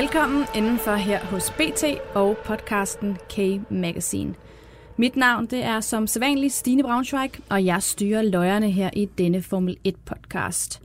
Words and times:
Velkommen 0.00 0.44
indenfor 0.54 0.94
her 0.94 1.18
hos 1.18 1.50
BT 1.50 1.84
og 2.14 2.36
podcasten 2.36 3.16
K-Magazine. 3.28 4.34
Mit 4.96 5.16
navn 5.16 5.46
det 5.46 5.64
er 5.64 5.80
som 5.80 6.06
sædvanligt 6.06 6.54
Stine 6.54 6.82
Braunschweig, 6.82 7.30
og 7.50 7.64
jeg 7.64 7.82
styrer 7.82 8.22
løjerne 8.22 8.70
her 8.70 8.90
i 8.92 9.04
denne 9.04 9.42
Formel 9.42 9.76
1-podcast. 9.88 10.80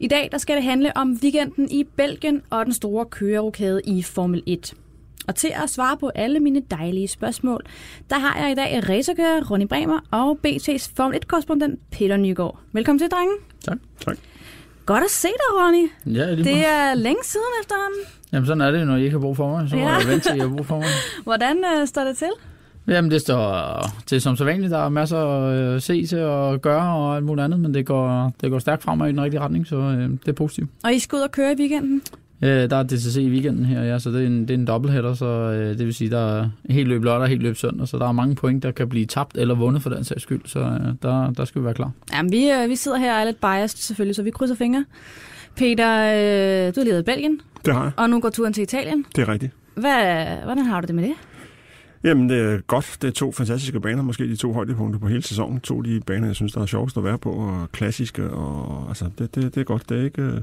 I 0.00 0.08
dag 0.08 0.28
der 0.32 0.38
skal 0.38 0.56
det 0.56 0.64
handle 0.64 0.96
om 0.96 1.18
weekenden 1.22 1.70
i 1.70 1.84
Belgien 1.84 2.42
og 2.50 2.64
den 2.64 2.74
store 2.74 3.06
kørerokade 3.06 3.80
i 3.84 4.02
Formel 4.02 4.42
1. 4.46 4.74
Og 5.28 5.34
til 5.34 5.52
at 5.62 5.70
svare 5.70 5.96
på 5.96 6.08
alle 6.14 6.40
mine 6.40 6.62
dejlige 6.70 7.08
spørgsmål, 7.08 7.62
der 8.10 8.18
har 8.18 8.40
jeg 8.42 8.52
i 8.52 8.54
dag 8.54 8.88
racerkører 8.88 9.50
Ronny 9.50 9.66
Bremer 9.66 10.00
og 10.10 10.38
BT's 10.46 10.90
Formel 10.96 11.20
1-korrespondent 11.24 11.76
Peter 11.90 12.16
Nygaard. 12.16 12.58
Velkommen 12.72 12.98
til, 12.98 13.10
drenge. 13.10 13.34
Tak. 13.64 13.78
tak. 14.00 14.16
Godt 14.86 15.04
at 15.04 15.10
se 15.10 15.28
dig, 15.28 15.60
Ronny. 15.60 15.90
Ja, 16.06 16.30
Det 16.30 16.38
måde. 16.38 16.60
er 16.60 16.94
længe 16.94 17.24
siden 17.24 17.46
efterhånden. 17.62 18.00
Jamen 18.36 18.46
sådan 18.46 18.60
er 18.60 18.70
det, 18.70 18.86
når 18.86 18.96
I 18.96 19.00
ikke 19.04 19.10
har 19.14 19.18
brug 19.20 19.36
for 19.36 19.50
mig. 19.50 19.68
Så 19.70 19.76
må 19.76 19.82
Ja. 19.82 19.88
jeg 19.88 20.08
vente 20.08 20.28
til, 20.30 20.36
I 20.36 20.40
har 20.40 20.48
brug 20.48 20.66
for 20.66 20.76
mig. 20.76 20.86
Hvordan 21.24 21.56
øh, 21.80 21.86
står 21.86 22.04
det 22.04 22.16
til? 22.16 22.28
Jamen 22.88 23.10
det 23.10 23.20
står 23.20 23.80
til 24.06 24.20
som 24.20 24.36
så 24.36 24.44
vanligt. 24.44 24.70
Der 24.70 24.78
er 24.78 24.88
masser 24.88 25.18
at 25.18 25.54
øh, 25.74 25.80
se 25.80 26.06
til 26.06 26.18
og 26.18 26.62
gøre 26.62 26.94
og 26.96 27.16
alt 27.16 27.24
muligt 27.24 27.44
andet, 27.44 27.60
men 27.60 27.74
det 27.74 27.86
går, 27.86 28.32
det 28.40 28.50
går 28.50 28.58
stærkt 28.58 28.82
fremad 28.82 29.08
i 29.08 29.12
den 29.12 29.20
rigtige 29.22 29.40
retning, 29.40 29.66
så 29.66 29.76
øh, 29.76 30.10
det 30.10 30.28
er 30.28 30.32
positivt. 30.32 30.70
Og 30.84 30.94
I 30.94 30.98
skal 30.98 31.16
ud 31.16 31.20
og 31.22 31.30
køre 31.30 31.52
i 31.52 31.56
weekenden? 31.60 32.02
Øh, 32.42 32.70
der 32.70 32.76
er 32.76 32.82
DTC 32.82 33.16
i 33.16 33.30
weekenden 33.30 33.64
her, 33.64 33.82
ja, 33.82 33.98
så 33.98 34.10
det 34.10 34.22
er 34.22 34.26
en, 34.26 34.40
det 34.40 34.50
er 34.50 34.54
en 34.54 34.66
dobbelthætter, 34.66 35.14
så 35.14 35.26
øh, 35.26 35.78
det 35.78 35.86
vil 35.86 35.94
sige, 35.94 36.10
der 36.10 36.18
er 36.42 36.48
helt 36.70 36.88
løb 36.88 37.04
lørdag 37.04 37.20
og 37.22 37.28
helt 37.28 37.42
løb 37.42 37.56
søndag, 37.56 37.88
så 37.88 37.98
der 37.98 38.08
er 38.08 38.12
mange 38.12 38.34
point, 38.34 38.62
der 38.62 38.70
kan 38.70 38.88
blive 38.88 39.06
tabt 39.06 39.36
eller 39.38 39.54
vundet 39.54 39.82
for 39.82 39.90
den 39.90 40.04
sags 40.04 40.22
skyld, 40.22 40.40
så 40.44 40.58
øh, 40.60 40.80
der, 41.02 41.30
der 41.30 41.44
skal 41.44 41.60
vi 41.60 41.64
være 41.64 41.74
klar. 41.74 41.90
Jamen, 42.14 42.32
vi, 42.32 42.50
øh, 42.50 42.68
vi 42.70 42.76
sidder 42.76 42.98
her 42.98 43.14
og 43.14 43.20
er 43.20 43.24
lidt 43.24 43.40
biased 43.40 43.78
selvfølgelig, 43.78 44.16
så 44.16 44.22
vi 44.22 44.30
krydser 44.30 44.54
fingre. 44.54 44.84
Peter, 45.56 45.88
øh, 46.68 46.74
du 46.74 46.80
har 46.80 46.84
levet 46.84 47.00
i 47.00 47.04
Belgien, 47.04 47.40
Det 47.64 47.74
har 47.74 47.82
jeg. 47.82 47.92
og 47.96 48.10
nu 48.10 48.20
går 48.20 48.30
turen 48.30 48.52
til 48.52 48.62
Italien. 48.62 49.04
Det 49.16 49.22
er 49.22 49.28
rigtigt. 49.32 49.52
Hvad, 49.74 50.26
hvordan 50.44 50.64
har 50.64 50.80
du 50.80 50.86
det 50.86 50.94
med 50.94 51.04
det? 51.04 51.12
Jamen, 52.04 52.28
det 52.28 52.40
er 52.40 52.60
godt. 52.60 52.96
Det 53.02 53.08
er 53.08 53.12
to 53.12 53.32
fantastiske 53.32 53.80
baner. 53.80 54.02
Måske 54.02 54.28
de 54.28 54.36
to 54.36 54.52
højdepunkter 54.52 55.00
på 55.00 55.08
hele 55.08 55.22
sæsonen. 55.22 55.60
To 55.60 55.80
de 55.80 56.00
baner, 56.06 56.26
jeg 56.26 56.36
synes, 56.36 56.52
der 56.52 56.60
er 56.60 56.66
sjovest 56.66 56.96
at 56.96 57.04
være 57.04 57.18
på, 57.18 57.30
og 57.30 57.68
klassiske. 57.72 58.30
Og, 58.30 58.84
altså, 58.88 59.04
det, 59.18 59.34
det, 59.34 59.54
det 59.54 59.60
er 59.60 59.64
godt. 59.64 59.88
Det 59.88 60.00
er 60.00 60.04
ikke... 60.04 60.22
øh, 60.22 60.32
Der 60.32 60.40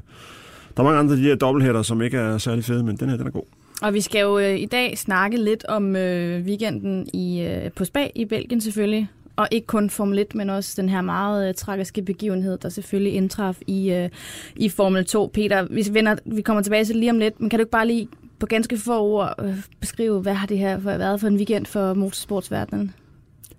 er 0.78 0.84
mange 0.84 1.00
andre 1.00 1.12
af 1.14 1.18
de 1.18 1.24
her 1.24 1.36
dobbelthætter, 1.36 1.82
som 1.82 2.02
ikke 2.02 2.18
er 2.18 2.38
særlig 2.38 2.64
fede, 2.66 2.84
men 2.84 2.98
den 2.98 3.10
her, 3.10 3.18
den 3.18 3.28
er 3.28 3.32
god. 3.32 3.44
Og 3.82 3.94
vi 3.94 4.02
skal 4.02 4.22
jo 4.22 4.40
øh, 4.40 4.60
i 4.60 4.66
dag 4.66 4.98
snakke 4.98 5.38
lidt 5.38 5.66
om 5.66 5.96
øh, 5.96 6.46
weekenden 6.46 7.08
i, 7.14 7.42
øh, 7.42 7.72
på 7.72 7.86
Spa 7.86 8.08
i 8.16 8.26
Belgien 8.26 8.62
selvfølgelig. 8.62 9.08
Og 9.36 9.48
ikke 9.52 9.68
kun 9.68 9.90
Formel 9.90 10.20
1, 10.20 10.36
men 10.36 10.50
også 10.50 10.74
den 10.82 10.90
her 10.90 11.02
meget 11.02 11.48
øh, 11.50 11.54
tragiske 11.54 12.02
begivenhed, 12.02 12.58
der 12.58 12.70
selvfølgelig 12.70 13.14
indtraf 13.14 13.58
i, 13.68 13.92
øh, 13.92 14.10
i 14.56 14.70
Formel 14.70 15.06
2. 15.06 15.32
Peter, 15.34 15.68
vi, 15.70 15.86
vender, 15.92 16.16
vi 16.26 16.42
kommer 16.42 16.64
tilbage 16.64 16.86
til 16.86 16.94
det 16.94 17.00
lige 17.00 17.12
om 17.12 17.20
lidt, 17.20 17.42
men 17.42 17.50
kan 17.50 17.60
du 17.60 17.62
ikke 17.62 17.72
bare 17.72 17.88
lige 17.88 18.08
på 18.40 18.46
ganske 18.46 18.78
få 18.78 19.00
ord 19.02 19.36
øh, 19.44 19.56
beskrive, 19.80 20.22
hvad 20.22 20.34
har 20.34 20.48
det 20.48 20.58
her 20.58 20.80
for- 20.80 20.98
været 20.98 21.20
for 21.20 21.28
en 21.28 21.36
weekend 21.36 21.66
for 21.66 21.94
motorsportsverdenen? 21.94 22.94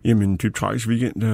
Jamen, 0.05 0.31
en 0.31 0.39
dybt 0.43 0.55
tragisk 0.57 0.89
weekend. 0.89 1.25
Øh, 1.25 1.31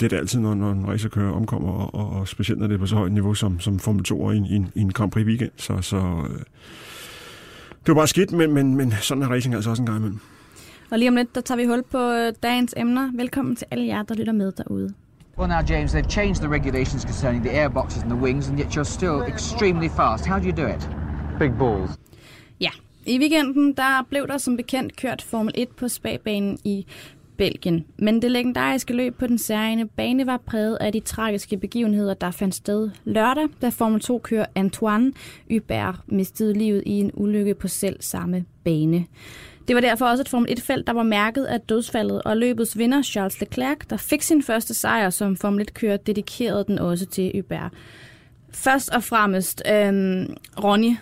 det 0.00 0.04
er 0.04 0.08
det 0.08 0.12
altid, 0.12 0.40
når, 0.40 0.54
når 0.54 0.72
en 0.72 0.88
racerkører 0.88 1.32
omkommer, 1.32 1.72
og, 1.72 1.94
og, 1.94 2.20
og 2.20 2.28
specielt 2.28 2.60
når 2.60 2.66
det 2.66 2.74
er 2.74 2.78
på 2.78 2.86
så 2.86 2.96
højt 2.96 3.12
niveau 3.12 3.34
som, 3.34 3.60
som 3.60 3.78
Formel 3.78 4.04
2 4.04 4.30
i 4.30 4.36
i 4.36 4.54
en, 4.54 4.68
i 4.74 4.80
en 4.80 4.92
Grand 4.92 5.10
Prix 5.10 5.26
weekend. 5.26 5.50
Så, 5.56 5.78
så 5.80 5.96
øh, 5.96 6.38
det 7.80 7.88
var 7.88 7.94
bare 7.94 8.06
skidt, 8.08 8.32
men, 8.32 8.52
men, 8.54 8.74
men 8.74 8.92
sådan 9.00 9.22
er 9.22 9.28
racing 9.28 9.54
altså 9.54 9.70
også 9.70 9.82
en 9.82 9.86
gang 9.86 9.98
imellem. 9.98 10.20
Og 10.90 10.98
lige 10.98 11.08
om 11.08 11.16
lidt, 11.16 11.34
der 11.34 11.40
tager 11.40 11.56
vi 11.56 11.64
hul 11.64 11.82
på 11.82 11.98
øh, 11.98 12.32
dagens 12.42 12.74
emner. 12.76 13.10
Velkommen 13.14 13.56
til 13.56 13.66
alle 13.70 13.86
jer, 13.86 14.02
der 14.02 14.14
lytter 14.14 14.32
med 14.32 14.52
derude. 14.52 14.94
Well, 15.38 15.48
now, 15.48 15.60
James, 15.70 15.94
they've 15.94 16.10
changed 16.10 16.42
the 16.42 16.50
regulations 16.50 17.02
concerning 17.02 17.44
the 17.44 17.52
airboxes 17.62 18.02
and 18.02 18.10
the 18.10 18.22
wings, 18.22 18.48
and 18.48 18.58
yet 18.60 18.76
you're 18.76 18.92
still 18.98 19.22
extremely 19.34 19.88
fast. 19.88 20.26
How 20.26 20.38
do 20.38 20.44
you 20.44 20.56
do 20.56 20.66
it? 20.66 20.90
Big 21.38 21.50
balls. 21.58 21.90
Ja, 22.60 22.70
i 23.06 23.18
weekenden 23.18 23.72
der 23.72 24.06
blev 24.08 24.28
der 24.28 24.38
som 24.38 24.56
bekendt 24.56 24.96
kørt 24.96 25.22
Formel 25.22 25.52
1 25.56 25.68
på 25.68 25.88
Spa-banen 25.88 26.58
i 26.64 26.86
Belgien. 27.36 27.84
Men 27.98 28.22
det 28.22 28.30
legendariske 28.30 28.92
løb 28.92 29.18
på 29.18 29.26
den 29.26 29.38
særlige 29.38 29.86
bane 29.86 30.26
var 30.26 30.36
præget 30.36 30.76
af 30.80 30.92
de 30.92 31.00
tragiske 31.00 31.56
begivenheder, 31.56 32.14
der 32.14 32.30
fandt 32.30 32.54
sted 32.54 32.90
lørdag, 33.04 33.48
da 33.62 33.68
Formel 33.68 34.00
2-kører 34.04 34.46
Antoine 34.54 35.12
Hubert 35.50 35.96
mistede 36.06 36.54
livet 36.54 36.82
i 36.86 36.92
en 36.92 37.10
ulykke 37.14 37.54
på 37.54 37.68
selv 37.68 37.96
samme 38.00 38.44
bane. 38.64 39.06
Det 39.70 39.74
var 39.74 39.80
derfor 39.80 40.06
også 40.06 40.20
et 40.20 40.28
Formel 40.28 40.50
1-felt, 40.58 40.86
der 40.86 40.92
var 40.92 41.02
mærket 41.02 41.44
af 41.44 41.60
dødsfaldet, 41.60 42.22
og 42.22 42.36
løbets 42.36 42.78
vinder, 42.78 43.02
Charles 43.02 43.40
Leclerc, 43.40 43.76
der 43.90 43.96
fik 43.96 44.22
sin 44.22 44.42
første 44.42 44.74
sejr 44.74 45.10
som 45.10 45.36
Formel 45.36 45.66
1-kører, 45.70 45.96
dedikerede 45.96 46.64
den 46.68 46.78
også 46.78 47.06
til 47.06 47.32
Hubert. 47.34 47.72
Først 48.52 48.90
og 48.90 49.04
fremmest, 49.04 49.62
øhm, 49.72 50.36
Ronny, 50.64 50.96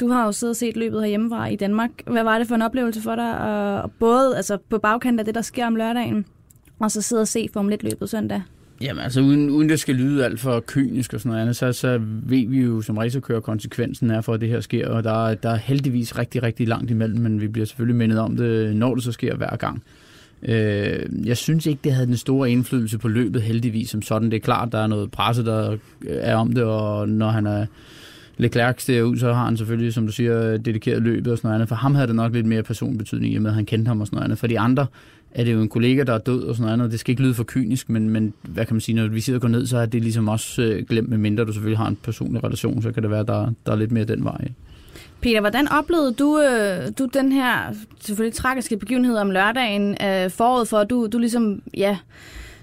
du 0.00 0.08
har 0.08 0.24
jo 0.24 0.32
siddet 0.32 0.52
og 0.52 0.56
set 0.56 0.76
løbet 0.76 1.00
herhjemmefra 1.00 1.46
i 1.46 1.56
Danmark. 1.56 1.90
Hvad 2.06 2.22
var 2.22 2.38
det 2.38 2.48
for 2.48 2.54
en 2.54 2.62
oplevelse 2.62 3.00
for 3.00 3.16
dig? 3.16 3.38
Og 3.38 3.90
både 3.92 4.36
altså, 4.36 4.58
på 4.68 4.78
bagkant 4.78 5.20
af 5.20 5.24
det, 5.24 5.34
der 5.34 5.42
sker 5.42 5.66
om 5.66 5.76
lørdagen, 5.76 6.26
og 6.78 6.90
så 6.90 7.02
sidde 7.02 7.22
og 7.22 7.28
se 7.28 7.48
Formel 7.52 7.74
1-løbet 7.74 8.10
søndag. 8.10 8.42
Jamen 8.82 9.04
altså, 9.04 9.20
uden, 9.20 9.50
uden 9.50 9.68
det 9.68 9.80
skal 9.80 9.94
lyde 9.94 10.24
alt 10.24 10.40
for 10.40 10.64
kynisk 10.66 11.14
og 11.14 11.20
sådan 11.20 11.30
noget 11.30 11.42
andet, 11.42 11.56
så, 11.56 11.72
så 11.72 12.00
ved 12.02 12.48
vi 12.48 12.60
jo 12.60 12.80
som 12.80 12.98
racerkører 12.98 13.40
konsekvensen 13.40 14.10
er 14.10 14.20
for, 14.20 14.34
at 14.34 14.40
det 14.40 14.48
her 14.48 14.60
sker, 14.60 14.88
og 14.88 15.04
der, 15.04 15.34
der 15.34 15.50
er 15.50 15.56
heldigvis 15.56 16.18
rigtig, 16.18 16.42
rigtig 16.42 16.68
langt 16.68 16.90
imellem, 16.90 17.20
men 17.20 17.40
vi 17.40 17.48
bliver 17.48 17.66
selvfølgelig 17.66 17.96
mindet 17.96 18.18
om 18.18 18.36
det, 18.36 18.76
når 18.76 18.94
det 18.94 19.04
så 19.04 19.12
sker 19.12 19.36
hver 19.36 19.56
gang. 19.56 19.82
Øh, 20.42 21.26
jeg 21.26 21.36
synes 21.36 21.66
ikke, 21.66 21.80
det 21.84 21.92
havde 21.92 22.06
den 22.06 22.16
store 22.16 22.50
indflydelse 22.50 22.98
på 22.98 23.08
løbet 23.08 23.42
heldigvis 23.42 23.90
som 23.90 24.02
sådan. 24.02 24.30
Det 24.30 24.36
er 24.36 24.40
klart, 24.40 24.72
der 24.72 24.78
er 24.78 24.86
noget 24.86 25.10
presse, 25.10 25.44
der 25.44 25.76
er 26.08 26.36
om 26.36 26.52
det, 26.52 26.64
og 26.64 27.08
når 27.08 27.30
han 27.30 27.46
er 27.46 27.66
Leclerc 28.36 28.82
ser 28.82 29.02
ud, 29.02 29.16
så 29.16 29.32
har 29.32 29.44
han 29.44 29.56
selvfølgelig, 29.56 29.94
som 29.94 30.06
du 30.06 30.12
siger, 30.12 30.56
dedikeret 30.56 31.02
løbet 31.02 31.32
og 31.32 31.38
sådan 31.38 31.48
noget 31.48 31.54
andet. 31.54 31.68
For 31.68 31.76
ham 31.76 31.94
havde 31.94 32.06
det 32.06 32.16
nok 32.16 32.32
lidt 32.32 32.46
mere 32.46 32.62
personbetydning, 32.62 33.32
i 33.32 33.36
og 33.36 33.42
med 33.42 33.50
at 33.50 33.54
han 33.54 33.66
kendte 33.66 33.88
ham 33.88 34.00
og 34.00 34.06
sådan 34.06 34.16
noget 34.16 34.24
andet. 34.24 34.38
For 34.38 34.46
de 34.46 34.58
andre 34.58 34.86
er 35.34 35.44
det 35.44 35.52
jo 35.52 35.60
en 35.60 35.68
kollega, 35.68 36.02
der 36.02 36.12
er 36.12 36.18
død 36.18 36.42
og 36.42 36.54
sådan 36.54 36.62
noget 36.62 36.72
andet. 36.72 36.92
Det 36.92 37.00
skal 37.00 37.12
ikke 37.12 37.22
lyde 37.22 37.34
for 37.34 37.44
kynisk, 37.44 37.88
men, 37.88 38.10
men 38.10 38.34
hvad 38.42 38.66
kan 38.66 38.74
man 38.74 38.80
sige, 38.80 38.96
når 38.96 39.08
vi 39.08 39.20
sidder 39.20 39.38
og 39.38 39.40
går 39.40 39.48
ned, 39.48 39.66
så 39.66 39.78
er 39.78 39.86
det 39.86 40.02
ligesom 40.02 40.28
også 40.28 40.62
øh, 40.62 40.86
glemt, 40.88 41.08
med 41.08 41.18
mindre 41.18 41.44
du 41.44 41.52
selvfølgelig 41.52 41.78
har 41.78 41.88
en 41.88 41.96
personlig 41.96 42.44
relation, 42.44 42.82
så 42.82 42.92
kan 42.92 43.02
det 43.02 43.10
være, 43.10 43.24
der, 43.24 43.52
der 43.66 43.72
er 43.72 43.76
lidt 43.76 43.92
mere 43.92 44.04
den 44.04 44.24
vej. 44.24 44.48
Peter, 45.20 45.40
hvordan 45.40 45.68
oplevede 45.68 46.12
du, 46.12 46.40
øh, 46.40 46.92
du 46.98 47.08
den 47.14 47.32
her 47.32 47.74
selvfølgelig 48.00 48.34
tragiske 48.34 48.76
begivenhed 48.76 49.16
om 49.16 49.30
lørdagen 49.30 49.90
øh, 49.90 50.30
foråret 50.30 50.68
for, 50.68 50.78
at 50.78 50.90
du, 50.90 51.06
du 51.06 51.18
ligesom, 51.18 51.62
ja, 51.76 51.98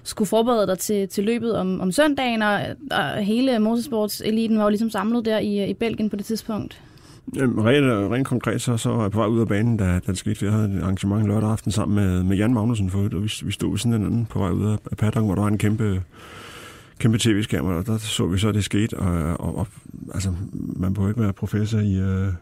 skulle 0.02 0.28
forberede 0.28 0.66
dig 0.66 0.78
til, 0.78 1.08
til 1.08 1.24
løbet 1.24 1.56
om, 1.56 1.80
om 1.80 1.92
søndagen, 1.92 2.42
og, 2.42 2.60
og 2.90 3.16
hele 3.16 3.58
motorsportseliten 3.58 4.58
var 4.58 4.64
jo 4.64 4.68
ligesom 4.68 4.90
samlet 4.90 5.24
der 5.24 5.38
i, 5.38 5.70
i 5.70 5.74
Belgien 5.74 6.10
på 6.10 6.16
det 6.16 6.24
tidspunkt. 6.24 6.80
Jamen, 7.36 7.64
Rent, 7.66 8.12
rent 8.12 8.26
konkret, 8.26 8.62
så, 8.62 8.76
så 8.76 8.90
var 8.90 9.02
jeg 9.02 9.10
på 9.10 9.18
vej 9.18 9.26
ud 9.28 9.40
af 9.40 9.48
banen, 9.48 9.76
da, 9.76 9.84
da 9.84 10.00
det 10.06 10.18
skete. 10.18 10.44
Jeg 10.44 10.52
havde 10.52 10.76
et 10.76 10.82
arrangement 10.82 11.26
lørdag 11.26 11.50
aften 11.50 11.72
sammen 11.72 11.96
med, 11.96 12.22
med 12.22 12.36
Jan 12.36 12.54
Magnussen 12.54 12.90
for 12.90 12.98
øvrigt, 12.98 13.14
og 13.14 13.22
vi, 13.22 13.32
vi 13.44 13.52
stod 13.52 13.70
ved 13.70 13.78
sådan 13.78 14.00
en 14.00 14.06
anden 14.06 14.26
på 14.26 14.38
vej 14.38 14.50
ud 14.50 14.72
af 14.72 14.78
af 14.90 14.96
paddock, 14.96 15.24
hvor 15.26 15.34
der 15.34 15.42
var 15.42 15.48
en 15.48 15.58
kæmpe, 15.58 16.02
kæmpe 16.98 17.18
tv-skærm, 17.18 17.66
og 17.66 17.86
der 17.86 17.98
så 17.98 18.26
vi 18.26 18.38
så, 18.38 18.48
at 18.48 18.54
det 18.54 18.64
skete. 18.64 18.98
Og, 18.98 19.40
og, 19.40 19.58
og 19.58 19.66
altså, 20.14 20.32
man 20.52 20.94
behøver 20.94 21.10
ikke 21.10 21.20
være 21.20 21.32
professor 21.32 21.78
i, 21.78 21.94
øh, 21.94 22.32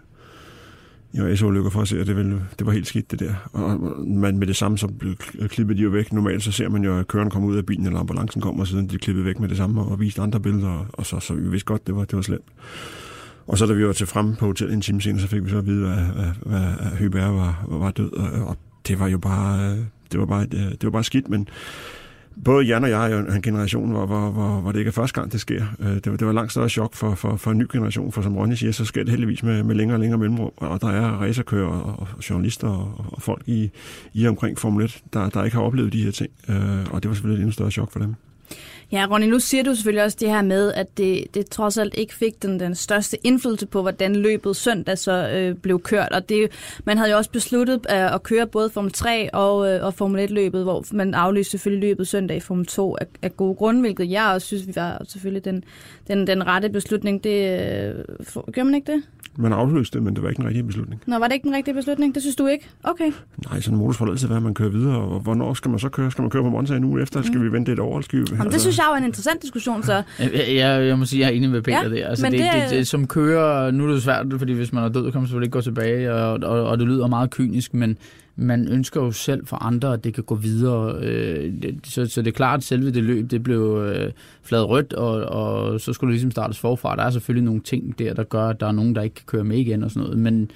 i 1.32 1.36
så 1.36 1.70
for 1.72 1.80
at 1.80 1.88
se, 1.88 2.00
at 2.00 2.06
det, 2.06 2.16
ville, 2.16 2.42
det 2.58 2.66
var 2.66 2.72
helt 2.72 2.86
skidt, 2.86 3.10
det 3.10 3.20
der. 3.20 3.34
Og 3.52 3.80
man 4.06 4.38
med 4.38 4.46
det 4.46 4.56
samme, 4.56 4.78
så 4.78 4.88
blev 4.88 5.14
øh, 5.38 5.48
klippet 5.48 5.76
de 5.76 5.82
jo 5.82 5.90
væk. 5.90 6.12
Normalt 6.12 6.42
så 6.42 6.52
ser 6.52 6.68
man 6.68 6.84
jo, 6.84 6.98
at 6.98 7.08
køren 7.08 7.30
kommer 7.30 7.48
ud 7.48 7.56
af 7.56 7.66
bilen, 7.66 7.86
eller 7.86 8.00
ambulancen 8.00 8.40
kommer, 8.40 8.60
og 8.60 8.66
så 8.66 8.86
de 8.90 8.98
klippet 8.98 9.24
væk 9.24 9.40
med 9.40 9.48
det 9.48 9.56
samme, 9.56 9.82
og 9.82 10.00
vist 10.00 10.18
andre 10.18 10.40
billeder, 10.40 10.86
og 10.92 11.06
så, 11.06 11.20
så 11.20 11.34
vi 11.34 11.50
vidste 11.50 11.66
godt, 11.66 11.86
det 11.86 11.96
var, 11.96 12.04
det 12.04 12.16
var 12.16 12.22
slemt. 12.22 12.44
Og 13.48 13.58
så 13.58 13.66
da 13.66 13.72
vi 13.72 13.86
var 13.86 13.92
til 13.92 14.06
fremme 14.06 14.36
på 14.36 14.46
hotellet 14.46 14.74
en 14.74 14.80
time 14.80 15.00
senere, 15.00 15.20
så 15.20 15.28
fik 15.28 15.44
vi 15.44 15.50
så 15.50 15.58
at 15.58 15.66
vide, 15.66 15.92
at, 15.92 15.98
at, 15.98 16.54
at, 17.02 17.14
at 17.14 17.34
var, 17.34 17.64
var 17.68 17.90
død, 17.90 18.12
og, 18.12 18.48
og 18.48 18.56
det 18.88 19.00
var 19.00 19.08
jo 19.08 19.18
bare, 19.18 19.70
øh, 19.70 19.78
det 20.12 20.20
var 20.20 20.26
bare, 20.26 20.46
øh, 20.54 20.70
det, 20.70 20.84
var 20.84 20.90
bare 20.90 21.04
skidt, 21.04 21.28
men, 21.28 21.48
både 22.44 22.66
Jan 22.66 22.84
og 22.84 22.90
jeg 22.90 23.12
er 23.12 23.34
en 23.34 23.42
generation, 23.42 23.90
hvor, 23.90 24.06
hvor, 24.06 24.30
hvor, 24.30 24.60
hvor 24.60 24.72
det 24.72 24.78
ikke 24.78 24.88
er 24.88 24.92
første 24.92 25.20
gang, 25.20 25.32
det 25.32 25.40
sker. 25.40 25.64
Øh, 25.80 25.94
det, 25.94 26.10
var, 26.10 26.16
det 26.16 26.26
var 26.26 26.32
langt 26.32 26.52
større 26.52 26.68
chok 26.68 26.94
for, 26.94 27.14
for, 27.14 27.36
for 27.36 27.50
en 27.50 27.58
ny 27.58 27.66
generation, 27.72 28.12
for 28.12 28.22
som 28.22 28.36
Ronny 28.36 28.54
siger, 28.54 28.72
så 28.72 28.84
sker 28.84 29.02
det 29.02 29.10
heldigvis 29.10 29.42
med, 29.42 29.62
med 29.62 29.74
længere 29.74 29.96
og 29.96 30.00
længere 30.00 30.18
mellemrum, 30.18 30.52
og 30.56 30.80
der 30.80 30.88
er 30.88 31.22
racerkører 31.22 31.68
og, 31.68 32.08
og 32.16 32.30
journalister 32.30 32.68
og, 32.68 33.04
og 33.12 33.22
folk 33.22 33.42
i, 33.46 33.70
i 34.14 34.26
omkring 34.26 34.58
Formel 34.58 34.84
1, 34.84 35.02
der, 35.12 35.28
der 35.28 35.44
ikke 35.44 35.56
har 35.56 35.64
oplevet 35.64 35.92
de 35.92 36.04
her 36.04 36.10
ting, 36.10 36.30
og 36.90 37.02
det 37.02 37.08
var 37.08 37.14
selvfølgelig 37.14 37.34
et 37.34 37.40
endnu 37.40 37.52
større 37.52 37.70
chok 37.70 37.92
for 37.92 37.98
dem. 37.98 38.14
Ja, 38.92 39.06
Ronny, 39.10 39.26
nu 39.26 39.38
siger 39.38 39.62
du 39.62 39.74
selvfølgelig 39.74 40.04
også 40.04 40.16
det 40.20 40.28
her 40.28 40.42
med, 40.42 40.72
at 40.72 40.98
det, 40.98 41.24
det 41.34 41.50
trods 41.50 41.78
alt 41.78 41.94
ikke 41.96 42.14
fik 42.14 42.42
den, 42.42 42.60
den 42.60 42.74
største 42.74 43.26
indflydelse 43.26 43.66
på, 43.66 43.82
hvordan 43.82 44.16
løbet 44.16 44.56
søndag 44.56 44.98
så 44.98 45.30
øh, 45.34 45.54
blev 45.54 45.80
kørt. 45.80 46.12
Og 46.12 46.28
det, 46.28 46.50
man 46.84 46.98
havde 46.98 47.10
jo 47.10 47.16
også 47.16 47.30
besluttet 47.30 47.86
øh, 47.90 48.14
at 48.14 48.22
køre 48.22 48.46
både 48.46 48.70
Formel 48.70 48.92
3 48.92 49.34
og, 49.34 49.72
øh, 49.72 49.84
og 49.84 49.94
Formel 49.94 50.24
1-løbet, 50.24 50.62
hvor 50.62 50.84
man 50.92 51.14
aflyste 51.14 51.50
selvfølgelig 51.50 51.88
løbet 51.88 52.08
søndag 52.08 52.36
i 52.36 52.40
Formel 52.40 52.66
2 52.66 52.96
af, 52.96 53.06
af 53.22 53.36
gode 53.36 53.54
grunde, 53.54 53.80
hvilket 53.80 54.10
jeg 54.10 54.26
også 54.34 54.46
synes, 54.46 54.66
vi 54.66 54.72
var 54.76 55.02
selvfølgelig 55.08 55.44
den, 55.44 55.64
den, 56.08 56.26
den 56.26 56.46
rette 56.46 56.68
beslutning. 56.68 57.24
Det, 57.24 57.60
øh, 57.60 58.04
for, 58.22 58.50
gør 58.50 58.62
man 58.62 58.74
ikke 58.74 58.92
det? 58.92 59.02
Man 59.40 59.52
aflyste 59.52 59.98
det, 59.98 60.04
men 60.04 60.14
det 60.14 60.22
var 60.22 60.28
ikke 60.28 60.40
en 60.40 60.46
rigtig 60.46 60.66
beslutning. 60.66 61.02
Nå, 61.06 61.18
var 61.18 61.26
det 61.26 61.34
ikke 61.34 61.44
den 61.44 61.54
rigtige 61.54 61.74
beslutning? 61.74 62.14
Det 62.14 62.22
synes 62.22 62.36
du 62.36 62.46
ikke? 62.46 62.68
Okay. 62.82 63.12
Nej, 63.50 63.60
sådan 63.60 63.74
en 63.74 63.78
motorsport 63.78 64.08
altid 64.08 64.28
være, 64.28 64.36
at 64.36 64.42
man 64.42 64.54
kører 64.54 64.68
videre, 64.68 64.96
og 64.96 65.20
hvornår 65.20 65.54
skal 65.54 65.70
man 65.70 65.78
så 65.78 65.88
køre? 65.88 66.10
Skal 66.10 66.22
man 66.22 66.30
køre 66.30 66.42
på 66.42 66.48
Monza 66.48 66.76
en 66.76 66.84
uge 66.84 67.02
efter? 67.02 67.22
Skal 67.22 67.38
mm. 67.38 67.44
vi 67.44 67.52
vente 67.52 67.72
et 67.72 67.78
år? 67.78 68.00
Skal 68.00 68.18
vi, 68.18 68.24
Jamen, 68.38 68.52
det 68.52 68.60
synes 68.60 68.78
jeg 68.78 68.84
jo 68.88 68.92
er 68.92 68.98
en 68.98 69.04
interessant 69.04 69.42
diskussion, 69.42 69.82
så. 69.82 70.02
Jeg, 70.18 70.32
jeg, 70.48 70.86
jeg 70.86 70.98
må 70.98 71.04
sige, 71.04 71.20
jeg 71.20 71.26
er 71.26 71.32
enig 71.32 71.50
med 71.50 71.62
Peter 71.62 71.82
ja, 71.82 71.88
der. 71.88 72.08
Altså, 72.08 72.26
det, 72.26 72.32
det, 72.32 72.40
det, 72.40 72.70
det, 72.70 72.86
som 72.86 73.06
kører, 73.06 73.70
nu 73.70 73.88
er 73.88 73.92
det 73.92 74.02
svært, 74.02 74.26
fordi 74.38 74.52
hvis 74.52 74.72
man 74.72 74.84
er 74.84 74.88
død, 74.88 75.12
kan 75.12 75.20
man 75.20 75.26
selvfølgelig 75.26 75.46
ikke 75.46 75.52
gå 75.52 75.60
tilbage, 75.60 76.14
og, 76.14 76.32
og, 76.42 76.66
og 76.66 76.78
det 76.78 76.86
lyder 76.86 77.06
meget 77.06 77.30
kynisk, 77.30 77.74
men 77.74 77.98
man 78.36 78.68
ønsker 78.68 79.02
jo 79.02 79.12
selv 79.12 79.46
for 79.46 79.56
andre, 79.56 79.92
at 79.92 80.04
det 80.04 80.14
kan 80.14 80.24
gå 80.24 80.34
videre. 80.34 80.98
Øh, 81.02 81.52
det, 81.62 81.80
så, 81.84 82.06
så 82.06 82.22
det 82.22 82.28
er 82.28 82.36
klart, 82.36 82.58
at 82.58 82.64
selve 82.64 82.90
det 82.90 83.02
løb, 83.02 83.30
det 83.30 83.42
blev 83.42 83.84
øh, 83.86 84.12
fladet 84.42 84.68
rødt, 84.68 84.92
og, 84.92 85.14
og 85.14 85.80
så 85.80 85.92
skulle 85.92 86.08
det 86.08 86.14
ligesom 86.14 86.30
startes 86.30 86.58
forfra. 86.58 86.96
Der 86.96 87.02
er 87.02 87.10
selvfølgelig 87.10 87.44
nogle 87.44 87.60
ting 87.60 87.98
der, 87.98 88.14
der 88.14 88.22
gør, 88.22 88.48
at 88.48 88.60
der 88.60 88.66
er 88.66 88.72
nogen, 88.72 88.94
der 88.94 89.02
ikke 89.02 89.14
kan 89.14 89.24
køre 89.26 89.44
med 89.44 89.58
igen 89.58 89.84
og 89.84 89.90
sådan 89.90 90.02
noget, 90.02 90.18
men 90.18 90.50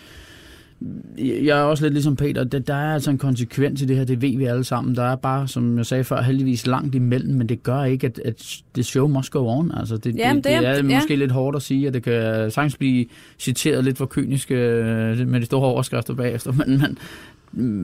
jeg 1.19 1.59
er 1.59 1.63
også 1.63 1.85
lidt 1.85 1.95
ligesom 1.95 2.17
Peter, 2.17 2.45
der, 2.45 2.59
der 2.59 2.75
er 2.75 2.95
altså 2.95 3.11
en 3.11 3.19
konsekvens 3.19 3.83
i 3.83 3.85
det 3.85 3.97
her, 3.97 4.05
det 4.05 4.23
ved 4.23 4.37
vi 4.37 4.45
alle 4.45 4.65
sammen. 4.65 4.97
Der 4.97 5.03
er 5.03 5.17
bare, 5.17 5.49
som 5.49 5.79
jeg 5.79 5.87
sagde 5.87 6.05
før, 6.05 6.23
heldigvis 6.23 6.67
langt 6.67 6.95
imellem, 6.95 7.35
men 7.35 7.49
det 7.49 7.63
gør 7.63 7.85
ikke, 7.85 8.07
at, 8.07 8.21
at 8.25 8.63
det 8.77 8.87
show 8.87 9.09
must 9.09 9.31
go 9.31 9.49
on. 9.49 9.73
Altså, 9.77 9.97
det, 9.97 10.17
Jamen, 10.17 10.37
det, 10.37 10.45
det, 10.45 10.55
er 10.55 10.77
ja. 10.77 10.83
måske 10.83 11.17
lidt 11.17 11.33
hårdt 11.33 11.57
at 11.57 11.63
sige, 11.63 11.87
at 11.87 11.95
det 11.95 12.03
kan 12.03 12.51
sagtens 12.51 12.77
blive 12.77 13.07
citeret 13.39 13.85
lidt 13.85 13.99
for 13.99 14.07
kynisk 14.07 14.51
øh, 14.51 15.29
med 15.29 15.41
de 15.41 15.45
store 15.45 15.67
overskrifter 15.67 16.15
bagefter, 16.15 16.53
men, 16.67 16.79
men, 16.79 16.99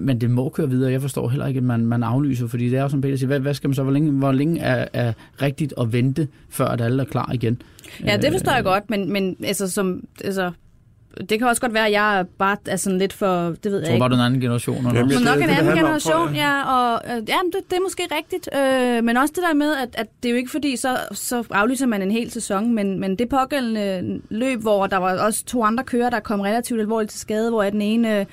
men 0.06 0.20
det 0.20 0.30
må 0.30 0.48
køre 0.48 0.70
videre. 0.70 0.92
Jeg 0.92 1.00
forstår 1.00 1.28
heller 1.28 1.46
ikke, 1.46 1.58
at 1.58 1.64
man, 1.64 1.86
man 1.86 2.02
aflyser, 2.02 2.46
fordi 2.46 2.70
det 2.70 2.78
er 2.78 2.88
som 2.88 3.00
Peter 3.00 3.16
siger, 3.16 3.26
hvad, 3.26 3.40
hvad 3.40 3.54
skal 3.54 3.68
man 3.68 3.74
så, 3.74 3.82
hvor 3.82 3.92
længe, 3.92 4.10
hvor 4.10 4.32
længe 4.32 4.60
er, 4.60 4.88
er 4.92 5.12
rigtigt 5.42 5.74
at 5.80 5.92
vente, 5.92 6.28
før 6.50 6.66
at 6.66 6.80
alle 6.80 7.02
er 7.02 7.06
klar 7.06 7.30
igen? 7.34 7.62
Ja, 8.04 8.16
det 8.16 8.32
forstår 8.32 8.52
jeg 8.52 8.64
godt, 8.64 8.90
men, 8.90 9.12
men 9.12 9.36
altså, 9.44 9.70
som, 9.70 10.04
altså, 10.24 10.50
det 11.28 11.38
kan 11.38 11.48
også 11.48 11.60
godt 11.60 11.74
være, 11.74 11.86
at 11.86 11.92
jeg 11.92 12.24
bare 12.38 12.56
er 12.66 12.76
sådan 12.76 12.98
lidt 12.98 13.12
for, 13.12 13.26
det 13.26 13.64
ved 13.64 13.70
jeg, 13.70 13.72
jeg 13.72 13.80
ikke. 13.80 13.88
Tror 13.92 13.98
bare, 13.98 14.08
du 14.08 14.14
er 14.14 14.18
en 14.18 14.24
anden 14.26 14.40
generation. 14.40 14.76
Eller 14.76 14.94
Jamen, 14.94 15.22
nok 15.24 15.42
en 15.42 15.50
anden 15.50 15.76
generation, 15.76 16.34
ja. 16.34 16.62
Og, 16.62 17.02
ja, 17.06 17.38
det, 17.52 17.70
det 17.70 17.76
er 17.76 17.82
måske 17.82 18.02
rigtigt. 18.16 18.48
Øh, 18.56 19.04
men 19.04 19.16
også 19.16 19.32
det 19.36 19.44
der 19.48 19.54
med, 19.54 19.74
at, 19.76 19.88
at 19.94 20.06
det 20.22 20.28
er 20.28 20.32
jo 20.32 20.36
ikke 20.36 20.50
fordi, 20.50 20.76
så, 20.76 20.98
så 21.12 21.44
aflyser 21.50 21.86
man 21.86 22.02
en 22.02 22.10
hel 22.10 22.30
sæson, 22.30 22.74
men, 22.74 23.00
men 23.00 23.16
det 23.16 23.28
pågældende 23.28 24.20
løb, 24.30 24.60
hvor 24.60 24.86
der 24.86 24.96
var 24.96 25.18
også 25.18 25.44
to 25.44 25.64
andre 25.64 25.84
kører, 25.84 26.10
der 26.10 26.20
kom 26.20 26.40
relativt 26.40 26.80
alvorligt 26.80 27.10
til 27.10 27.20
skade, 27.20 27.50
hvor 27.50 27.62
den 27.62 27.82
ene 27.82 28.20
øh, 28.20 28.26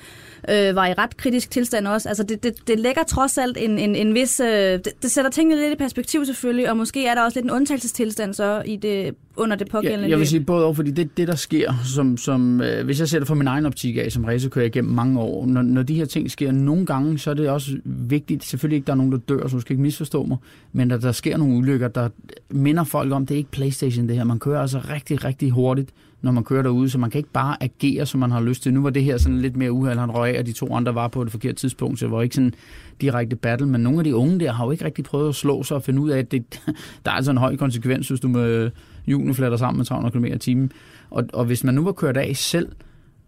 var 0.48 0.86
i 0.86 0.92
ret 0.92 1.16
kritisk 1.16 1.50
tilstand 1.50 1.86
også. 1.86 2.08
Altså 2.08 2.22
det, 2.22 2.42
det, 2.42 2.54
det 2.66 2.80
lægger 2.80 3.02
trods 3.02 3.38
alt 3.38 3.56
en, 3.60 3.78
en, 3.78 3.96
en 3.96 4.14
vis... 4.14 4.40
Øh, 4.40 4.48
det, 4.48 4.88
det 5.02 5.10
sætter 5.10 5.30
tingene 5.30 5.60
lidt 5.60 5.72
i 5.72 5.76
perspektiv 5.76 6.24
selvfølgelig, 6.24 6.70
og 6.70 6.76
måske 6.76 7.06
er 7.06 7.14
der 7.14 7.22
også 7.22 7.38
lidt 7.38 7.44
en 7.44 7.50
undtagelsestilstand 7.50 8.34
så 8.34 8.62
i 8.66 8.76
det, 8.76 9.14
under 9.36 9.56
det 9.56 9.68
pågældende 9.68 10.04
ja, 10.04 10.10
Jeg 10.10 10.18
vil 10.18 10.26
sige 10.26 10.40
både 10.40 10.64
over, 10.64 10.74
fordi 10.74 10.90
det, 10.90 11.16
det 11.16 11.28
der 11.28 11.34
sker, 11.34 11.72
som, 11.94 12.16
som 12.16 12.60
øh, 12.60 12.84
hvis 12.84 13.00
jeg 13.00 13.08
sætter 13.08 13.26
for 13.26 13.34
min 13.34 13.46
egen 13.46 13.66
optik 13.66 13.96
af, 13.96 14.12
som 14.12 14.24
racerkører 14.24 14.66
igennem 14.66 14.94
mange 14.94 15.20
år, 15.20 15.46
når, 15.46 15.62
når 15.62 15.82
de 15.82 15.94
her 15.94 16.04
ting 16.04 16.30
sker 16.30 16.52
nogle 16.52 16.86
gange, 16.86 17.18
så 17.18 17.30
er 17.30 17.34
det 17.34 17.48
også 17.48 17.70
vigtigt, 18.10 18.44
selvfølgelig 18.44 18.76
ikke, 18.76 18.86
der 18.86 18.92
er 18.92 18.96
nogen, 18.96 19.12
der 19.12 19.18
dør, 19.18 19.48
så 19.48 19.56
du 19.56 19.60
skal 19.60 19.72
ikke 19.72 19.82
misforstå 19.82 20.24
mig, 20.24 20.36
men 20.72 20.90
at 20.90 21.02
der 21.02 21.12
sker 21.12 21.36
nogle 21.36 21.54
ulykker, 21.56 21.88
der 21.88 22.08
minder 22.50 22.84
folk 22.84 23.12
om, 23.12 23.26
det 23.26 23.34
er 23.34 23.38
ikke 23.38 23.50
Playstation 23.50 24.08
det 24.08 24.16
her, 24.16 24.24
man 24.24 24.38
kører 24.38 24.60
altså 24.60 24.78
rigtig, 24.78 25.24
rigtig 25.24 25.50
hurtigt, 25.50 25.90
når 26.22 26.32
man 26.32 26.44
kører 26.44 26.62
derude, 26.62 26.90
så 26.90 26.98
man 26.98 27.10
kan 27.10 27.18
ikke 27.18 27.32
bare 27.32 27.62
agere, 27.62 28.06
som 28.06 28.20
man 28.20 28.30
har 28.30 28.40
lyst 28.40 28.62
til. 28.62 28.74
Nu 28.74 28.82
var 28.82 28.90
det 28.90 29.04
her 29.04 29.16
sådan 29.16 29.40
lidt 29.40 29.56
mere 29.56 29.72
uheld, 29.72 29.98
han 29.98 30.10
røg 30.10 30.34
af, 30.34 30.38
og 30.38 30.46
de 30.46 30.52
to 30.52 30.74
andre 30.74 30.94
var 30.94 31.08
på 31.08 31.22
et 31.22 31.30
forkert 31.30 31.56
tidspunkt, 31.56 31.98
så 31.98 32.06
det 32.06 32.12
var 32.12 32.22
ikke 32.22 32.34
sådan 32.34 32.54
direkte 33.00 33.36
battle, 33.36 33.66
men 33.66 33.80
nogle 33.80 33.98
af 33.98 34.04
de 34.04 34.16
unge 34.16 34.40
der 34.40 34.52
har 34.52 34.64
jo 34.64 34.70
ikke 34.70 34.84
rigtig 34.84 35.04
prøvet 35.04 35.28
at 35.28 35.34
slå 35.34 35.62
sig 35.62 35.76
og 35.76 35.82
finde 35.82 36.00
ud 36.00 36.10
af, 36.10 36.18
at 36.18 36.32
det, 36.32 36.62
der 37.04 37.10
er 37.10 37.14
altså 37.14 37.30
en 37.30 37.38
høj 37.38 37.56
konsekvens, 37.56 38.08
hvis 38.08 38.20
du 38.20 38.28
med 38.28 38.70
hjulene 39.06 39.34
flatter 39.34 39.58
sammen 39.58 39.78
med 39.78 39.86
300 39.86 40.12
km 40.12 40.24
i 40.24 40.38
timen. 40.38 40.72
Og, 41.10 41.24
og 41.32 41.44
hvis 41.44 41.64
man 41.64 41.74
nu 41.74 41.84
var 41.84 41.92
kørt 41.92 42.16
af 42.16 42.36
selv, 42.36 42.68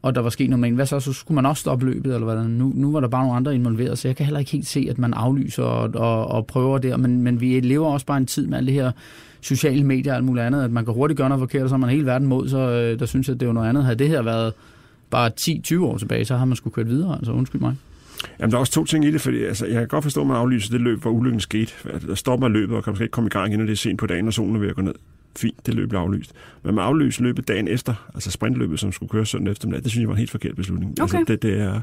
og 0.03 0.15
der 0.15 0.21
var 0.21 0.31
sket 0.31 0.51
noget 0.51 0.61
med 0.61 0.69
en, 0.69 0.75
hvad 0.75 0.87
så, 0.87 1.01
så 1.01 1.13
skulle 1.13 1.35
man 1.35 1.47
også 1.47 1.61
stoppe 1.61 1.87
løbet, 1.87 2.15
eller 2.15 2.35
hvad 2.35 2.45
nu, 2.45 2.73
nu 2.75 2.93
var 2.93 3.01
der 3.01 3.09
bare 3.09 3.23
nogle 3.23 3.37
andre 3.37 3.55
involveret, 3.55 3.99
så 3.99 4.09
jeg 4.09 4.17
kan 4.17 4.27
heller 4.27 4.39
ikke 4.39 4.53
helt 4.53 4.67
se, 4.67 4.87
at 4.91 4.99
man 4.99 5.15
aflyser 5.15 5.63
og, 5.63 5.91
og, 5.95 6.29
og 6.29 6.47
prøver 6.47 6.79
der, 6.79 6.97
men, 6.97 7.23
men 7.23 7.41
vi 7.41 7.61
lever 7.61 7.87
også 7.87 8.07
bare 8.07 8.19
en 8.19 8.27
tid 8.27 8.47
med 8.47 8.59
alle 8.59 8.67
det 8.67 8.75
her 8.75 8.93
sociale 9.41 9.85
medier 9.85 10.13
og 10.13 10.17
alt 10.17 10.25
muligt 10.25 10.47
andet, 10.47 10.65
at 10.65 10.71
man 10.71 10.85
kan 10.85 10.95
hurtigt 10.95 11.17
gøre 11.17 11.29
noget 11.29 11.41
forkert, 11.41 11.63
og 11.63 11.69
så 11.69 11.75
er 11.75 11.79
man 11.79 11.91
hele 11.91 12.07
verden 12.07 12.29
mod, 12.29 12.49
så 12.49 12.59
øh, 12.59 12.99
der 12.99 13.07
synes 13.07 13.29
jeg, 13.29 13.35
at 13.35 13.41
det 13.41 13.49
var 13.49 13.55
noget 13.55 13.69
andet. 13.69 13.85
Havde 13.85 13.99
det 13.99 14.09
her 14.09 14.23
været 14.23 14.53
bare 15.11 15.31
10-20 15.41 15.81
år 15.81 15.99
tilbage, 15.99 16.25
så 16.25 16.37
har 16.37 16.45
man 16.45 16.57
skulle 16.57 16.75
kørt 16.75 16.89
videre, 16.89 17.15
altså 17.17 17.33
undskyld 17.33 17.61
mig. 17.61 17.77
Jamen, 18.41 18.51
der 18.51 18.57
er 18.57 18.61
også 18.61 18.73
to 18.73 18.85
ting 18.85 19.05
i 19.05 19.11
det, 19.11 19.21
fordi 19.21 19.45
altså, 19.45 19.67
jeg 19.67 19.75
kan 19.75 19.89
godt 19.89 20.03
forstå, 20.03 20.21
at 20.21 20.27
man 20.27 20.37
aflyser 20.37 20.71
det 20.71 20.81
løb, 20.81 21.03
hvor 21.03 21.11
ulykken 21.11 21.41
skete. 21.41 21.73
Der 22.07 22.15
stopper 22.15 22.49
løbet, 22.49 22.77
og 22.77 22.85
kan 22.85 22.91
måske 22.91 23.05
ikke 23.05 23.13
komme 23.13 23.29
i 23.29 23.31
gang, 23.31 23.53
inden 23.53 23.67
det 23.67 23.73
er 23.73 23.77
sent 23.77 23.99
på 23.99 24.07
dagen, 24.07 24.27
og 24.27 24.33
solen 24.33 24.57
er 24.57 24.61
ved 24.61 24.69
at 24.69 24.75
gå 24.75 24.83
ned. 24.83 24.95
Fint, 25.37 25.67
det 25.67 25.75
løb 25.75 25.89
blev 25.89 26.01
aflyst. 26.01 26.33
Men 26.63 26.75
man 26.75 26.85
aflyser 26.85 27.23
løbet 27.23 27.49
dagen 27.49 27.69
efter, 27.69 28.11
altså 28.15 28.31
sprintløbet, 28.31 28.81
som 28.81 28.93
skulle 28.93 29.11
køre 29.11 29.27
søndag 29.27 29.53
eftermiddag, 29.53 29.83
det 29.83 29.91
synes 29.91 30.01
jeg 30.01 30.09
var 30.09 30.15
en 30.15 30.19
helt 30.19 30.31
forkert 30.31 30.57
beslutning. 30.57 30.91
Okay. 30.93 31.03
Altså, 31.03 31.25
det, 31.33 31.43
det 31.43 31.61
er, 31.61 31.81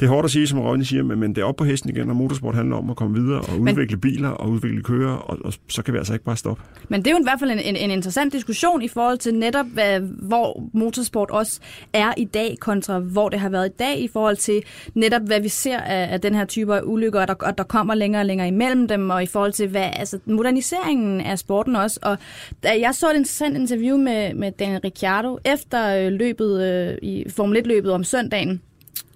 det 0.00 0.06
er 0.06 0.10
hårdt 0.10 0.24
at 0.24 0.30
sige, 0.30 0.46
som 0.46 0.60
Røgne 0.60 0.84
siger, 0.84 1.02
men, 1.02 1.20
men 1.20 1.34
det 1.34 1.42
er 1.42 1.44
op 1.44 1.56
på 1.56 1.64
hesten 1.64 1.90
igen, 1.90 2.10
og 2.10 2.16
motorsport 2.16 2.54
handler 2.54 2.76
om 2.76 2.90
at 2.90 2.96
komme 2.96 3.20
videre 3.20 3.40
og 3.40 3.60
men, 3.60 3.68
udvikle 3.68 3.96
biler 3.96 4.28
og 4.28 4.50
udvikle 4.50 4.82
kører, 4.82 5.12
og, 5.12 5.38
og 5.44 5.52
så 5.68 5.82
kan 5.82 5.94
vi 5.94 5.98
altså 5.98 6.12
ikke 6.12 6.24
bare 6.24 6.36
stoppe. 6.36 6.62
Men 6.88 7.00
det 7.00 7.06
er 7.06 7.10
jo 7.10 7.18
i 7.18 7.22
hvert 7.22 7.38
fald 7.40 7.50
en, 7.50 7.58
en, 7.58 7.76
en 7.76 7.90
interessant 7.90 8.32
diskussion 8.32 8.82
i 8.82 8.88
forhold 8.88 9.18
til 9.18 9.34
netop, 9.34 9.66
hvad, 9.66 10.00
hvor 10.00 10.62
motorsport 10.72 11.30
også 11.30 11.60
er 11.92 12.12
i 12.16 12.24
dag, 12.24 12.56
kontra 12.60 12.98
hvor 12.98 13.28
det 13.28 13.40
har 13.40 13.48
været 13.48 13.66
i 13.68 13.72
dag, 13.78 14.00
i 14.00 14.08
forhold 14.12 14.36
til 14.36 14.62
netop, 14.94 15.22
hvad 15.22 15.40
vi 15.40 15.48
ser 15.48 15.78
af, 15.78 16.12
af 16.12 16.20
den 16.20 16.34
her 16.34 16.44
type 16.44 16.74
af 16.74 16.80
ulykker, 16.84 17.20
og 17.20 17.28
der, 17.28 17.34
og 17.34 17.58
der 17.58 17.64
kommer 17.64 17.94
længere 17.94 18.22
og 18.22 18.26
længere 18.26 18.48
imellem 18.48 18.88
dem, 18.88 19.10
og 19.10 19.22
i 19.22 19.26
forhold 19.26 19.52
til 19.52 19.68
hvad, 19.68 19.90
altså, 19.92 20.18
moderniseringen 20.26 21.20
af 21.20 21.38
sporten 21.38 21.76
også. 21.76 21.98
Og 22.02 22.18
da 22.62 22.68
jeg 22.80 22.94
så 22.94 23.10
et 23.10 23.16
interessant 23.16 23.56
interview 23.56 23.96
med, 23.96 24.34
med 24.34 24.52
Daniel 24.52 24.80
Ricciardo 24.84 25.38
efter 25.44 25.96
øh, 25.96 26.12
løbet 26.12 26.62
øh, 26.62 26.98
i 27.02 27.24
Formel 27.30 27.58
1-løbet 27.58 27.92
om 27.92 28.04
søndagen, 28.04 28.60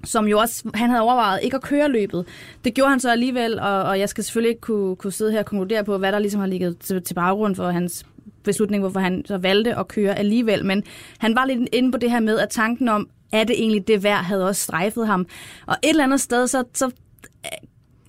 som 0.07 0.29
jo 0.29 0.39
også, 0.39 0.71
han 0.75 0.91
havde 0.91 1.03
overvejet 1.03 1.41
ikke 1.43 1.57
at 1.57 1.63
køre 1.63 1.89
løbet. 1.89 2.27
Det 2.65 2.75
gjorde 2.75 2.91
han 2.91 3.01
så 3.01 3.11
alligevel, 3.11 3.61
og, 3.61 3.83
og 3.83 3.99
jeg 3.99 4.09
skal 4.09 4.25
selvfølgelig 4.25 4.49
ikke 4.49 4.61
kunne, 4.61 4.97
kunne 4.97 5.13
sidde 5.13 5.33
her 5.33 5.39
og 5.39 5.47
konkludere 5.47 5.85
på, 5.85 5.99
hvad 5.99 6.13
der 6.13 6.19
ligesom 6.19 6.41
har 6.41 6.47
ligget 6.47 6.79
til, 6.79 7.03
til 7.03 7.15
baggrund 7.15 7.57
for 7.57 7.71
hans 7.71 8.07
beslutning, 8.45 8.81
hvorfor 8.81 9.01
han 9.01 9.25
så 9.27 9.37
valgte 9.37 9.75
at 9.75 9.89
køre 9.89 10.19
alligevel. 10.19 10.65
Men 10.65 10.83
han 11.19 11.35
var 11.35 11.45
lidt 11.45 11.69
inde 11.73 11.93
på 11.93 11.99
det 11.99 12.11
her 12.11 12.21
med, 12.21 12.39
at 12.39 12.49
tanken 12.49 12.89
om, 12.89 13.09
er 13.33 13.45
det 13.45 13.57
egentlig 13.59 13.89
det 13.89 14.03
værd, 14.03 14.25
havde 14.25 14.49
også 14.49 14.63
strejfet 14.63 15.07
ham. 15.07 15.27
Og 15.67 15.77
et 15.83 15.89
eller 15.89 16.05
andet 16.05 16.21
sted, 16.21 16.47
så, 16.47 16.65
så 16.75 16.91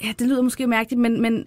ja, 0.04 0.08
det 0.20 0.28
lyder 0.28 0.42
måske 0.42 0.68
mærkeligt, 0.68 1.02
men, 1.02 1.22
men 1.22 1.46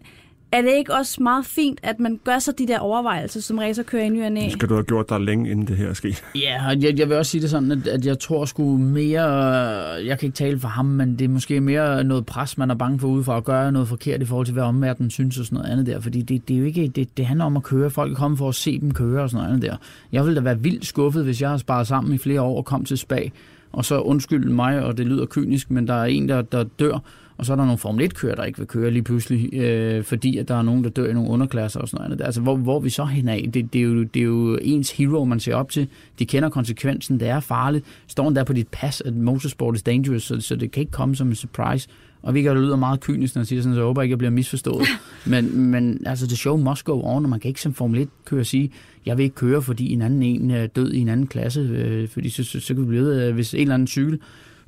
er 0.52 0.62
det 0.62 0.70
ikke 0.78 0.94
også 0.94 1.22
meget 1.22 1.46
fint, 1.46 1.80
at 1.82 2.00
man 2.00 2.20
gør 2.24 2.38
sig 2.38 2.58
de 2.58 2.66
der 2.66 2.78
overvejelser, 2.78 3.40
som 3.40 3.58
racerkører 3.58 4.04
i 4.04 4.08
ny 4.08 4.24
og 4.24 4.32
næ? 4.32 4.48
Skal 4.48 4.68
du 4.68 4.74
have 4.74 4.84
gjort 4.84 5.08
dig 5.08 5.20
længe, 5.20 5.50
inden 5.50 5.66
det 5.66 5.76
her 5.76 5.88
er 5.88 5.94
sket? 5.94 6.24
Ja, 6.34 6.62
jeg, 6.80 6.98
jeg 6.98 7.08
vil 7.08 7.16
også 7.16 7.30
sige 7.30 7.42
det 7.42 7.50
sådan, 7.50 7.72
at, 7.72 7.86
at 7.86 8.06
jeg 8.06 8.18
tror 8.18 8.44
sgu 8.44 8.76
mere, 8.78 9.22
jeg 10.06 10.18
kan 10.18 10.26
ikke 10.26 10.36
tale 10.36 10.58
for 10.58 10.68
ham, 10.68 10.86
men 10.86 11.18
det 11.18 11.24
er 11.24 11.28
måske 11.28 11.60
mere 11.60 12.04
noget 12.04 12.26
pres, 12.26 12.58
man 12.58 12.70
er 12.70 12.74
bange 12.74 12.98
for 12.98 13.08
udefra 13.08 13.36
at 13.36 13.44
gøre 13.44 13.72
noget 13.72 13.88
forkert 13.88 14.22
i 14.22 14.24
forhold 14.24 14.46
til, 14.46 14.52
hvad 14.52 14.64
omverdenen 14.64 15.10
synes 15.10 15.38
og 15.38 15.44
sådan 15.44 15.56
noget 15.56 15.72
andet 15.72 15.86
der. 15.86 16.00
Fordi 16.00 16.22
det, 16.22 16.48
det 16.48 16.54
er 16.54 16.58
jo 16.58 16.64
ikke, 16.64 16.88
det, 16.88 17.16
det 17.16 17.26
handler 17.26 17.44
om 17.44 17.56
at 17.56 17.62
køre. 17.62 17.90
Folk 17.90 18.16
kommer 18.16 18.36
for 18.36 18.48
at 18.48 18.54
se 18.54 18.80
dem 18.80 18.94
køre 18.94 19.22
og 19.22 19.30
sådan 19.30 19.44
noget 19.44 19.56
andet 19.56 19.70
der. 19.70 19.76
Jeg 20.12 20.24
ville 20.24 20.36
da 20.36 20.40
være 20.40 20.60
vildt 20.60 20.86
skuffet, 20.86 21.24
hvis 21.24 21.42
jeg 21.42 21.50
har 21.50 21.56
sparet 21.56 21.86
sammen 21.86 22.14
i 22.14 22.18
flere 22.18 22.40
år 22.40 22.56
og 22.56 22.64
kom 22.64 22.84
til 22.84 22.98
spag, 22.98 23.32
og 23.72 23.84
så 23.84 24.00
undskyld 24.00 24.48
mig, 24.48 24.84
og 24.84 24.98
det 24.98 25.06
lyder 25.06 25.26
kynisk, 25.26 25.70
men 25.70 25.88
der 25.88 25.94
er 25.94 26.04
en, 26.04 26.28
der, 26.28 26.42
der 26.42 26.64
dør, 26.64 26.98
og 27.40 27.46
så 27.46 27.52
er 27.52 27.56
der 27.56 27.64
nogle 27.64 27.78
Formel 27.78 28.04
1-kører, 28.04 28.34
der 28.34 28.44
ikke 28.44 28.58
vil 28.58 28.66
køre 28.66 28.90
lige 28.90 29.02
pludselig, 29.02 29.54
øh, 29.54 30.04
fordi 30.04 30.36
at 30.36 30.48
der 30.48 30.54
er 30.54 30.62
nogen, 30.62 30.84
der 30.84 30.90
dør 30.90 31.10
i 31.10 31.12
nogle 31.12 31.30
underklasser 31.30 31.80
og 31.80 31.88
sådan 31.88 32.08
noget. 32.08 32.24
Altså, 32.24 32.40
hvor, 32.40 32.56
hvor 32.56 32.80
vi 32.80 32.90
så 32.90 33.04
hen 33.04 33.28
af? 33.28 33.50
Det, 33.54 33.72
det, 33.72 33.78
er 33.78 33.82
jo, 33.82 34.02
det 34.02 34.20
er 34.20 34.24
jo 34.24 34.58
ens 34.62 34.90
hero, 34.90 35.24
man 35.24 35.40
ser 35.40 35.54
op 35.54 35.70
til. 35.70 35.88
De 36.18 36.26
kender 36.26 36.48
konsekvensen, 36.48 37.20
det 37.20 37.28
er 37.28 37.40
farligt. 37.40 37.84
Står 38.06 38.30
der 38.30 38.44
på 38.44 38.52
dit 38.52 38.68
pas, 38.68 39.00
at 39.00 39.14
motorsport 39.14 39.74
is 39.76 39.82
dangerous, 39.82 40.22
så, 40.22 40.40
så 40.40 40.56
det 40.56 40.70
kan 40.70 40.80
ikke 40.80 40.92
komme 40.92 41.16
som 41.16 41.28
en 41.28 41.34
surprise. 41.34 41.88
Og 42.22 42.34
vi 42.34 42.42
kan 42.42 42.54
lyder 42.54 42.76
meget 42.76 43.00
kynisk, 43.00 43.34
når 43.34 43.40
jeg 43.40 43.46
siger 43.46 43.62
sådan, 43.62 43.74
så 43.74 43.80
jeg 43.80 43.86
håber 43.86 44.02
ikke, 44.02 44.12
jeg 44.12 44.18
bliver 44.18 44.30
misforstået. 44.30 44.86
men, 45.26 45.60
men 45.60 46.02
altså, 46.06 46.26
the 46.26 46.36
show 46.36 46.56
must 46.56 46.84
go 46.84 47.00
on, 47.02 47.24
og 47.24 47.30
man 47.30 47.40
kan 47.40 47.48
ikke 47.48 47.60
som 47.60 47.74
Formel 47.74 48.02
1-kører 48.02 48.42
sige, 48.42 48.70
jeg 49.06 49.16
vil 49.16 49.24
ikke 49.24 49.36
køre, 49.36 49.62
fordi 49.62 49.92
en 49.92 50.02
anden 50.02 50.22
en 50.22 50.50
er 50.50 50.66
død 50.66 50.92
i 50.92 50.98
en 50.98 51.08
anden 51.08 51.26
klasse, 51.26 51.60
øh, 51.60 52.08
fordi 52.08 52.28
så, 52.28 52.44
så, 52.44 52.60
så 52.60 52.74
kan 52.74 52.82
vi 52.82 52.88
blive, 52.88 53.26
øh, 53.26 53.34
hvis 53.34 53.54
en 53.54 53.60
eller 53.60 53.74
anden 53.74 53.88
cykel 53.88 54.18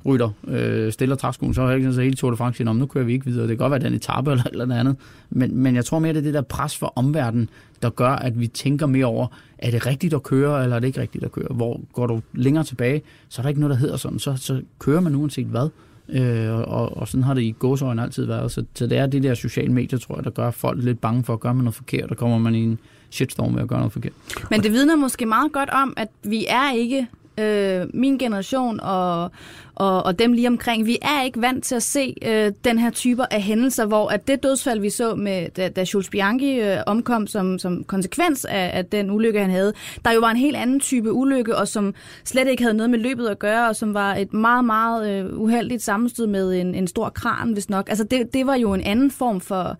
rytter 0.05 0.29
øh, 0.47 0.91
stiller 0.91 1.15
træskoen, 1.15 1.53
så 1.53 1.61
er 1.61 1.67
jeg 1.67 1.75
ikke 1.75 1.85
sådan, 1.85 1.95
så 1.95 2.01
hele 2.01 2.15
Tour 2.15 2.31
de 2.31 2.37
France 2.37 2.57
siger, 2.57 2.73
nu 2.73 2.85
kører 2.85 3.05
vi 3.05 3.13
ikke 3.13 3.25
videre. 3.25 3.41
Det 3.41 3.49
kan 3.49 3.57
godt 3.57 3.71
være, 3.71 3.79
den 3.79 3.93
etape 3.93 4.31
eller 4.31 4.43
eller 4.51 4.65
noget 4.65 4.79
andet. 4.79 4.95
Men, 5.29 5.57
men 5.57 5.75
jeg 5.75 5.85
tror 5.85 5.99
mere, 5.99 6.13
det 6.13 6.19
er 6.19 6.23
det 6.23 6.33
der 6.33 6.41
pres 6.41 6.77
for 6.77 6.93
omverdenen, 6.95 7.49
der 7.81 7.89
gør, 7.89 8.09
at 8.09 8.39
vi 8.39 8.47
tænker 8.47 8.85
mere 8.85 9.05
over, 9.05 9.27
er 9.57 9.71
det 9.71 9.85
rigtigt 9.85 10.13
at 10.13 10.23
køre, 10.23 10.63
eller 10.63 10.75
er 10.75 10.79
det 10.79 10.87
ikke 10.87 11.01
rigtigt 11.01 11.23
at 11.23 11.31
køre? 11.31 11.47
Hvor 11.51 11.81
går 11.93 12.07
du 12.07 12.21
længere 12.33 12.63
tilbage, 12.63 13.01
så 13.29 13.41
er 13.41 13.43
der 13.43 13.49
ikke 13.49 13.61
noget, 13.61 13.73
der 13.75 13.79
hedder 13.79 13.97
sådan. 13.97 14.19
Så, 14.19 14.35
så 14.35 14.61
kører 14.79 15.01
man 15.01 15.15
uanset 15.15 15.45
hvad. 15.47 15.69
Øh, 16.09 16.53
og, 16.53 16.97
og 16.97 17.07
sådan 17.07 17.23
har 17.23 17.33
det 17.33 17.41
i 17.41 17.51
gåsøjne 17.59 18.01
altid 18.01 18.25
været. 18.25 18.51
Så, 18.51 18.65
så 18.75 18.87
det 18.87 18.97
er 18.97 19.05
det 19.05 19.23
der 19.23 19.33
sociale 19.33 19.73
medier, 19.73 19.99
tror 19.99 20.15
jeg, 20.15 20.23
der 20.23 20.29
gør 20.29 20.51
folk 20.51 20.83
lidt 20.83 21.01
bange 21.01 21.23
for 21.23 21.33
at 21.33 21.39
gøre 21.39 21.53
man 21.53 21.63
noget 21.63 21.75
forkert, 21.75 22.11
og 22.11 22.17
kommer 22.17 22.37
man 22.37 22.55
i 22.55 22.63
en 22.63 22.79
shitstorm 23.09 23.55
ved 23.55 23.61
at 23.61 23.67
gøre 23.67 23.79
noget 23.79 23.93
forkert. 23.93 24.13
Men 24.51 24.63
det 24.63 24.71
vidner 24.71 24.95
måske 24.95 25.25
meget 25.25 25.51
godt 25.51 25.69
om, 25.69 25.93
at 25.97 26.07
vi 26.23 26.45
er 26.49 26.73
ikke 26.73 27.07
øh, 27.37 27.87
min 27.93 28.17
generation 28.17 28.79
og, 28.79 29.31
og, 29.75 30.03
og 30.05 30.19
dem 30.19 30.33
lige 30.33 30.47
omkring, 30.47 30.85
vi 30.85 30.97
er 31.01 31.23
ikke 31.23 31.41
vant 31.41 31.63
til 31.63 31.75
at 31.75 31.83
se 31.83 32.15
øh, 32.25 32.51
den 32.63 32.79
her 32.79 32.89
typer 32.89 33.25
af 33.31 33.41
hændelser, 33.41 33.85
hvor 33.85 34.07
at 34.09 34.27
det 34.27 34.43
dødsfald, 34.43 34.79
vi 34.79 34.89
så, 34.89 35.15
med, 35.15 35.47
da, 35.57 35.69
da 35.69 35.85
Jules 35.93 36.09
Bianchi 36.09 36.59
øh, 36.61 36.77
omkom 36.85 37.27
som, 37.27 37.59
som 37.59 37.83
konsekvens 37.83 38.45
af, 38.45 38.71
af 38.73 38.85
den 38.85 39.11
ulykke, 39.11 39.39
han 39.41 39.49
havde, 39.49 39.73
der 40.05 40.11
jo 40.11 40.19
var 40.19 40.31
en 40.31 40.37
helt 40.37 40.55
anden 40.57 40.79
type 40.79 41.11
ulykke, 41.11 41.55
og 41.57 41.67
som 41.67 41.93
slet 42.25 42.47
ikke 42.47 42.63
havde 42.63 42.73
noget 42.77 42.89
med 42.89 42.99
løbet 42.99 43.27
at 43.27 43.39
gøre, 43.39 43.69
og 43.69 43.75
som 43.75 43.93
var 43.93 44.15
et 44.15 44.33
meget, 44.33 44.65
meget 44.65 45.11
øh, 45.25 45.39
uheldigt 45.39 45.83
sammenstød 45.83 46.27
med 46.27 46.61
en, 46.61 46.75
en 46.75 46.87
stor 46.87 47.09
kran, 47.09 47.53
hvis 47.53 47.69
nok. 47.69 47.89
Altså 47.89 48.03
det, 48.03 48.33
det 48.33 48.47
var 48.47 48.55
jo 48.55 48.73
en 48.73 48.81
anden 48.81 49.11
form 49.11 49.41
for 49.41 49.77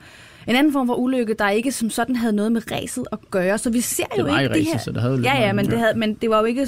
en 0.48 0.56
anden 0.56 0.74
form 0.74 0.88
for 0.88 0.96
ulykke, 0.96 1.34
der 1.40 1.50
ikke 1.50 1.72
som 1.72 1.90
sådan 1.90 2.16
havde 2.16 2.34
noget 2.36 2.52
med 2.52 2.72
ræset 2.72 3.04
at 3.12 3.18
gøre. 3.32 3.58
Så 3.58 3.70
vi 3.70 3.82
ser 3.82 4.04
Det 4.06 4.20
jo 4.20 4.24
var 4.24 4.40
i 4.40 4.44
ikke 4.44 4.54
det 4.54 4.60
racet, 4.62 4.74
her. 4.74 4.80
så 4.80 4.92
det 4.92 5.02
havde 5.02 5.22
ja, 5.24 5.42
ja, 5.42 5.54
men 5.54 5.66
det, 5.66 5.80
havde, 5.80 5.98
men 6.00 6.14
det 6.14 6.30
var 6.30 6.40
jo 6.40 6.46
ikke 6.46 6.68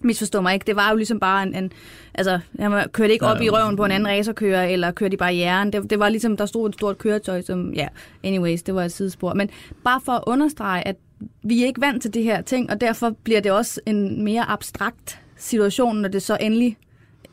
misforstå 0.00 0.40
mig 0.40 0.54
ikke, 0.54 0.64
det 0.66 0.76
var 0.76 0.90
jo 0.90 0.96
ligesom 0.96 1.20
bare 1.20 1.42
en, 1.42 1.54
en 1.54 1.72
altså, 2.14 2.38
han 2.58 2.88
kørte 2.92 3.12
ikke 3.12 3.26
Ja, 3.26 3.32
op 3.32 3.40
i 3.40 3.44
ja. 3.44 3.50
røven 3.50 3.76
på 3.76 3.84
en 3.84 3.90
anden 3.90 4.08
racerkører, 4.08 4.64
eller 4.64 4.90
kørte 4.90 5.14
i 5.14 5.16
barrieren. 5.16 5.72
Det, 5.72 5.90
det 5.90 5.98
var 5.98 6.08
ligesom, 6.08 6.36
der 6.36 6.46
stod 6.46 6.68
et 6.68 6.74
stort 6.74 6.98
køretøj, 6.98 7.42
som, 7.42 7.72
ja, 7.74 7.88
anyways, 8.24 8.62
det 8.62 8.74
var 8.74 8.84
et 8.84 8.92
sidespor. 8.92 9.34
Men 9.34 9.50
bare 9.84 10.00
for 10.04 10.12
at 10.12 10.22
understrege, 10.26 10.88
at 10.88 10.96
vi 11.42 11.62
er 11.62 11.66
ikke 11.66 11.80
vant 11.80 12.02
til 12.02 12.14
det 12.14 12.22
her 12.22 12.42
ting, 12.42 12.70
og 12.70 12.80
derfor 12.80 13.16
bliver 13.24 13.40
det 13.40 13.52
også 13.52 13.80
en 13.86 14.24
mere 14.24 14.42
abstrakt 14.50 15.20
situation, 15.36 15.96
når 15.96 16.08
det 16.08 16.22
så 16.22 16.38
endelig 16.40 16.76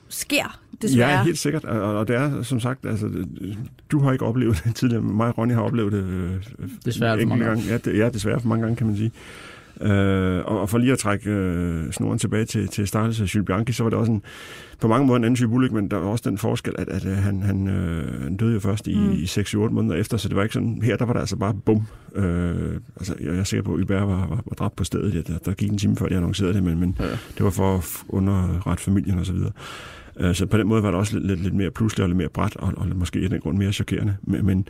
sker, 0.09 0.59
desværre. 0.81 1.09
Ja, 1.09 1.23
helt 1.23 1.39
sikkert. 1.39 1.65
Og, 1.65 2.07
det 2.07 2.15
er 2.15 2.43
som 2.43 2.59
sagt, 2.59 2.85
altså, 2.85 3.09
du 3.91 3.99
har 3.99 4.11
ikke 4.11 4.25
oplevet 4.25 4.61
det 4.63 4.75
tidligere, 4.75 5.01
mig 5.01 5.27
og 5.27 5.37
Ronny 5.37 5.53
har 5.53 5.61
oplevet 5.61 5.91
det 5.93 6.03
øh, 6.03 6.69
Desværre 6.85 7.19
for 7.21 7.27
mange 7.27 7.45
gange. 7.45 7.63
Ja, 7.69 7.77
det, 7.77 7.97
ja, 7.97 8.09
desværre 8.09 8.39
for 8.39 8.47
mange 8.47 8.61
gange, 8.61 8.75
kan 8.75 8.87
man 8.87 8.97
sige. 8.97 9.11
Øh, 9.81 10.37
og, 10.45 10.59
og 10.61 10.69
for 10.69 10.77
lige 10.77 10.91
at 10.91 10.97
trække 10.99 11.29
øh, 11.29 11.91
snoren 11.91 12.19
tilbage 12.19 12.45
til, 12.45 12.67
til 12.67 12.87
startelse 12.87 13.23
af 13.23 13.35
Jules 13.35 13.45
Bianchi, 13.45 13.73
så 13.73 13.83
var 13.83 13.89
det 13.89 13.99
også 13.99 14.11
en, 14.11 14.21
på 14.81 14.87
mange 14.87 15.07
måder 15.07 15.17
en 15.17 15.23
anden 15.23 15.35
type 15.35 15.51
ulykke, 15.53 15.75
men 15.75 15.91
der 15.91 15.97
var 15.97 16.07
også 16.07 16.29
den 16.29 16.37
forskel, 16.37 16.73
at, 16.77 16.89
at, 16.89 17.05
at 17.05 17.17
han, 17.17 17.41
han, 17.41 17.67
øh, 17.67 18.23
han 18.23 18.37
døde 18.37 18.53
jo 18.53 18.59
først 18.59 18.87
i, 18.87 18.95
Mm. 18.97 19.11
i 19.11 19.23
6-8 19.23 19.55
måneder 19.57 19.95
efter, 19.95 20.17
så 20.17 20.27
det 20.29 20.35
var 20.37 20.43
ikke 20.43 20.53
sådan, 20.53 20.79
her 20.83 20.97
der 20.97 21.05
var 21.05 21.13
der 21.13 21.19
altså 21.19 21.35
bare 21.35 21.53
bum. 21.65 21.83
Øh, 22.15 22.55
altså, 22.95 23.15
jeg, 23.19 23.27
jeg 23.27 23.37
er 23.39 23.43
sikker 23.43 23.63
på, 23.63 23.73
at 23.73 23.79
Hubert 23.79 24.01
var, 24.01 24.07
var, 24.27 24.27
var 24.45 24.55
dræbt 24.59 24.75
på 24.75 24.83
stedet. 24.83 25.13
Ja, 25.15 25.33
der, 25.33 25.37
der 25.39 25.53
gik 25.53 25.71
en 25.71 25.77
time 25.77 25.95
før, 25.95 26.07
de 26.07 26.15
annoncerede 26.15 26.53
det, 26.53 26.63
men, 26.63 26.79
men 26.79 26.97
Ja. 26.99 27.05
det 27.37 27.43
var 27.43 27.49
for 27.49 27.75
at 27.77 27.85
underrette 28.09 28.83
familien 28.83 29.19
og 29.19 29.25
så 29.25 29.33
videre. 29.33 29.51
Øh, 30.19 30.35
Så 30.35 30.45
på 30.45 30.57
den 30.57 30.67
måde 30.67 30.83
var 30.83 30.89
det 30.91 30.99
også 30.99 31.13
lidt, 31.15 31.27
lidt, 31.27 31.43
lidt 31.43 31.53
mere 31.53 31.71
pludseligt 31.71 32.03
og 32.03 32.09
lidt 32.09 32.17
mere 32.17 32.29
bræt, 32.29 32.55
og, 32.55 32.73
og 32.77 32.87
måske 32.95 33.19
i 33.19 33.27
den 33.27 33.39
grund 33.39 33.57
mere 33.57 33.71
chokerende. 33.73 34.15
Men, 34.23 34.45
men 34.45 34.67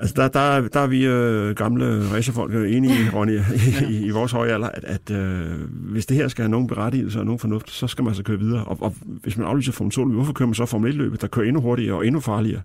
altså 0.00 0.14
der, 0.16 0.28
der, 0.28 0.68
der 0.68 0.80
er 0.80 0.86
vi 0.86 1.06
øh, 1.06 1.54
gamle 1.54 2.12
racerfolk 2.12 2.54
øh, 2.54 2.76
enige, 2.76 3.10
Ronny, 3.14 3.40
i, 3.90 3.92
i, 3.92 4.06
i 4.06 4.10
vores 4.10 4.32
høje 4.32 4.52
alder, 4.52 4.68
at, 4.68 4.84
at 4.84 5.10
øh, 5.10 5.44
hvis 5.70 6.06
det 6.06 6.16
her 6.16 6.28
skal 6.28 6.42
have 6.42 6.50
nogen 6.50 6.66
berettigelse 6.66 7.18
og 7.18 7.24
nogen 7.24 7.38
fornuft, 7.38 7.70
så 7.70 7.86
skal 7.86 8.04
man 8.04 8.14
så 8.14 8.22
køre 8.22 8.38
videre. 8.38 8.64
Og, 8.64 8.78
og 8.80 8.94
hvis 9.02 9.36
man 9.36 9.46
aflyser 9.46 9.72
Formel 9.72 9.92
2 9.92 10.04
hvorfor 10.04 10.32
kører 10.32 10.46
man 10.46 10.54
så 10.54 10.66
Formel 10.66 10.92
1-løbet, 10.92 11.20
der 11.20 11.26
kører 11.26 11.46
endnu 11.46 11.60
hurtigere 11.60 11.96
og 11.96 12.06
endnu 12.06 12.20
farligere? 12.20 12.62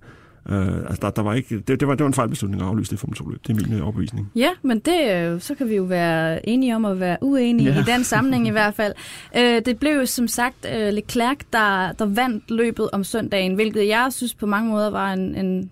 Øh, 0.50 0.77
altså 0.77 0.98
der, 1.01 1.10
der 1.10 1.22
var 1.22 1.34
ikke, 1.34 1.60
det, 1.60 1.80
det, 1.80 1.88
var, 1.88 1.96
det 1.96 2.04
var 2.04 2.08
en 2.08 2.13
fejlbeslutning 2.13 2.62
at 2.62 2.68
aflyse 2.68 2.92
det 2.92 3.00
Formel 3.00 3.18
2-løb. 3.18 3.39
Det 3.48 3.58
er 3.58 3.68
min 3.68 3.77
øh, 3.77 3.84
overbevisning. 3.84 4.32
Ja, 4.36 4.50
men 4.62 4.80
det, 4.80 5.12
øh, 5.15 5.42
så 5.42 5.56
kan 5.56 5.70
vi 5.70 5.75
jo 5.75 5.84
være 5.84 6.50
enige 6.50 6.75
om 6.75 6.86
at 6.86 7.00
være 7.00 7.18
uenige 7.22 7.70
ja. 7.70 7.75
Ja. 7.75 7.82
i 7.82 7.84
den 7.84 8.04
sammenhæng 8.04 8.48
i 8.48 8.51
hvert 8.51 8.74
fald. 8.74 8.94
Øh, 9.38 9.62
det 9.65 9.80
blev 9.80 9.92
jo 9.92 10.06
som 10.06 10.27
sagt 10.27 10.68
øh, 10.75 10.94
Leclerc, 10.94 11.38
der, 11.54 11.92
der 11.92 12.06
vandt 12.06 12.51
løbet 12.51 12.89
om 12.92 13.04
søndagen, 13.04 13.56
hvilket 13.56 13.88
jeg 13.88 14.08
synes 14.12 14.34
på 14.34 14.46
mange 14.46 14.70
måder 14.70 14.89
var 14.89 15.13
en... 15.13 15.36
en 15.36 15.70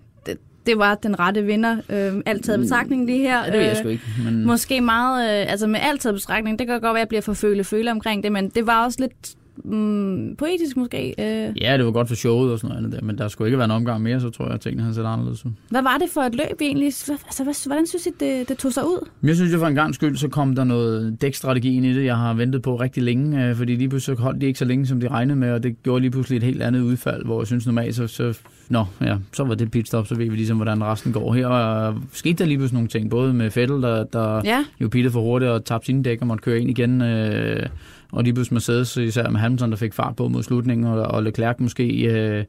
det, 0.66 0.78
var 0.78 0.94
den 0.94 1.18
rette 1.20 1.42
vinder. 1.42 1.76
Øh, 1.88 2.22
alt 2.26 2.44
taget 2.44 2.58
i 2.58 2.60
betragtning 2.60 3.06
lige 3.06 3.18
her. 3.18 3.38
Ja, 3.38 3.44
det 3.44 3.52
ved 3.52 3.60
jeg 3.60 3.70
Øh, 3.70 3.76
sgu 3.76 3.88
ikke. 3.88 4.04
Men... 4.24 4.46
Måske 4.46 4.80
meget, 4.80 5.42
øh, 5.42 5.50
altså 5.52 5.66
med 5.66 5.80
alt 5.82 6.00
taget 6.00 6.14
betragtning, 6.14 6.58
det 6.58 6.66
kan 6.66 6.80
godt 6.80 6.82
være, 6.82 6.92
at 6.94 6.98
jeg 6.98 7.08
bliver 7.08 7.22
for 7.22 7.34
føle-føle 7.34 7.90
omkring 7.90 8.22
det, 8.22 8.32
men 8.32 8.48
det 8.48 8.66
var 8.66 8.84
også 8.84 9.00
lidt 9.00 9.34
mm, 9.56 10.36
poetisk 10.38 10.76
måske. 10.76 11.14
Øh. 11.18 11.62
Ja, 11.62 11.76
det 11.76 11.84
var 11.84 11.90
godt 11.90 12.08
for 12.08 12.14
showet 12.14 12.52
og 12.52 12.58
sådan 12.58 12.68
noget 12.68 12.84
andet 12.84 13.00
der, 13.00 13.06
men 13.06 13.18
der 13.18 13.28
skulle 13.28 13.48
ikke 13.48 13.58
være 13.58 13.64
en 13.64 13.70
omgang 13.70 14.02
mere, 14.02 14.20
så 14.20 14.30
tror 14.30 14.44
jeg, 14.44 14.54
at 14.54 14.60
tingene 14.60 14.82
havde 14.82 14.94
set 14.94 15.04
anderledes 15.04 15.46
ud. 15.46 15.50
Hvad 15.70 15.82
var 15.82 15.96
det 15.98 16.08
for 16.14 16.20
et 16.20 16.34
løb 16.34 16.60
egentlig? 16.60 16.86
Altså, 16.86 17.62
hvordan 17.66 17.86
synes 17.86 18.06
I, 18.06 18.10
det, 18.20 18.48
det 18.48 18.58
tog 18.58 18.72
sig 18.72 18.84
ud? 18.84 19.08
Jeg 19.22 19.36
synes 19.36 19.52
jo 19.52 19.58
for 19.58 19.66
en 19.66 19.74
gang 19.74 19.94
skyld, 19.94 20.16
så 20.16 20.28
kom 20.28 20.54
der 20.54 20.64
noget 20.64 21.16
dækstrategi 21.20 21.76
ind 21.76 21.86
i 21.86 21.94
det, 21.94 22.04
jeg 22.04 22.16
har 22.16 22.34
ventet 22.34 22.62
på 22.62 22.76
rigtig 22.76 23.02
længe, 23.02 23.48
øh, 23.48 23.56
fordi 23.56 23.76
lige 23.76 23.88
pludselig 23.88 24.18
holdt 24.18 24.40
de 24.40 24.46
ikke 24.46 24.58
så 24.58 24.64
længe, 24.64 24.86
som 24.86 25.00
de 25.00 25.08
regnede 25.08 25.38
med, 25.38 25.52
og 25.52 25.62
det 25.62 25.82
gjorde 25.82 26.00
lige 26.00 26.10
pludselig 26.10 26.36
et 26.36 26.42
helt 26.42 26.62
andet 26.62 26.80
udfald, 26.80 27.24
hvor 27.24 27.40
jeg 27.40 27.46
synes 27.46 27.66
normalt, 27.66 27.94
så, 27.94 28.06
så, 28.06 28.38
nå, 28.68 28.84
ja, 29.00 29.16
så 29.32 29.44
var 29.44 29.54
det 29.54 29.70
pitstop, 29.70 30.06
så 30.06 30.14
ved 30.14 30.30
vi 30.30 30.36
ligesom, 30.36 30.56
hvordan 30.56 30.84
resten 30.84 31.12
går 31.12 31.32
her, 31.32 31.46
og 31.46 31.94
skete 32.12 32.34
der 32.34 32.44
lige 32.44 32.58
pludselig 32.58 32.74
nogle 32.74 32.88
ting, 32.88 33.10
både 33.10 33.34
med 33.34 33.50
Fettel, 33.50 33.82
der, 33.82 34.04
der 34.04 34.40
Ja, 34.44 34.64
jo 34.80 34.88
pittet 34.88 35.12
for 35.12 35.20
hurtigt 35.20 35.50
og 35.50 35.64
tabte 35.64 35.86
sine 35.86 36.02
dæk 36.02 36.20
og 36.20 36.26
måtte 36.26 36.42
køre 36.42 36.60
ind 36.60 36.70
igen, 36.70 37.02
øh, 37.02 37.66
og 38.14 38.24
lige 38.24 38.34
pludselig 38.34 38.54
Mercedes, 38.54 38.96
især 38.96 39.30
med 39.30 39.40
Hamilton, 39.40 39.70
der 39.70 39.76
fik 39.76 39.92
fart 39.92 40.16
på 40.16 40.28
mod 40.28 40.42
slutningen, 40.42 40.86
og, 40.86 41.02
og 41.02 41.22
Leclerc 41.22 41.56
måske 41.58 42.04
øh, 42.04 42.44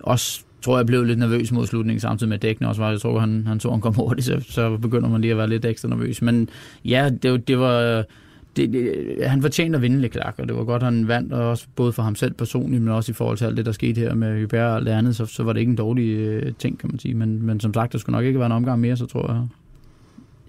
også 0.00 0.40
tror 0.62 0.76
jeg 0.76 0.86
blev 0.86 1.04
lidt 1.04 1.18
nervøs 1.18 1.52
mod 1.52 1.66
slutningen, 1.66 2.00
samtidig 2.00 2.28
med 2.28 2.36
at 2.36 2.42
dækkene 2.42 2.68
også 2.68 2.82
var. 2.82 2.90
Jeg 2.90 3.00
tror, 3.00 3.18
han, 3.18 3.46
han 3.46 3.60
så, 3.60 3.70
han 3.70 3.80
kom 3.80 3.94
hurtigt, 3.94 4.26
så, 4.26 4.44
så 4.48 4.76
begynder 4.76 5.08
man 5.08 5.20
lige 5.20 5.30
at 5.30 5.36
være 5.36 5.48
lidt 5.48 5.64
ekstra 5.64 5.88
nervøs. 5.88 6.22
Men 6.22 6.48
ja, 6.84 7.10
det, 7.22 7.48
det 7.48 7.58
var... 7.58 8.04
Det, 8.56 8.72
det, 8.72 9.16
han 9.26 9.42
fortjente 9.42 9.76
at 9.76 9.82
vinde 9.82 10.00
Leclerc, 10.00 10.34
og 10.38 10.48
det 10.48 10.56
var 10.56 10.64
godt, 10.64 10.82
han 10.82 11.08
vandt, 11.08 11.32
og 11.32 11.50
også 11.50 11.66
både 11.76 11.92
for 11.92 12.02
ham 12.02 12.14
selv 12.14 12.32
personligt, 12.32 12.82
men 12.82 12.92
også 12.92 13.12
i 13.12 13.14
forhold 13.14 13.38
til 13.38 13.44
alt 13.44 13.56
det, 13.56 13.66
der 13.66 13.72
skete 13.72 14.00
her 14.00 14.14
med 14.14 14.40
Hubert 14.40 14.70
og 14.70 14.76
alt 14.76 14.86
det 14.86 14.92
andet, 14.92 15.16
så, 15.16 15.26
så 15.26 15.42
var 15.42 15.52
det 15.52 15.60
ikke 15.60 15.70
en 15.70 15.76
dårlig 15.76 16.08
øh, 16.08 16.52
ting, 16.58 16.78
kan 16.78 16.90
man 16.92 16.98
sige. 16.98 17.14
Men, 17.14 17.42
men 17.42 17.60
som 17.60 17.74
sagt, 17.74 17.92
der 17.92 17.98
skulle 17.98 18.16
nok 18.16 18.24
ikke 18.24 18.38
være 18.38 18.46
en 18.46 18.52
omgang 18.52 18.80
mere, 18.80 18.96
så 18.96 19.06
tror 19.06 19.32
jeg 19.32 19.46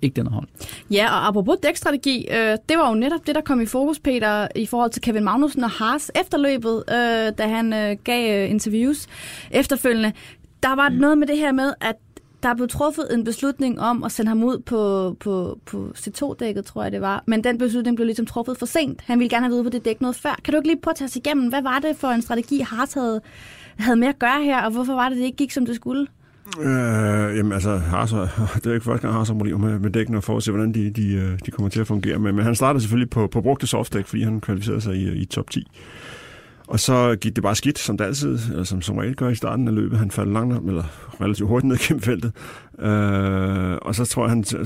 ikke, 0.02 0.16
den 0.16 0.28
hold. 0.28 0.48
Ja, 0.92 1.06
og 1.06 1.28
apropos 1.28 1.58
dækstrategi, 1.64 2.28
øh, 2.32 2.58
det 2.70 2.78
var 2.78 2.90
jo 2.90 2.96
netop 2.96 3.28
det, 3.28 3.36
der 3.36 3.42
kom 3.42 3.62
i 3.62 3.66
fokus, 3.66 4.00
Peter, 4.00 4.48
i 4.56 4.66
forhold 4.66 4.92
til 4.92 5.02
Kevin 5.02 5.24
Magnussen 5.24 5.64
og 5.64 5.70
Haas 5.70 6.12
efterløbet, 6.16 6.84
øh, 6.90 7.38
da 7.38 7.48
han 7.48 7.74
øh, 7.74 7.98
gav 8.04 8.44
øh, 8.44 8.50
interviews 8.50 9.08
efterfølgende. 9.52 10.14
Der 10.64 10.76
var 10.76 10.90
noget 10.90 11.18
med 11.18 11.28
det 11.28 11.38
her 11.38 11.52
med, 11.52 11.74
at 11.82 11.96
der 12.44 12.56
blev 12.56 12.68
truffet 12.68 13.14
en 13.14 13.24
beslutning 13.24 13.80
om 13.80 14.04
at 14.04 14.12
sende 14.12 14.30
ham 14.30 14.44
ud 14.44 14.60
på, 14.60 15.16
på, 15.20 15.60
på 15.66 15.92
C2-dækket, 15.98 16.66
tror 16.66 16.84
jeg 16.84 16.92
det 16.92 17.02
var. 17.02 17.24
Men 17.28 17.44
den 17.44 17.58
beslutning 17.58 17.96
blev 17.96 18.06
ligesom 18.06 18.26
truffet 18.26 18.58
for 18.58 18.66
sent. 18.66 19.02
Han 19.02 19.20
ville 19.20 19.30
gerne 19.30 19.46
have 19.46 19.52
været 19.52 19.64
på 19.64 19.70
det 19.70 19.86
dæk 19.86 20.02
noget 20.02 20.16
før. 20.16 20.40
Kan 20.44 20.52
du 20.52 20.58
ikke 20.58 20.68
lige 20.68 20.82
prøve 20.82 20.92
at 20.92 20.96
tage 20.98 21.06
os 21.06 21.16
igennem, 21.16 21.50
hvad 21.50 21.62
var 21.62 21.80
det 21.80 21.96
for 21.98 22.08
en 22.08 22.22
strategi, 22.22 22.60
Haas 22.60 22.94
havde, 22.94 23.22
havde 23.78 23.96
med 23.96 24.08
at 24.08 24.20
gøre 24.20 24.44
her, 24.44 24.62
og 24.62 24.72
hvorfor 24.72 24.94
var 24.94 25.10
det, 25.10 25.18
det 25.18 25.24
ikke 25.24 25.38
gik, 25.38 25.52
som 25.52 25.66
det 25.66 25.76
skulle? 25.76 26.08
Øh, 26.58 27.38
jamen 27.38 27.52
altså, 27.52 27.78
Haas, 27.78 28.12
det 28.56 28.66
er 28.66 28.74
ikke 28.74 28.84
første 28.84 29.02
gang, 29.02 29.14
Haas 29.14 29.28
har 29.28 29.36
problemer 29.36 29.58
med, 29.58 29.80
med 29.80 29.90
dækken 29.90 30.16
og 30.16 30.24
for 30.24 30.52
hvordan 30.52 30.74
de, 30.74 30.90
de, 30.90 31.14
øh, 31.14 31.40
de 31.46 31.52
kommer 31.52 31.70
til 31.70 31.82
at 31.82 31.88
fungere. 31.88 32.20
Men, 32.20 32.36
men 32.36 32.46
han 32.46 32.56
startede 32.56 32.82
selvfølgelig 32.82 33.10
på, 33.10 33.28
på 33.28 33.42
brugte 33.42 33.68
softdæk, 33.68 34.08
fordi 34.08 34.24
han 34.24 34.42
kvalificerede 34.42 34.82
sig 34.82 34.96
i, 34.96 35.10
øh, 35.10 35.16
i 35.16 35.26
top 35.26 35.50
10. 35.50 35.68
Og 36.70 36.80
så 36.80 37.16
gik 37.22 37.36
det 37.36 37.44
bare 37.44 37.56
skidt, 37.56 37.80
som 37.80 37.98
det 37.98 38.06
altid, 38.06 38.40
eller 38.52 38.64
som, 38.64 38.82
som 38.82 38.98
regel 38.98 39.16
gør 39.16 39.30
i 39.30 39.36
starten 39.36 39.68
af 39.68 39.76
løbet. 39.76 40.00
Han 40.00 40.12
faldt 40.12 40.34
langt, 40.34 40.68
eller 40.68 40.84
relativt 41.22 41.50
hurtigt 41.50 41.68
ned 41.68 41.78
gennem 41.88 42.02
feltet. 42.02 42.32
Øh, 42.80 43.78
og 43.82 43.96
så 43.96 44.06
tror 44.06 44.24
jeg, 44.24 44.30
han, 44.30 44.44
så, 44.44 44.58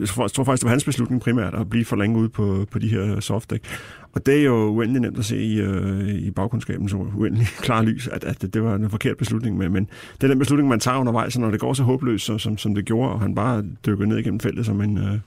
jeg 0.00 0.08
tror, 0.08 0.24
jeg 0.24 0.30
tror 0.30 0.44
faktisk, 0.44 0.60
det 0.60 0.66
var 0.66 0.70
hans 0.70 0.84
beslutning 0.84 1.20
primært 1.20 1.54
at 1.54 1.70
blive 1.70 1.84
for 1.84 1.96
længe 1.96 2.18
ude 2.18 2.28
på, 2.28 2.66
på 2.70 2.78
de 2.78 2.88
her 2.88 3.20
softdæk. 3.20 3.64
Og 4.12 4.26
det 4.26 4.38
er 4.38 4.42
jo 4.42 4.54
uendelig 4.54 5.02
nemt 5.02 5.18
at 5.18 5.24
se 5.24 5.38
i, 5.38 5.60
øh, 5.60 6.08
i 6.08 6.30
bagkundskaben, 6.30 6.88
så 6.88 6.96
uendelig 6.96 7.46
klar 7.66 7.82
lys, 7.82 8.08
at, 8.08 8.24
at 8.24 8.54
det 8.54 8.62
var 8.62 8.74
en 8.74 8.90
forkert 8.90 9.16
beslutning. 9.16 9.56
Men, 9.56 9.72
men 9.72 9.88
det 10.14 10.24
er 10.24 10.28
den 10.28 10.38
beslutning, 10.38 10.68
man 10.68 10.80
tager 10.80 10.98
undervejs, 10.98 11.36
og 11.36 11.42
når 11.42 11.50
det 11.50 11.60
går 11.60 11.74
så 11.74 11.82
håbløst, 11.82 12.24
så, 12.24 12.38
som, 12.38 12.58
som 12.58 12.74
det 12.74 12.84
gjorde, 12.84 13.12
og 13.12 13.20
han 13.20 13.34
bare 13.34 13.64
dykker 13.86 14.06
ned 14.06 14.22
gennem 14.22 14.40
feltet 14.40 14.66
som 14.66 14.80
en... 14.80 14.98
Øh, 14.98 15.18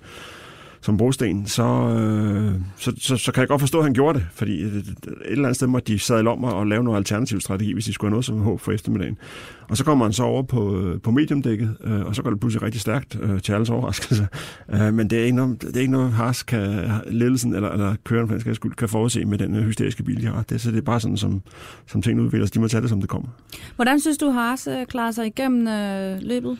som 0.81 0.97
brosten, 0.97 1.47
så, 1.47 1.63
øh, 1.63 2.53
så, 2.77 2.93
så, 2.97 3.17
så 3.17 3.31
kan 3.31 3.41
jeg 3.41 3.47
godt 3.47 3.61
forstå, 3.61 3.77
at 3.77 3.83
han 3.83 3.93
gjorde 3.93 4.19
det, 4.19 4.27
fordi 4.33 4.61
et, 4.61 4.73
et 4.73 4.95
eller 5.25 5.43
andet 5.43 5.55
sted 5.55 5.67
måtte 5.67 5.93
de 5.93 5.99
sadle 5.99 6.29
om 6.29 6.43
og 6.43 6.67
lave 6.67 6.83
noget 6.83 6.97
alternativ 6.97 7.41
strategi, 7.41 7.73
hvis 7.73 7.85
de 7.85 7.93
skulle 7.93 8.09
have 8.09 8.13
noget 8.13 8.25
som 8.25 8.41
håb 8.41 8.59
for 8.59 8.71
eftermiddagen. 8.71 9.17
Og 9.69 9.77
så 9.77 9.85
kommer 9.85 10.05
han 10.05 10.13
så 10.13 10.23
over 10.23 10.43
på, 10.43 10.79
øh, 10.79 11.01
på 11.01 11.11
mediumdækket, 11.11 11.77
øh, 11.83 12.05
og 12.05 12.15
så 12.15 12.21
går 12.21 12.29
det 12.29 12.39
pludselig 12.39 12.63
rigtig 12.63 12.81
stærkt 12.81 13.19
øh, 13.21 13.41
til 13.41 13.53
alles 13.53 13.69
overraskelse. 13.69 14.27
Øh, 14.73 14.93
men 14.93 15.09
det 15.09 15.19
er 15.19 15.23
ikke 15.23 15.35
noget, 15.35 15.61
det 15.61 15.75
er 15.75 15.79
ikke 15.79 15.91
noget 15.91 16.11
Haas 16.11 16.43
kan, 16.43 16.89
ledelsen 17.07 17.55
eller, 17.55 17.69
eller 17.69 17.95
køreren 18.03 18.27
for 18.27 18.35
den 18.35 18.55
skyld 18.55 18.73
kan 18.73 18.89
forudse 18.89 19.25
med 19.25 19.37
den 19.37 19.55
øh, 19.55 19.63
hysteriske 19.63 20.03
bil, 20.03 20.21
de 20.21 20.27
har. 20.27 20.43
Det, 20.49 20.61
så 20.61 20.71
det 20.71 20.77
er 20.77 20.81
bare 20.81 20.99
sådan, 20.99 21.17
som, 21.17 21.41
som 21.87 22.01
tingene 22.01 22.23
udvikler 22.23 22.45
sig. 22.45 22.53
De 22.53 22.59
må 22.59 22.67
tage 22.67 22.81
det, 22.81 22.89
som 22.89 23.01
det 23.01 23.09
kommer. 23.09 23.29
Hvordan 23.75 23.99
synes 23.99 24.17
du, 24.17 24.29
Haas 24.29 24.67
klarer 24.89 25.11
sig 25.11 25.25
igennem 25.25 25.67
øh, 25.67 26.17
løbet? 26.21 26.57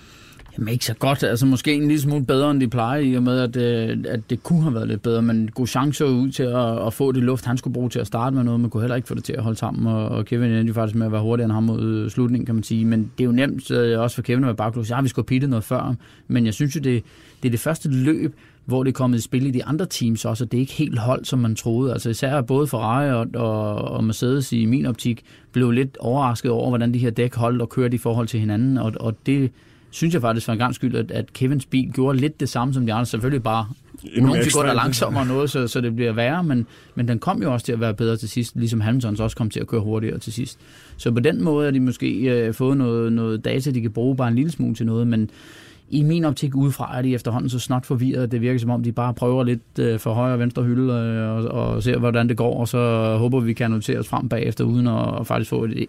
Jamen 0.60 0.74
ikke 0.74 0.86
så 0.86 0.94
godt, 0.94 1.24
altså 1.24 1.46
måske 1.46 1.74
en 1.74 1.88
lille 1.88 2.02
smule 2.02 2.26
bedre, 2.26 2.52
end 2.52 2.62
de 2.62 2.68
plejer, 2.68 3.00
i 3.00 3.14
og 3.14 3.24
med, 3.24 3.40
at, 3.40 3.56
øh, 3.56 3.98
at 4.08 4.30
det 4.30 4.44
kunne 4.44 4.62
have 4.62 4.74
været 4.74 4.88
lidt 4.88 5.02
bedre, 5.02 5.22
men 5.22 5.50
god 5.54 5.68
chance 5.68 6.06
ud 6.06 6.32
til 6.32 6.44
at, 6.44 6.88
at, 6.88 6.94
få 6.94 7.12
det 7.12 7.24
luft, 7.24 7.46
han 7.46 7.58
skulle 7.58 7.74
bruge 7.74 7.90
til 7.90 8.00
at 8.00 8.08
starte 8.08 8.36
med 8.36 8.44
noget, 8.44 8.60
men 8.60 8.70
kunne 8.70 8.82
heller 8.84 8.96
ikke 8.96 9.08
få 9.08 9.16
det 9.16 9.24
til 9.24 9.34
at 9.34 9.44
holde 9.44 9.58
sammen, 9.58 9.88
og, 9.88 10.10
og 10.10 10.26
Kevin 10.26 10.52
endte 10.52 10.74
faktisk 10.74 10.96
med 10.96 11.06
at 11.06 11.12
være 11.12 11.22
hurtigere 11.22 11.46
end 11.46 11.54
ham 11.54 11.64
mod 11.64 11.82
øh, 11.82 12.10
slutningen, 12.10 12.46
kan 12.46 12.56
man 12.56 12.64
sige, 12.64 12.86
men 12.86 13.12
det 13.18 13.24
er 13.24 13.26
jo 13.26 13.32
nemt 13.32 13.72
øh, 13.72 14.00
også 14.00 14.16
for 14.16 14.22
Kevin 14.22 14.44
at 14.44 14.48
være 14.48 14.56
baklås. 14.56 14.90
Ja, 14.90 15.02
vi 15.02 15.08
skulle 15.08 15.40
have 15.40 15.50
noget 15.50 15.64
før, 15.64 15.96
men 16.28 16.46
jeg 16.46 16.54
synes 16.54 16.76
jo, 16.76 16.80
det, 16.80 17.04
det 17.44 17.50
er 17.50 17.52
det 17.52 17.60
første 17.60 17.90
løb, 17.90 18.36
hvor 18.66 18.84
det 18.84 18.92
er 18.92 18.94
kommet 18.94 19.18
i 19.18 19.22
spil 19.22 19.46
i 19.46 19.52
de 19.52 19.66
andre 19.66 19.86
teams 19.86 20.26
også, 20.26 20.44
og 20.44 20.52
det 20.52 20.58
er 20.58 20.62
ikke 20.62 20.74
helt 20.74 21.00
hold, 21.00 21.26
som 21.26 21.40
man 21.40 21.56
troede. 21.56 21.94
Altså 21.94 22.10
især 22.10 22.42
både 22.42 22.68
Ferrari 22.68 23.10
og, 23.12 23.28
og, 23.36 23.76
og 23.76 24.04
Mercedes 24.04 24.52
i 24.52 24.66
min 24.66 24.86
optik 24.86 25.24
blev 25.52 25.72
lidt 25.72 25.98
overrasket 25.98 26.52
over, 26.52 26.70
hvordan 26.70 26.94
de 26.94 27.00
her 27.00 27.10
dæk 27.10 27.36
holdt 27.36 27.62
og 27.62 27.70
kørte 27.70 27.96
i 27.96 27.98
forhold 27.98 28.28
til 28.28 28.40
hinanden, 28.40 28.78
og, 28.78 28.94
og 29.00 29.16
det 29.26 29.52
synes 29.92 30.14
jeg 30.14 30.22
faktisk 30.22 30.46
for 30.46 30.54
en 30.54 30.60
gang 30.60 30.76
skyld, 30.76 30.96
at, 30.96 31.12
at 31.12 31.34
Kevins 31.34 31.66
bil 31.66 31.92
gjorde 31.92 32.20
lidt 32.20 32.40
det 32.40 32.50
samme 32.50 32.74
som 32.74 32.86
de 32.86 32.94
andre. 32.94 33.06
Selvfølgelig 33.06 33.44
bare 33.44 33.68
nogle 34.18 34.44
går 34.54 34.64
der 34.64 34.74
langsommere 34.74 35.26
noget, 35.36 35.50
så, 35.50 35.68
så 35.68 35.82
det 35.82 35.96
bliver 35.96 36.12
værre, 36.12 36.44
men, 36.44 36.68
men 36.96 37.08
den 37.08 37.20
kom 37.20 37.42
jo 37.42 37.54
også 37.54 37.66
til 37.66 37.74
at 37.74 37.80
være 37.80 37.94
bedre 37.94 38.18
til 38.18 38.30
sidst, 38.30 38.56
ligesom 38.56 38.82
Hamiltons 38.82 39.20
også 39.20 39.38
kom 39.38 39.50
til 39.50 39.60
at 39.60 39.68
køre 39.68 39.82
hurtigere 39.82 40.18
til 40.18 40.34
sidst. 40.34 40.60
Så 40.98 41.12
på 41.12 41.20
den 41.20 41.44
måde 41.44 41.66
har 41.66 41.72
de 41.72 41.80
måske 41.80 42.08
øh, 42.08 42.54
fået 42.54 42.78
noget, 42.78 43.14
noget 43.14 43.46
data, 43.46 43.72
de 43.72 43.82
kan 43.82 43.92
bruge 43.92 44.16
bare 44.16 44.28
en 44.28 44.36
lille 44.36 44.52
smule 44.52 44.76
til 44.76 44.86
noget, 44.86 45.08
men 45.08 45.30
i 45.90 46.04
min 46.04 46.26
optik 46.26 46.56
udefra 46.56 46.98
er 46.98 47.02
de 47.02 47.14
efterhånden 47.14 47.50
så 47.50 47.60
snart 47.60 47.86
forvirret. 47.86 48.32
Det 48.32 48.42
virker 48.42 48.60
som 48.60 48.70
om, 48.70 48.84
de 48.84 48.92
bare 48.92 49.14
prøver 49.14 49.44
lidt 49.44 49.80
øh, 49.80 50.00
for 50.00 50.14
højre 50.14 50.34
og 50.34 50.40
venstre 50.40 50.64
hylde 50.64 50.94
øh, 50.94 51.30
og, 51.30 51.74
og 51.74 51.84
ser, 51.84 51.98
hvordan 51.98 52.30
det 52.30 52.38
går, 52.38 52.60
og 52.60 52.68
så 52.68 53.16
håber 53.18 53.40
vi, 53.40 53.54
kan 53.54 53.72
notere 53.72 54.00
os 54.00 54.08
frem 54.08 54.30
bagefter, 54.30 54.64
uden 54.64 54.88
at, 54.88 55.20
at 55.20 55.28
faktisk 55.28 55.50
få 55.50 55.64
et 55.76 55.88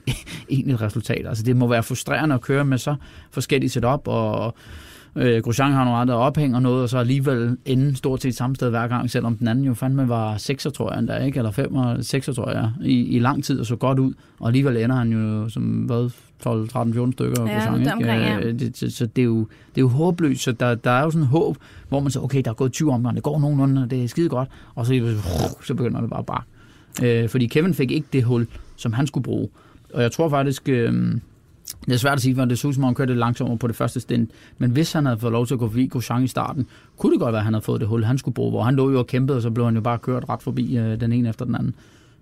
egentligt 0.48 0.82
resultat. 0.82 1.26
Altså 1.26 1.42
det 1.42 1.56
må 1.56 1.66
være 1.66 1.82
frustrerende 1.82 2.34
at 2.34 2.40
køre 2.40 2.64
med 2.64 2.78
så 2.78 2.94
forskellige 3.30 3.70
setup, 3.70 4.08
og 4.08 4.54
Øh, 5.16 5.42
Grosjean 5.42 5.72
har 5.72 5.84
nogle 5.84 5.98
andre 5.98 6.14
ophæng 6.14 6.56
og 6.56 6.62
noget, 6.62 6.82
og 6.82 6.88
så 6.88 6.98
alligevel 6.98 7.56
ende 7.64 7.96
stort 7.96 8.22
set 8.22 8.34
samme 8.34 8.56
sted 8.56 8.70
hver 8.70 8.88
gang, 8.88 9.10
selvom 9.10 9.36
den 9.36 9.48
anden 9.48 9.64
jo 9.64 9.74
fandme 9.74 10.08
var 10.08 10.36
6, 10.36 10.66
tror 10.74 10.90
jeg 10.90 10.98
endda, 10.98 11.16
ikke? 11.16 11.38
eller 11.38 11.50
5 11.50 11.74
og 11.74 12.04
6, 12.04 12.26
tror 12.26 12.50
jeg, 12.50 12.70
i, 12.82 13.16
i 13.16 13.18
lang 13.18 13.44
tid 13.44 13.60
og 13.60 13.66
så 13.66 13.76
godt 13.76 13.98
ud, 13.98 14.12
og 14.40 14.46
alligevel 14.46 14.76
ender 14.76 14.96
han 14.96 15.12
jo 15.12 15.48
som, 15.48 15.62
hvad, 15.62 16.10
12, 16.42 16.68
13, 16.68 16.94
14 16.94 17.12
stykker. 17.12 17.46
Ja, 17.46 17.54
Grosjean, 17.54 17.80
ikke? 17.80 17.92
Omkring, 17.92 18.22
ja. 18.22 18.38
Øh, 18.38 18.58
det, 18.58 18.76
så, 18.76 18.90
så 18.90 19.06
det 19.06 19.22
er, 19.22 19.26
jo, 19.26 19.38
det 19.38 19.76
er 19.76 19.80
jo 19.80 19.88
håbløst, 19.88 20.42
så 20.42 20.52
der, 20.52 20.74
der 20.74 20.90
er 20.90 21.02
jo 21.02 21.10
sådan 21.10 21.26
håb, 21.26 21.56
hvor 21.88 22.00
man 22.00 22.10
så, 22.10 22.20
okay, 22.20 22.42
der 22.44 22.50
er 22.50 22.54
gået 22.54 22.72
20 22.72 22.92
omgange, 22.92 23.14
det 23.14 23.22
går 23.22 23.38
nogenlunde, 23.40 23.86
det 23.90 24.04
er 24.04 24.08
skide 24.08 24.28
godt, 24.28 24.48
og 24.74 24.86
så, 24.86 25.16
så 25.64 25.74
begynder 25.74 26.00
det 26.00 26.10
bare 26.10 26.24
bare. 26.24 26.42
Øh, 27.02 27.28
fordi 27.28 27.46
Kevin 27.46 27.74
fik 27.74 27.90
ikke 27.90 28.06
det 28.12 28.24
hul, 28.24 28.46
som 28.76 28.92
han 28.92 29.06
skulle 29.06 29.24
bruge. 29.24 29.48
Og 29.94 30.02
jeg 30.02 30.12
tror 30.12 30.28
faktisk, 30.28 30.68
øh, 30.68 31.20
det 31.86 31.92
er 31.92 31.96
svært 31.96 32.14
at 32.14 32.20
sige, 32.20 32.34
for 32.34 32.44
det 32.44 32.58
så 32.58 32.72
som 32.72 32.84
om 32.84 32.88
han 32.88 32.94
kørte 32.94 33.12
lidt 33.12 33.18
langsommere 33.18 33.58
på 33.58 33.66
det 33.66 33.76
første 33.76 34.00
stint. 34.00 34.30
Men 34.58 34.70
hvis 34.70 34.92
han 34.92 35.06
havde 35.06 35.18
fået 35.18 35.32
lov 35.32 35.46
til 35.46 35.54
at 35.54 35.60
gå 35.60 35.68
forbi 35.68 35.86
Grosjean 35.86 36.24
i 36.24 36.28
starten, 36.28 36.66
kunne 36.98 37.12
det 37.12 37.20
godt 37.20 37.32
være, 37.32 37.40
at 37.40 37.44
han 37.44 37.54
havde 37.54 37.64
fået 37.64 37.80
det 37.80 37.88
hul, 37.88 38.04
han 38.04 38.18
skulle 38.18 38.34
bruge, 38.34 38.50
hvor 38.50 38.62
han 38.62 38.74
lå 38.76 38.90
jo 38.90 38.98
og 38.98 39.06
kæmpede, 39.06 39.38
og 39.38 39.42
så 39.42 39.50
blev 39.50 39.64
han 39.64 39.74
jo 39.74 39.80
bare 39.80 39.98
kørt 39.98 40.24
ret 40.28 40.42
forbi 40.42 40.76
øh, 40.76 41.00
den 41.00 41.12
ene 41.12 41.28
efter 41.28 41.44
den 41.44 41.54
anden. 41.54 41.74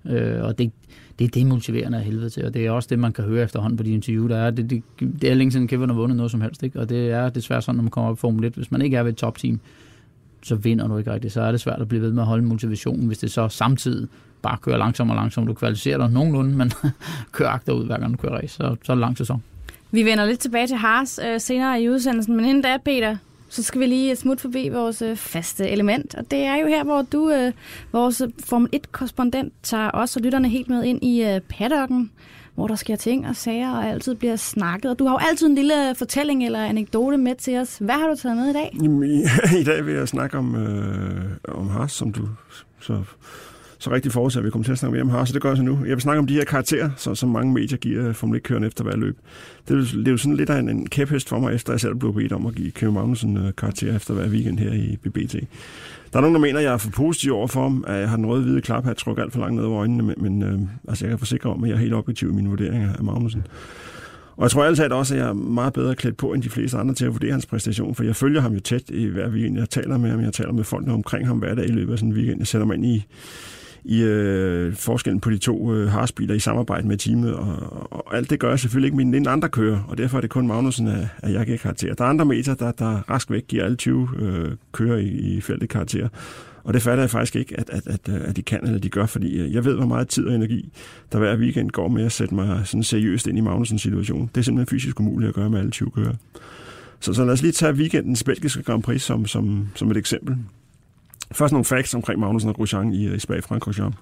Øh, 0.09 0.45
og 0.45 0.59
det, 0.59 0.73
det 1.19 1.25
er 1.25 1.29
demotiverende 1.29 1.99
af 1.99 2.05
helvede 2.05 2.31
til, 2.31 2.45
og 2.45 2.55
det 2.55 2.67
er 2.67 2.71
også 2.71 2.87
det, 2.91 2.99
man 2.99 3.13
kan 3.13 3.25
høre 3.25 3.45
efterhånden 3.45 3.77
på 3.77 3.83
de 3.83 3.91
interview, 3.91 4.29
der 4.29 4.37
er. 4.37 4.51
Det, 4.51 4.71
det, 4.71 4.83
det 5.01 5.31
er 5.31 5.35
længe 5.35 5.53
siden 5.53 5.69
Kevin 5.69 5.89
har 5.89 5.97
vundet 5.97 6.17
noget 6.17 6.31
som 6.31 6.41
helst, 6.41 6.63
ikke? 6.63 6.81
og 6.81 6.89
det 6.89 7.11
er 7.11 7.29
desværre 7.29 7.63
sådan, 7.63 7.77
når 7.77 7.83
man 7.83 7.91
kommer 7.91 8.11
op 8.11 8.17
i 8.17 8.21
Formel 8.21 8.45
1. 8.45 8.53
Hvis 8.53 8.71
man 8.71 8.83
ikke 8.83 8.97
er 8.97 9.03
ved 9.03 9.13
et 9.13 9.17
topteam, 9.17 9.61
så 10.43 10.55
vinder 10.55 10.89
du 10.89 10.99
ikke 10.99 11.13
rigtigt. 11.13 11.33
Så 11.33 11.43
er 11.43 11.51
det 11.51 11.61
svært 11.61 11.81
at 11.81 11.89
blive 11.89 12.03
ved 12.03 12.13
med 12.13 12.23
at 12.23 12.27
holde 12.27 12.45
motivationen, 12.45 13.07
hvis 13.07 13.19
det 13.19 13.31
så 13.31 13.49
samtidig 13.49 14.09
bare 14.43 14.57
kører 14.63 14.77
langsomt 14.77 15.11
og 15.11 15.17
langsomt. 15.17 15.49
Du 15.49 15.55
kvalificerer 15.55 15.99
dig 15.99 16.11
nogenlunde, 16.11 16.57
men 16.57 16.73
kører 17.33 17.73
ud, 17.73 17.87
hver 17.87 17.99
gang 17.99 18.13
du 18.13 18.17
kører 18.17 18.37
race, 18.37 18.55
så, 18.55 18.77
så 18.83 18.93
er 18.93 18.95
det 18.95 19.01
lang 19.01 19.19
sæson. 19.19 19.43
Vi 19.91 20.05
vender 20.05 20.27
lidt 20.27 20.41
tilbage 20.41 20.67
til 20.67 20.77
Haas 20.77 21.21
øh, 21.27 21.41
senere 21.41 21.83
i 21.83 21.89
udsendelsen, 21.89 22.37
men 22.37 22.45
inden 22.45 22.63
da, 22.63 22.77
Peter, 22.85 23.17
så 23.49 23.63
skal 23.63 23.81
vi 23.81 23.87
lige 23.87 24.17
smutte 24.17 24.43
forbi 24.43 24.69
vores 24.69 25.03
øh, 25.03 25.17
faste 25.17 25.69
element. 25.69 26.15
Og 26.15 26.31
det 26.31 26.39
er 26.39 26.57
jo 26.57 26.67
her, 26.67 26.85
hvor 26.85 27.03
du, 27.03 27.31
øh, 27.31 27.53
vores 27.93 28.23
Formel 28.45 28.71
1-korrespondent, 28.77 29.53
tager 29.63 29.91
os 29.95 30.17
og 30.17 30.23
lytterne 30.23 30.49
helt 30.49 30.69
med 30.69 30.85
ind 30.85 31.05
i 31.05 31.25
øh, 31.25 31.41
paddocken, 31.41 32.11
hvor 32.55 32.67
der 32.67 32.75
sker 32.75 32.97
ting 32.97 33.27
og 33.27 33.37
sager, 33.37 33.71
og 33.71 33.87
altid 33.87 34.15
bliver 34.15 34.37
snakket. 34.37 34.91
Og 34.91 34.99
du 34.99 35.05
har 35.05 35.13
jo 35.13 35.19
altid 35.29 35.47
en 35.47 35.55
lille 35.55 35.95
fortælling 35.95 36.45
eller 36.45 36.65
anekdote 36.65 37.17
med 37.17 37.35
til 37.35 37.59
os. 37.59 37.79
Hvad 37.79 37.95
har 37.95 38.09
du 38.09 38.17
taget 38.17 38.37
med 38.37 38.51
i 38.51 38.53
dag? 38.53 38.77
Jamen, 38.83 39.11
i, 39.11 39.23
i 39.61 39.65
dag 39.65 39.87
vil 39.87 39.95
jeg 39.95 40.09
snakke 40.09 40.39
om, 40.39 40.55
øh, 40.55 41.25
om 41.49 41.69
Haas, 41.69 41.93
som 41.93 42.13
du 42.13 42.29
så 42.81 43.03
så 43.79 43.91
rigtig 43.91 44.13
forudsat, 44.13 44.41
at 44.41 44.45
vi 44.45 44.51
kommer 44.51 44.65
til 44.65 44.73
at 44.73 44.79
snakke 44.79 44.93
mere 44.93 45.03
om 45.03 45.11
her, 45.11 45.25
så 45.25 45.33
det 45.33 45.43
gør 45.43 45.49
jeg 45.49 45.57
så 45.57 45.63
nu. 45.63 45.79
Jeg 45.81 45.97
vil 45.97 46.01
snakke 46.01 46.19
om 46.19 46.27
de 46.27 46.35
her 46.35 46.45
karakterer, 46.45 46.91
som, 46.97 47.15
som 47.15 47.29
mange 47.29 47.53
medier 47.53 47.79
giver 47.79 48.09
øh, 48.09 48.15
Formel 48.15 48.41
1 48.51 48.65
efter 48.65 48.85
hver 48.85 48.97
løb. 48.97 49.19
Det 49.69 49.77
er, 49.77 49.99
det 49.99 50.09
er 50.09 50.13
jo 50.13 50.17
sådan 50.17 50.37
lidt 50.37 50.51
af 50.51 50.59
en, 50.59 50.69
en 50.69 50.89
kæphest 50.89 51.29
for 51.29 51.39
mig, 51.39 51.55
efter 51.55 51.73
jeg 51.73 51.81
selv 51.81 51.95
blev 51.95 52.15
bedt 52.15 52.33
om 52.33 52.47
at 52.47 52.55
give 52.55 52.71
Kevin 52.71 52.95
Magnussen 52.95 53.37
øh, 53.37 53.45
uh, 53.45 53.51
karakter 53.59 53.97
efter 53.97 54.15
hver 54.15 54.29
weekend 54.29 54.59
her 54.59 54.73
i 54.73 54.97
BBT. 55.03 55.33
Der 56.13 56.17
er 56.17 56.21
nogen, 56.21 56.35
der 56.35 56.41
mener, 56.41 56.59
at 56.59 56.65
jeg 56.65 56.73
er 56.73 56.77
for 56.77 56.91
positiv 56.91 57.35
over 57.35 57.47
for 57.47 57.63
ham, 57.63 57.85
at 57.87 58.01
jeg 58.01 58.09
har 58.09 58.17
den 58.17 58.27
røde 58.27 58.43
hvide 58.43 58.61
klap, 58.61 58.87
at 58.87 58.97
trukket 58.97 59.23
alt 59.23 59.33
for 59.33 59.41
langt 59.41 59.57
ned 59.57 59.65
over 59.65 59.79
øjnene, 59.79 60.03
men, 60.03 60.15
men 60.19 60.43
øh, 60.43 60.59
altså, 60.89 61.05
jeg 61.05 61.11
kan 61.11 61.19
forsikre 61.19 61.51
om, 61.51 61.65
at 61.65 61.71
jeg 61.71 61.77
er 61.77 61.81
helt 61.81 61.95
objektiv 61.95 62.29
i 62.29 62.33
mine 62.33 62.49
vurderinger 62.49 62.93
af 62.93 63.05
Magnussen. 63.05 63.47
Og 64.39 64.43
jeg 64.43 64.51
tror 64.51 64.65
altid 64.65 64.93
også, 64.93 65.15
at 65.15 65.21
jeg 65.21 65.29
er 65.29 65.33
meget 65.33 65.73
bedre 65.73 65.95
klædt 65.95 66.17
på 66.17 66.33
end 66.33 66.43
de 66.43 66.51
fleste 66.51 66.79
andre 66.79 66.95
til 66.95 67.05
at 67.05 67.13
vurdere 67.13 67.33
hans 67.33 67.47
præstation, 67.47 67.95
for 67.95 68.05
jeg 68.05 68.17
følger 68.17 68.41
ham 68.41 68.53
jo 68.53 68.61
tæt 68.61 68.83
i 68.89 69.05
hver 69.05 69.29
weekend. 69.29 69.59
Jeg 69.59 69.71
taler 69.71 69.99
med 69.99 70.11
ham, 70.11 70.21
jeg 70.21 70.33
taler 70.33 70.53
med 70.53 70.65
folk 70.65 70.89
omkring 70.89 71.27
ham 71.27 71.39
hver 71.39 71.55
dag 71.55 71.65
i 71.65 71.73
løbet 71.73 71.93
af 71.93 71.99
sådan 71.99 72.13
en 72.13 72.17
weekend. 72.17 72.39
Jeg 72.39 72.47
sætter 72.47 72.67
mig 72.67 72.75
ind 72.75 72.87
i, 72.87 73.07
i 73.85 74.03
øh, 74.03 74.75
forskellen 74.75 75.21
på 75.21 75.31
de 75.31 75.39
to 75.39 75.75
øh, 75.75 75.89
harsbiler 75.89 76.35
i 76.35 76.39
samarbejde 76.39 76.89
med 76.89 76.97
teamet, 76.97 77.35
og, 77.35 77.93
og 77.93 78.17
alt 78.17 78.31
det 78.31 78.41
gør 78.41 78.49
jeg 78.49 78.59
selvfølgelig 78.59 78.87
ikke 78.87 78.97
min 78.97 79.13
den 79.13 79.27
andre 79.29 79.49
kører, 79.49 79.85
og 79.89 79.99
derfor 79.99 80.17
er 80.17 80.21
det 80.21 80.31
kun 80.31 80.47
Magnussen, 80.47 80.89
at, 80.89 81.09
at 81.19 81.33
jeg 81.33 81.47
giver 81.47 81.59
karakter. 81.59 81.95
Der 81.95 82.05
er 82.05 82.09
andre 82.09 82.25
meter, 82.25 82.55
der, 82.55 82.73
der 82.73 83.11
rask 83.11 83.31
væk 83.31 83.47
giver 83.49 83.65
alle 83.65 83.77
20 83.77 84.09
øh, 84.19 84.51
kører 84.73 84.99
i, 84.99 85.09
i 85.09 85.41
feltet 85.41 85.69
karakter, 85.69 86.09
og 86.69 86.75
det 86.75 86.83
fatter 86.83 87.03
jeg 87.03 87.11
faktisk 87.11 87.37
ikke, 87.37 87.61
at, 87.61 87.71
at, 87.71 87.87
at, 87.87 88.09
at 88.09 88.37
de 88.37 88.43
kan 88.43 88.65
eller 88.65 88.79
de 88.79 88.89
gør, 88.89 89.07
fordi 89.07 89.55
jeg 89.55 89.65
ved, 89.65 89.75
hvor 89.75 89.87
meget 89.87 90.09
tid 90.09 90.27
og 90.27 90.35
energi, 90.35 90.73
der 91.13 91.19
hver 91.19 91.37
weekend 91.37 91.71
går 91.71 91.89
med 91.89 92.05
at 92.05 92.13
sætte 92.13 92.35
mig 92.35 92.63
sådan 92.65 92.83
seriøst 92.83 93.27
ind 93.27 93.39
i 93.39 93.41
Magnusens 93.41 93.83
situation. 93.83 94.31
Det 94.35 94.41
er 94.41 94.45
simpelthen 94.45 94.77
fysisk 94.77 95.01
umuligt 95.01 95.29
at 95.29 95.35
gøre 95.35 95.51
med 95.51 95.59
alle 95.59 95.71
20 95.71 95.91
kører. 95.91 96.15
Så, 97.01 97.13
så 97.15 97.25
lad 97.25 97.33
os 97.33 97.43
lige 97.43 97.53
tage 97.53 97.73
weekendens 97.73 98.25
belgiske 98.25 98.63
Grand 98.63 98.83
Prix 98.83 99.03
som, 99.03 99.27
som, 99.27 99.69
som 99.75 99.91
et 99.91 99.97
eksempel. 99.97 100.37
Først 101.33 101.53
nogle 101.53 101.65
facts 101.65 101.95
omkring 101.95 102.21
Magnussen 102.21 102.49
og 102.49 102.57
Grosjean 102.57 102.93
i, 102.93 103.07
øh, 103.07 103.15
i 103.15 103.19
Spa-Francorchamps. 103.19 103.97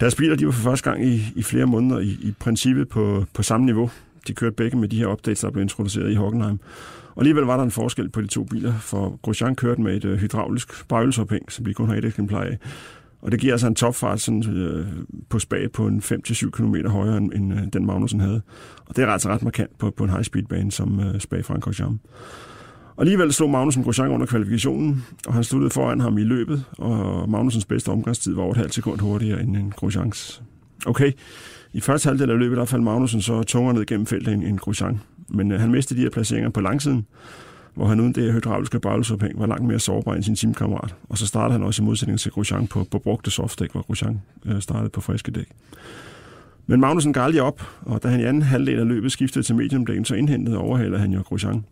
Deres 0.00 0.14
biler 0.14 0.36
de 0.36 0.46
var 0.46 0.52
for 0.52 0.62
første 0.62 0.90
gang 0.90 1.04
i, 1.06 1.22
i 1.36 1.42
flere 1.42 1.66
måneder 1.66 1.98
i, 1.98 2.18
i 2.22 2.34
princippet 2.38 2.88
på, 2.88 3.24
på 3.34 3.42
samme 3.42 3.66
niveau. 3.66 3.90
De 4.28 4.34
kørte 4.34 4.56
begge 4.56 4.76
med 4.76 4.88
de 4.88 4.98
her 4.98 5.06
updates, 5.06 5.40
der 5.40 5.50
blev 5.50 5.62
introduceret 5.62 6.10
i 6.10 6.14
Hockenheim. 6.14 6.58
Og 7.14 7.20
alligevel 7.20 7.44
var 7.44 7.56
der 7.56 7.64
en 7.64 7.70
forskel 7.70 8.08
på 8.08 8.20
de 8.20 8.26
to 8.26 8.44
biler, 8.44 8.78
for 8.78 9.18
Grosjean 9.22 9.54
kørte 9.54 9.80
med 9.80 9.96
et 9.96 10.04
øh, 10.04 10.18
hydraulisk 10.18 10.74
spejlsophæng, 10.74 11.52
som 11.52 11.66
vi 11.66 11.72
kun 11.72 11.88
har 11.88 11.96
et 11.96 12.04
eksemplar 12.04 12.42
af. 12.42 12.58
Og 13.22 13.32
det 13.32 13.40
giver 13.40 13.52
altså 13.52 13.66
en 13.66 13.74
topfart 13.74 14.20
sådan, 14.20 14.56
øh, 14.56 14.86
på 15.28 15.38
spag 15.38 15.72
på 15.72 15.86
en 15.86 16.02
5-7 16.04 16.50
km 16.50 16.74
højere, 16.86 17.16
end, 17.16 17.32
end 17.32 17.52
øh, 17.52 17.60
den 17.72 17.86
Magnussen 17.86 18.20
havde. 18.20 18.42
Og 18.86 18.96
det 18.96 19.04
er 19.04 19.08
altså 19.08 19.28
ret 19.28 19.42
markant 19.42 19.78
på, 19.78 19.90
på 19.90 20.04
en 20.04 20.10
high-speed-bane 20.10 20.72
som 20.72 21.00
øh, 21.00 21.14
Spa-Francorchamps. 21.14 21.98
Og 22.96 23.02
alligevel 23.02 23.32
slog 23.32 23.50
Magnussen 23.50 23.84
Grosjean 23.84 24.10
under 24.10 24.26
kvalifikationen, 24.26 25.04
og 25.26 25.34
han 25.34 25.44
sluttede 25.44 25.70
foran 25.70 26.00
ham 26.00 26.18
i 26.18 26.24
løbet, 26.24 26.64
og 26.78 27.28
Magnusens 27.28 27.64
bedste 27.64 27.88
omgangstid 27.88 28.34
var 28.34 28.42
over 28.42 28.52
et 28.52 28.56
halvt 28.56 28.74
sekund 28.74 29.00
hurtigere 29.00 29.42
end 29.42 29.56
en 29.56 29.72
Grosjeans. 29.76 30.42
Okay, 30.86 31.12
i 31.72 31.80
første 31.80 32.08
halvdel 32.08 32.30
af 32.30 32.38
løbet, 32.38 32.58
der 32.58 32.64
faldt 32.64 32.84
Magnussen 32.84 33.22
så 33.22 33.42
tungere 33.42 33.74
ned 33.74 33.86
gennem 33.86 34.06
feltet 34.06 34.34
end, 34.34 34.44
end 34.44 34.58
Grosjean. 34.58 35.00
Men 35.28 35.52
øh, 35.52 35.60
han 35.60 35.70
mistede 35.70 35.98
de 35.98 36.04
her 36.04 36.10
placeringer 36.10 36.50
på 36.50 36.60
langsiden, 36.60 37.06
hvor 37.74 37.86
han 37.86 38.00
uden 38.00 38.12
det 38.12 38.32
hydrauliske 38.32 38.80
bagløsophæng 38.80 39.40
var 39.40 39.46
langt 39.46 39.64
mere 39.64 39.78
sårbar 39.78 40.14
end 40.14 40.22
sin 40.22 40.36
teamkammerat. 40.36 40.94
Og 41.08 41.18
så 41.18 41.26
startede 41.26 41.52
han 41.52 41.62
også 41.62 41.82
i 41.82 41.84
modsætning 41.84 42.20
til 42.20 42.32
Grosjean 42.32 42.66
på, 42.66 42.86
på 42.90 42.98
brugte 42.98 43.30
softdæk, 43.30 43.72
hvor 43.72 43.82
Grosjean 43.82 44.20
øh, 44.46 44.60
startede 44.60 44.90
på 44.90 45.00
friske 45.00 45.30
dæk. 45.30 45.48
Men 46.66 46.80
Magnussen 46.80 47.12
gav 47.12 47.22
aldrig 47.22 47.42
op, 47.42 47.62
og 47.82 48.02
da 48.02 48.08
han 48.08 48.20
i 48.20 48.24
anden 48.24 48.42
halvdel 48.42 48.78
af 48.78 48.88
løbet 48.88 49.12
skiftede 49.12 49.44
til 49.44 49.54
mediumdækken, 49.54 50.04
så 50.04 50.14
indhentede 50.14 50.58
og 50.58 50.64
overhalede 50.64 50.98
han 50.98 51.12
jo 51.12 51.20
Grosjean. 51.20 51.64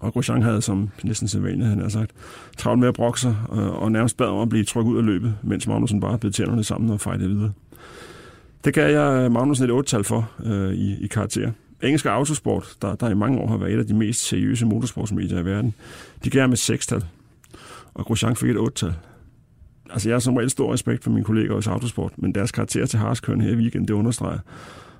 Og 0.00 0.12
Grosjean 0.12 0.42
havde, 0.42 0.62
som 0.62 0.90
næsten 1.02 1.28
sædvanligt, 1.28 1.68
han 1.68 1.80
har 1.80 1.88
sagt, 1.88 2.10
travlt 2.56 2.80
med 2.80 2.88
at 2.88 2.94
brokke 2.94 3.20
sig, 3.20 3.36
og, 3.48 3.78
og 3.78 3.92
nærmest 3.92 4.16
bad 4.16 4.26
om 4.26 4.40
at 4.40 4.48
blive 4.48 4.64
trukket 4.64 4.92
ud 4.92 4.98
af 4.98 5.04
løbet, 5.04 5.34
mens 5.42 5.66
Magnussen 5.66 6.00
bare 6.00 6.18
blev 6.18 6.32
tænderne 6.32 6.64
sammen 6.64 6.90
og 6.90 7.00
fejlede 7.00 7.28
videre. 7.28 7.52
Det 8.64 8.74
gav 8.74 8.92
jeg 8.92 9.24
øh, 9.24 9.32
Magnussen 9.32 9.70
et 9.70 9.80
8-tal 9.80 10.04
for 10.04 10.30
øh, 10.44 10.72
i, 10.72 11.04
i 11.04 11.06
karakter. 11.06 11.50
Engelske 11.82 12.10
Autosport, 12.10 12.76
der, 12.82 12.94
der 12.94 13.08
i 13.08 13.14
mange 13.14 13.38
år 13.38 13.48
har 13.48 13.56
været 13.56 13.74
et 13.74 13.78
af 13.78 13.86
de 13.86 13.94
mest 13.94 14.28
seriøse 14.28 14.66
motorsportsmedier 14.66 15.38
i 15.38 15.44
verden, 15.44 15.74
de 16.24 16.30
gav 16.30 16.48
med 16.48 16.58
6-tal, 16.58 17.04
og 17.94 18.04
Grosjean 18.04 18.36
fik 18.36 18.50
et 18.50 18.56
8-tal. 18.56 18.94
Altså, 19.90 20.08
jeg 20.08 20.14
har 20.14 20.20
som 20.20 20.36
regel 20.36 20.50
stor 20.50 20.72
respekt 20.72 21.04
for 21.04 21.10
mine 21.10 21.24
kolleger 21.24 21.52
hos 21.52 21.66
Autosport, 21.66 22.12
men 22.16 22.34
deres 22.34 22.52
karakter 22.52 22.86
til 22.86 22.98
Harskøn 22.98 23.40
her 23.40 23.50
i 23.50 23.56
weekenden, 23.56 23.88
det 23.88 23.94
understreger, 23.94 24.38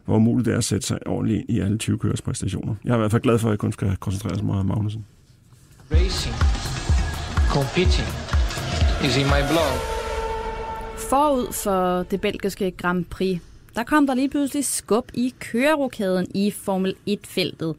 hvor 0.09 0.17
umuligt 0.17 0.47
det 0.47 0.55
er 0.55 0.59
at 0.59 0.65
sætte 0.65 0.87
sig 0.87 0.99
ordentligt 1.07 1.41
ind 1.41 1.51
i 1.51 1.61
alle 1.61 1.79
20 1.79 1.99
køres 1.99 2.23
præstationer. 2.23 2.75
Jeg 2.85 2.91
er 2.91 2.95
i 2.95 2.99
hvert 2.99 3.11
fald 3.11 3.23
glad 3.23 3.39
for, 3.39 3.49
at 3.49 3.51
jeg 3.51 3.59
kun 3.59 3.73
skal 3.73 3.97
koncentrere 3.97 4.37
sig 4.37 4.45
meget 4.45 4.61
om 4.61 4.67
Magnussen. 4.67 5.07
Racing, 5.93 6.35
competing 7.57 8.09
is 9.07 9.17
in 9.17 9.27
my 9.27 9.43
blood. 9.51 9.77
Forud 11.11 11.53
for 11.53 12.03
det 12.03 12.21
belgiske 12.21 12.71
Grand 12.71 13.05
Prix, 13.05 13.41
der 13.75 13.83
kom 13.83 14.07
der 14.07 14.15
lige 14.15 14.31
pludselig 14.31 14.65
skub 14.65 15.11
i 15.15 15.35
kørerokaden 15.39 16.27
i 16.35 16.51
Formel 16.51 16.95
1-feltet. 17.09 17.75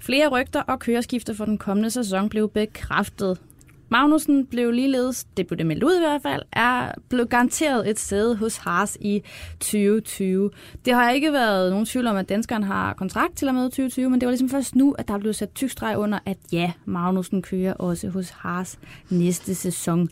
Flere 0.00 0.28
rygter 0.28 0.62
og 0.62 0.78
køreskifter 0.78 1.34
for 1.34 1.44
den 1.44 1.58
kommende 1.58 1.90
sæson 1.90 2.28
blev 2.28 2.48
bekræftet. 2.48 3.38
Magnussen 3.92 4.46
blev 4.46 4.70
ligeledes, 4.70 5.24
det 5.36 5.46
blev 5.46 5.58
det 5.58 5.66
meldt 5.66 5.82
ud 5.82 5.96
i 5.96 6.00
hvert 6.00 6.22
fald, 6.22 6.42
er 6.52 6.92
blevet 7.08 7.30
garanteret 7.30 7.90
et 7.90 7.98
sæde 7.98 8.36
hos 8.36 8.56
Haas 8.56 8.98
i 9.00 9.22
2020. 9.60 10.50
Det 10.84 10.94
har 10.94 11.10
ikke 11.10 11.32
været 11.32 11.70
nogen 11.70 11.86
tvivl 11.86 12.06
om, 12.06 12.16
at 12.16 12.28
danskeren 12.28 12.62
har 12.62 12.94
kontrakt 12.94 13.36
til 13.36 13.48
og 13.48 13.54
med 13.54 13.64
2020, 13.64 14.10
men 14.10 14.20
det 14.20 14.26
var 14.26 14.30
ligesom 14.30 14.48
først 14.48 14.76
nu, 14.76 14.92
at 14.92 15.08
der 15.08 15.18
blev 15.18 15.32
sat 15.32 15.54
tyk 15.54 15.70
streg 15.70 15.98
under, 15.98 16.18
at 16.26 16.36
ja, 16.52 16.72
Magnussen 16.84 17.42
kører 17.42 17.72
også 17.72 18.08
hos 18.08 18.30
Haas 18.30 18.78
næste 19.10 19.54
sæson. 19.54 20.08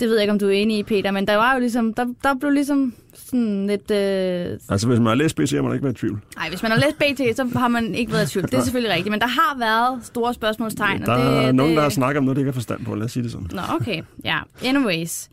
Det 0.00 0.08
ved 0.08 0.14
jeg 0.14 0.22
ikke, 0.22 0.32
om 0.32 0.38
du 0.38 0.46
er 0.46 0.52
enig 0.52 0.78
i, 0.78 0.82
Peter, 0.82 1.10
men 1.10 1.26
der 1.26 1.36
var 1.36 1.54
jo 1.54 1.60
ligesom, 1.60 1.94
der, 1.94 2.06
der 2.22 2.34
blev 2.34 2.50
ligesom 2.50 2.94
sådan 3.30 3.66
lidt... 3.66 3.90
Øh... 3.90 4.58
Altså, 4.68 4.86
hvis 4.88 4.98
man 4.98 5.06
har 5.06 5.14
læst 5.14 5.36
BT, 5.36 5.50
har 5.50 5.62
man 5.62 5.72
ikke 5.72 5.84
været 5.84 5.94
i 5.94 5.98
tvivl. 5.98 6.20
Nej, 6.36 6.48
hvis 6.48 6.62
man 6.62 6.70
har 6.70 6.78
læst 6.78 6.98
BT, 6.98 7.36
så 7.36 7.58
har 7.58 7.68
man 7.68 7.94
ikke 7.94 8.12
været 8.12 8.28
i 8.28 8.32
tvivl. 8.32 8.46
Det 8.46 8.54
er 8.54 8.62
selvfølgelig 8.62 8.94
rigtigt, 8.94 9.10
men 9.10 9.20
der 9.20 9.26
har 9.26 9.56
været 9.58 10.06
store 10.06 10.34
spørgsmålstegn. 10.34 11.02
Der 11.02 11.12
og 11.12 11.18
det, 11.18 11.44
er 11.44 11.52
nogen, 11.52 11.70
det... 11.70 11.76
der 11.76 11.82
har 11.82 11.90
snakket 11.90 12.18
om 12.18 12.24
noget, 12.24 12.36
de 12.36 12.40
ikke 12.40 12.48
har 12.48 12.54
forstand 12.54 12.84
på. 12.84 12.94
Lad 12.94 13.04
os 13.04 13.12
sige 13.12 13.22
det 13.22 13.32
sådan. 13.32 13.48
Nå, 13.52 13.60
okay. 13.80 14.02
Ja, 14.24 14.38
anyways. 14.64 15.28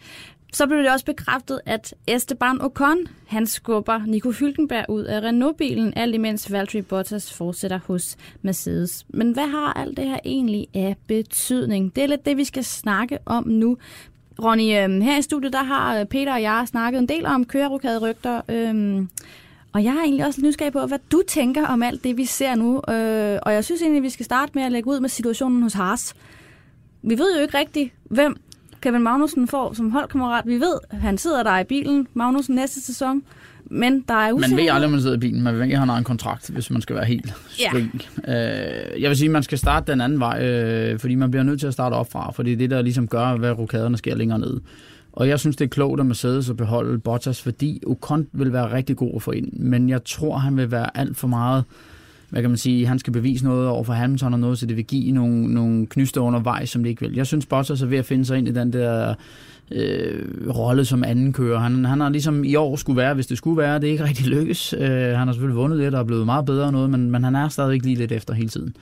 Så 0.53 0.67
blev 0.67 0.79
det 0.79 0.91
også 0.91 1.05
bekræftet, 1.05 1.59
at 1.65 1.93
Esteban 2.07 2.61
Ocon, 2.61 2.97
han 3.27 3.47
skubber 3.47 4.01
Nico 4.05 4.31
Hülkenberg 4.31 4.85
ud 4.89 5.03
af 5.03 5.21
Renault-bilen, 5.21 5.93
alt 5.95 6.15
imens 6.15 6.51
Valtteri 6.51 6.81
Bottas 6.81 7.33
fortsætter 7.33 7.79
hos 7.87 8.17
Mercedes. 8.41 9.05
Men 9.09 9.31
hvad 9.31 9.47
har 9.47 9.73
alt 9.73 9.97
det 9.97 10.05
her 10.05 10.19
egentlig 10.25 10.67
af 10.73 10.95
betydning? 11.07 11.95
Det 11.95 12.03
er 12.03 12.07
lidt 12.07 12.25
det, 12.25 12.37
vi 12.37 12.43
skal 12.43 12.63
snakke 12.63 13.17
om 13.25 13.47
nu. 13.47 13.77
Ronny, 14.43 14.83
øhm, 14.83 15.01
her 15.01 15.17
i 15.17 15.21
studiet, 15.21 15.53
der 15.53 15.63
har 15.63 15.99
øh, 15.99 16.05
Peter 16.05 16.33
og 16.33 16.41
jeg 16.41 16.63
snakket 16.67 16.99
en 16.99 17.09
del 17.09 17.25
om 17.25 17.45
kørerokade-rygter, 17.45 18.41
øhm, 18.49 19.09
og 19.73 19.83
jeg 19.83 19.95
er 19.95 20.01
egentlig 20.01 20.25
også 20.25 20.41
nysgerrig 20.41 20.73
på, 20.73 20.85
hvad 20.85 20.99
du 21.11 21.21
tænker 21.27 21.67
om 21.67 21.83
alt 21.83 22.03
det, 22.03 22.17
vi 22.17 22.25
ser 22.25 22.55
nu. 22.55 22.75
Øh, 22.75 23.39
og 23.41 23.53
jeg 23.53 23.65
synes 23.65 23.81
egentlig, 23.81 24.03
vi 24.03 24.09
skal 24.09 24.25
starte 24.25 24.51
med 24.55 24.63
at 24.63 24.71
lægge 24.71 24.89
ud 24.89 24.99
med 24.99 25.09
situationen 25.09 25.63
hos 25.63 25.73
Haas. 25.73 26.15
Vi 27.01 27.17
ved 27.17 27.35
jo 27.35 27.41
ikke 27.41 27.57
rigtigt, 27.57 27.93
hvem 28.03 28.35
Kevin 28.81 29.01
Magnussen 29.01 29.47
får 29.47 29.73
som 29.73 29.91
holdkammerat. 29.91 30.47
Vi 30.47 30.59
ved, 30.59 30.79
at 30.89 30.97
han 30.97 31.17
sidder 31.17 31.43
der 31.43 31.59
i 31.59 31.63
bilen, 31.63 32.07
Magnussen 32.13 32.55
næste 32.55 32.81
sæson. 32.81 33.23
Men 33.71 34.03
der 34.07 34.13
er 34.13 34.33
Man 34.33 34.57
ved 34.57 34.67
aldrig, 34.71 34.85
om 34.85 34.91
man 34.91 35.01
sidder 35.01 35.15
i 35.15 35.19
bilen. 35.19 35.41
Man 35.43 35.55
ved 35.55 35.63
ikke, 35.63 35.73
at 35.73 35.79
han 35.79 35.89
har 35.89 35.97
en 35.97 36.03
kontrakt, 36.03 36.49
hvis 36.49 36.71
man 36.71 36.81
skal 36.81 36.95
være 36.95 37.05
helt 37.05 37.33
Ja. 37.59 37.69
spring. 37.69 38.01
Øh, 38.27 39.01
jeg 39.01 39.09
vil 39.09 39.17
sige, 39.17 39.27
at 39.27 39.31
man 39.31 39.43
skal 39.43 39.57
starte 39.57 39.91
den 39.91 40.01
anden 40.01 40.19
vej, 40.19 40.45
øh, 40.47 40.99
fordi 40.99 41.15
man 41.15 41.31
bliver 41.31 41.43
nødt 41.43 41.59
til 41.59 41.67
at 41.67 41.73
starte 41.73 41.93
op 41.93 42.11
fra, 42.11 42.31
for 42.31 42.43
det 42.43 42.53
er 42.53 42.57
det, 42.57 42.69
der 42.69 42.81
ligesom 42.81 43.07
gør, 43.07 43.37
hvad 43.37 43.51
rokaderne 43.51 43.97
sker 43.97 44.15
længere 44.15 44.39
ned. 44.39 44.61
Og 45.13 45.27
jeg 45.27 45.39
synes, 45.39 45.55
det 45.55 45.65
er 45.65 45.69
klogt 45.69 45.99
at 45.99 46.05
Mercedes 46.05 46.49
at 46.49 46.57
beholde 46.57 46.99
Bottas, 46.99 47.41
fordi 47.41 47.81
Ocon 47.87 48.27
vil 48.33 48.53
være 48.53 48.71
rigtig 48.73 48.95
god 48.97 49.11
at 49.15 49.21
få 49.21 49.31
ind. 49.31 49.53
Men 49.53 49.89
jeg 49.89 50.03
tror, 50.05 50.37
han 50.37 50.57
vil 50.57 50.71
være 50.71 50.97
alt 50.97 51.17
for 51.17 51.27
meget 51.27 51.63
hvad 52.35 52.43
kan 52.43 52.51
man 52.51 52.57
sige, 52.57 52.87
han 52.87 52.99
skal 52.99 53.13
bevise 53.13 53.45
noget 53.45 53.67
over 53.67 53.83
for 53.83 53.93
Hamilton 53.93 54.33
og 54.33 54.39
noget, 54.39 54.59
så 54.59 54.65
det 54.65 54.77
vil 54.77 54.85
give 54.85 55.11
nogle, 55.11 55.53
nogle 55.53 55.87
knyster 55.87 56.21
undervejs, 56.21 56.69
som 56.69 56.83
det 56.83 56.89
ikke 56.89 57.01
vil. 57.01 57.15
Jeg 57.15 57.27
synes, 57.27 57.45
Bottas 57.45 57.81
er 57.81 57.85
ved 57.85 57.97
at 57.97 58.05
finde 58.05 58.25
sig 58.25 58.37
ind 58.37 58.47
i 58.47 58.51
den 58.51 58.73
der 58.73 59.13
øh, 59.71 60.23
rolle 60.49 60.85
som 60.85 61.03
anden 61.03 61.33
kører. 61.33 61.59
Han, 61.59 61.85
han 61.85 62.01
har 62.01 62.09
ligesom 62.09 62.43
i 62.43 62.55
år 62.55 62.75
skulle 62.75 62.97
være, 62.97 63.13
hvis 63.13 63.27
det 63.27 63.37
skulle 63.37 63.57
være, 63.57 63.79
det 63.79 63.87
er 63.87 63.91
ikke 63.91 64.03
rigtig 64.03 64.25
lykkes. 64.27 64.73
Øh, 64.73 64.89
han 64.89 65.27
har 65.27 65.31
selvfølgelig 65.31 65.57
vundet 65.57 65.79
lidt 65.79 65.95
og 65.95 65.99
er 65.99 66.05
blevet 66.05 66.25
meget 66.25 66.45
bedre 66.45 66.65
og 66.65 66.71
noget, 66.71 66.89
men, 66.89 67.11
men 67.11 67.23
han 67.23 67.35
er 67.35 67.47
stadigvæk 67.47 67.83
lige 67.83 67.95
lidt 67.95 68.11
efter 68.11 68.33
hele 68.33 68.49
tiden. 68.49 68.75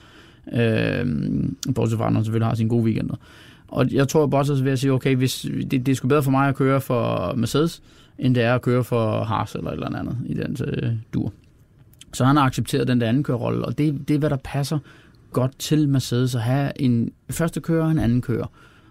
Øh, 0.52 1.74
bortset 1.74 1.98
fra, 1.98 2.06
at 2.06 2.12
han 2.12 2.24
selvfølgelig 2.24 2.48
har 2.48 2.54
sine 2.54 2.68
gode 2.68 2.84
weekender. 2.84 3.14
Og 3.68 3.92
jeg 3.92 4.08
tror, 4.08 4.26
Bottas 4.26 4.64
vil 4.64 4.70
at 4.70 4.78
sige, 4.78 4.92
okay, 4.92 5.16
hvis, 5.16 5.46
det, 5.70 5.86
det 5.86 5.88
er 5.88 5.94
sgu 5.94 6.08
bedre 6.08 6.22
for 6.22 6.30
mig 6.30 6.48
at 6.48 6.54
køre 6.54 6.80
for 6.80 7.34
Mercedes, 7.36 7.82
end 8.18 8.34
det 8.34 8.42
er 8.42 8.54
at 8.54 8.62
køre 8.62 8.84
for 8.84 9.24
Haas 9.24 9.54
eller 9.54 9.70
et 9.70 9.74
eller 9.74 9.98
andet 9.98 10.16
i 10.26 10.34
den 10.34 10.56
øh, 10.66 10.92
dur. 11.14 11.32
Så 12.14 12.24
han 12.24 12.36
har 12.36 12.44
accepteret 12.44 12.88
den 12.88 13.00
der 13.00 13.08
anden 13.08 13.22
kørerrolle, 13.22 13.64
og 13.64 13.78
det, 13.78 14.08
det 14.08 14.14
er, 14.14 14.18
hvad 14.18 14.30
der 14.30 14.36
passer 14.44 14.78
godt 15.32 15.58
til 15.58 15.88
Mercedes 15.88 16.34
at 16.34 16.42
have 16.42 16.80
en 16.80 17.12
første 17.30 17.60
kører 17.60 17.84
og 17.84 17.90
en 17.90 17.98
anden 17.98 18.22
kører. 18.22 18.46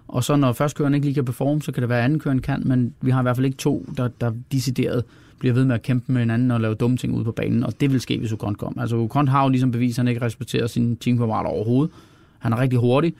Og 0.07 0.23
så 0.23 0.35
når 0.35 0.53
første 0.53 0.77
køren 0.77 0.93
ikke 0.93 1.05
lige 1.05 1.13
kan 1.13 1.25
performe, 1.25 1.61
så 1.61 1.71
kan 1.71 1.81
det 1.81 1.89
være, 1.89 1.99
at 1.99 2.05
anden 2.05 2.19
køren 2.19 2.41
kan, 2.41 2.61
men 2.65 2.93
vi 3.01 3.11
har 3.11 3.19
i 3.19 3.23
hvert 3.23 3.35
fald 3.35 3.45
ikke 3.45 3.57
to, 3.57 3.85
der, 3.97 4.07
der 4.07 4.31
decideret 4.51 5.03
bliver 5.39 5.53
ved 5.53 5.65
med 5.65 5.75
at 5.75 5.81
kæmpe 5.81 6.11
med 6.11 6.21
hinanden 6.21 6.51
og 6.51 6.61
lave 6.61 6.75
dumme 6.75 6.97
ting 6.97 7.13
ude 7.13 7.23
på 7.23 7.31
banen, 7.31 7.63
og 7.63 7.79
det 7.79 7.91
vil 7.91 8.01
ske, 8.01 8.19
hvis 8.19 8.31
Ocon 8.31 8.55
kom. 8.55 8.77
Altså 8.79 8.97
Ocon 8.97 9.27
har 9.27 9.43
jo 9.43 9.49
ligesom 9.49 9.71
bevist, 9.71 9.99
at 9.99 10.03
han 10.03 10.07
ikke 10.07 10.21
respekterer 10.21 10.67
sine 10.67 10.95
teamkammerater 10.95 11.49
overhovedet. 11.49 11.93
Han 12.39 12.53
er 12.53 12.59
rigtig 12.59 12.79
hurtig, 12.79 13.13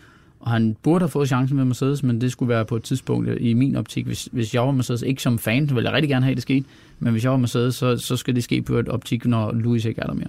og 0.43 0.51
han 0.51 0.75
burde 0.83 1.03
have 1.03 1.09
fået 1.09 1.27
chancen 1.27 1.57
med 1.57 1.65
Mercedes, 1.65 2.03
men 2.03 2.21
det 2.21 2.31
skulle 2.31 2.49
være 2.49 2.65
på 2.65 2.75
et 2.75 2.83
tidspunkt 2.83 3.29
i 3.39 3.53
min 3.53 3.75
optik. 3.75 4.05
Hvis, 4.05 4.29
hvis 4.31 4.53
jeg 4.53 4.61
var 4.61 4.71
Mercedes, 4.71 5.01
ikke 5.01 5.21
som 5.21 5.39
fan, 5.39 5.69
så 5.69 5.75
ville 5.75 5.89
jeg 5.89 5.95
rigtig 5.95 6.09
gerne 6.09 6.25
have, 6.25 6.31
at 6.31 6.37
det 6.37 6.41
skete, 6.41 6.65
men 6.99 7.11
hvis 7.11 7.23
jeg 7.23 7.31
var 7.31 7.37
Mercedes, 7.37 7.75
så, 7.75 7.97
så 7.97 8.17
skal 8.17 8.35
det 8.35 8.43
ske 8.43 8.61
på 8.61 8.77
et 8.77 8.89
optik, 8.89 9.25
når 9.25 9.51
Louis 9.51 9.85
ikke 9.85 10.01
er 10.01 10.05
der 10.05 10.13
mere. 10.13 10.27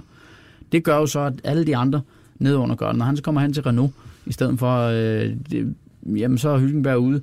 Det 0.72 0.84
gør 0.84 0.96
jo 0.96 1.06
så, 1.06 1.20
at 1.20 1.32
alle 1.44 1.66
de 1.66 1.76
andre 1.76 2.00
nedunder 2.38 2.76
gør 2.76 2.88
det. 2.88 2.96
Når 2.96 3.04
han 3.04 3.16
så 3.16 3.22
kommer 3.22 3.40
hen 3.40 3.52
til 3.52 3.62
Renault, 3.62 3.92
i 4.26 4.32
stedet 4.32 4.58
for, 4.58 4.78
øh, 4.78 5.32
det, 5.50 5.74
jamen 6.06 6.38
så 6.38 6.48
er 6.48 6.58
Hylkenberg 6.58 6.98
ude, 6.98 7.22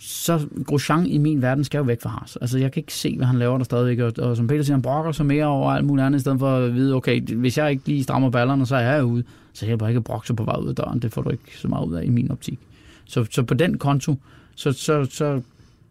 så 0.00 0.46
Grosjean 0.66 1.06
i 1.06 1.18
min 1.18 1.42
verden 1.42 1.64
skal 1.64 1.78
jo 1.78 1.84
væk 1.84 2.02
fra 2.02 2.10
Haas. 2.10 2.36
Altså, 2.40 2.58
jeg 2.58 2.72
kan 2.72 2.80
ikke 2.80 2.94
se, 2.94 3.16
hvad 3.16 3.26
han 3.26 3.38
laver 3.38 3.56
der 3.56 3.64
stadigvæk. 3.64 3.98
Og, 3.98 4.12
og 4.28 4.36
som 4.36 4.46
Peter 4.46 4.62
siger, 4.62 4.74
han 4.74 4.82
brokker 4.82 5.12
sig 5.12 5.26
mere 5.26 5.46
over 5.46 5.70
alt 5.70 5.84
muligt 5.84 6.06
andet, 6.06 6.18
i 6.18 6.20
stedet 6.20 6.38
for 6.38 6.56
at 6.56 6.74
vide, 6.74 6.94
okay, 6.94 7.20
hvis 7.20 7.58
jeg 7.58 7.70
ikke 7.70 7.82
lige 7.86 8.02
strammer 8.02 8.30
ballerne, 8.30 8.66
så 8.66 8.76
er 8.76 8.94
jeg 8.94 9.04
ude. 9.04 9.24
Så 9.54 9.66
jeg 9.66 9.78
bare 9.78 9.90
ikke 9.90 10.00
brokke 10.00 10.34
på 10.34 10.44
vej 10.44 10.56
ud 10.56 10.68
af 10.68 10.74
døren. 10.74 10.98
Det 10.98 11.12
får 11.12 11.22
du 11.22 11.30
ikke 11.30 11.58
så 11.58 11.68
meget 11.68 11.86
ud 11.86 11.94
af 11.94 12.04
i 12.04 12.08
min 12.08 12.30
optik. 12.30 12.58
Så, 13.04 13.26
så 13.30 13.42
på 13.42 13.54
den 13.54 13.78
konto, 13.78 14.14
så, 14.54 14.72
så, 14.72 15.04
så 15.10 15.40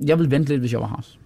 jeg 0.06 0.20
vil 0.20 0.32
vente 0.32 0.50
lidt, 0.50 0.60
hvis 0.60 0.72
jeg 0.72 0.80
var 0.80 0.88
Haas. 0.88 1.18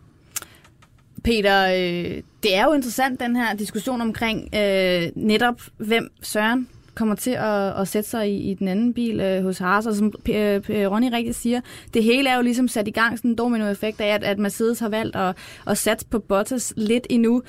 Peter, 1.23 1.67
øh, 1.67 2.21
det 2.43 2.55
er 2.55 2.63
jo 2.65 2.73
interessant, 2.73 3.19
den 3.19 3.35
her 3.35 3.55
diskussion 3.55 4.01
omkring 4.01 4.55
øh, 4.55 5.09
netop, 5.15 5.61
hvem 5.77 6.11
Søren 6.21 6.67
kommer 6.95 7.15
til 7.15 7.31
at, 7.31 7.81
at 7.81 7.87
sætte 7.87 8.09
sig 8.09 8.31
i, 8.31 8.51
i 8.51 8.53
den 8.53 8.67
anden 8.67 8.93
bil 8.93 9.19
øh, 9.19 9.43
hos 9.43 9.57
Haas. 9.57 9.85
Og 9.85 9.95
som 9.95 10.13
P- 10.29 10.33
øh, 10.33 10.57
P- 10.57 10.87
Ronny 10.87 11.09
rigtig 11.13 11.35
siger, 11.35 11.61
det 11.93 12.03
hele 12.03 12.29
er 12.29 12.35
jo 12.35 12.41
ligesom 12.41 12.67
sat 12.67 12.87
i 12.87 12.91
gang 12.91 13.17
sådan 13.17 13.31
en 13.31 13.37
dominoeffekt 13.37 14.01
af, 14.01 14.07
at, 14.07 14.23
at 14.23 14.39
Mercedes 14.39 14.79
har 14.79 14.89
valgt 14.89 15.15
at, 15.15 15.35
at 15.67 15.77
satse 15.77 16.07
på 16.07 16.19
Bottas 16.19 16.73
lidt 16.77 17.07
endnu. 17.09 17.43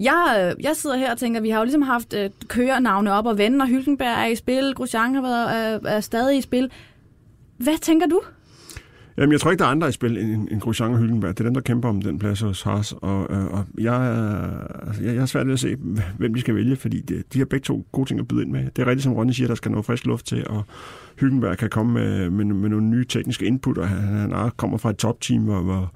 Jeg, 0.00 0.54
øh, 0.58 0.64
jeg 0.64 0.76
sidder 0.76 0.96
her 0.96 1.12
og 1.12 1.18
tænker, 1.18 1.40
vi 1.40 1.50
har 1.50 1.58
jo 1.58 1.64
ligesom 1.64 1.82
haft 1.82 2.14
øh, 2.14 2.30
kørenavne 2.48 3.12
op 3.12 3.26
og 3.26 3.38
vende, 3.38 3.62
og 3.62 3.68
Hylkenberg 3.68 4.24
er 4.24 4.26
i 4.26 4.34
spil, 4.34 4.74
Grosjean 4.74 5.14
har 5.14 5.22
været, 5.22 5.56
er, 5.56 5.88
er 5.96 6.00
stadig 6.00 6.38
i 6.38 6.40
spil. 6.40 6.70
Hvad 7.56 7.78
tænker 7.78 8.06
du? 8.06 8.20
Jamen, 9.16 9.32
jeg 9.32 9.40
tror 9.40 9.50
ikke, 9.50 9.60
der 9.60 9.66
er 9.66 9.70
andre 9.70 9.88
i 9.88 9.92
spil 9.92 10.18
end, 10.18 10.48
end 10.50 10.60
Grosjean 10.60 10.92
og 10.92 10.98
Hylkenberg. 10.98 11.38
Det 11.38 11.40
er 11.40 11.44
dem, 11.44 11.54
der 11.54 11.60
kæmper 11.60 11.88
om 11.88 12.02
den 12.02 12.18
plads 12.18 12.40
hos 12.40 12.62
Haas. 12.62 12.92
Og, 12.92 13.26
øh, 13.30 13.46
og 13.46 13.64
jeg, 13.78 13.94
altså, 14.86 15.02
jeg, 15.02 15.14
jeg 15.14 15.22
er 15.22 15.26
svært 15.26 15.46
ved 15.46 15.52
at 15.52 15.60
se, 15.60 15.76
hvem 16.18 16.34
de 16.34 16.40
skal 16.40 16.54
vælge, 16.54 16.76
fordi 16.76 17.00
det, 17.00 17.32
de 17.32 17.38
har 17.38 17.46
begge 17.46 17.64
to 17.64 17.86
gode 17.92 18.08
ting 18.08 18.20
at 18.20 18.28
byde 18.28 18.42
ind 18.42 18.50
med. 18.50 18.64
Det 18.76 18.82
er 18.82 18.86
rigtigt, 18.86 19.04
som 19.04 19.12
Ronny 19.12 19.32
siger, 19.32 19.48
der 19.48 19.54
skal 19.54 19.70
noget 19.70 19.86
frisk 19.86 20.06
luft 20.06 20.26
til, 20.26 20.46
og 20.48 20.62
Hylkenberg 21.20 21.58
kan 21.58 21.70
komme 21.70 21.92
med, 21.92 22.30
med, 22.30 22.44
med 22.44 22.68
nogle 22.68 22.86
nye 22.86 23.04
tekniske 23.04 23.46
input, 23.46 23.78
og 23.78 23.88
han, 23.88 24.32
han 24.32 24.50
kommer 24.56 24.78
fra 24.78 24.90
et 24.90 24.96
topteam, 24.96 25.42
hvor, 25.42 25.60
hvor, 25.60 25.92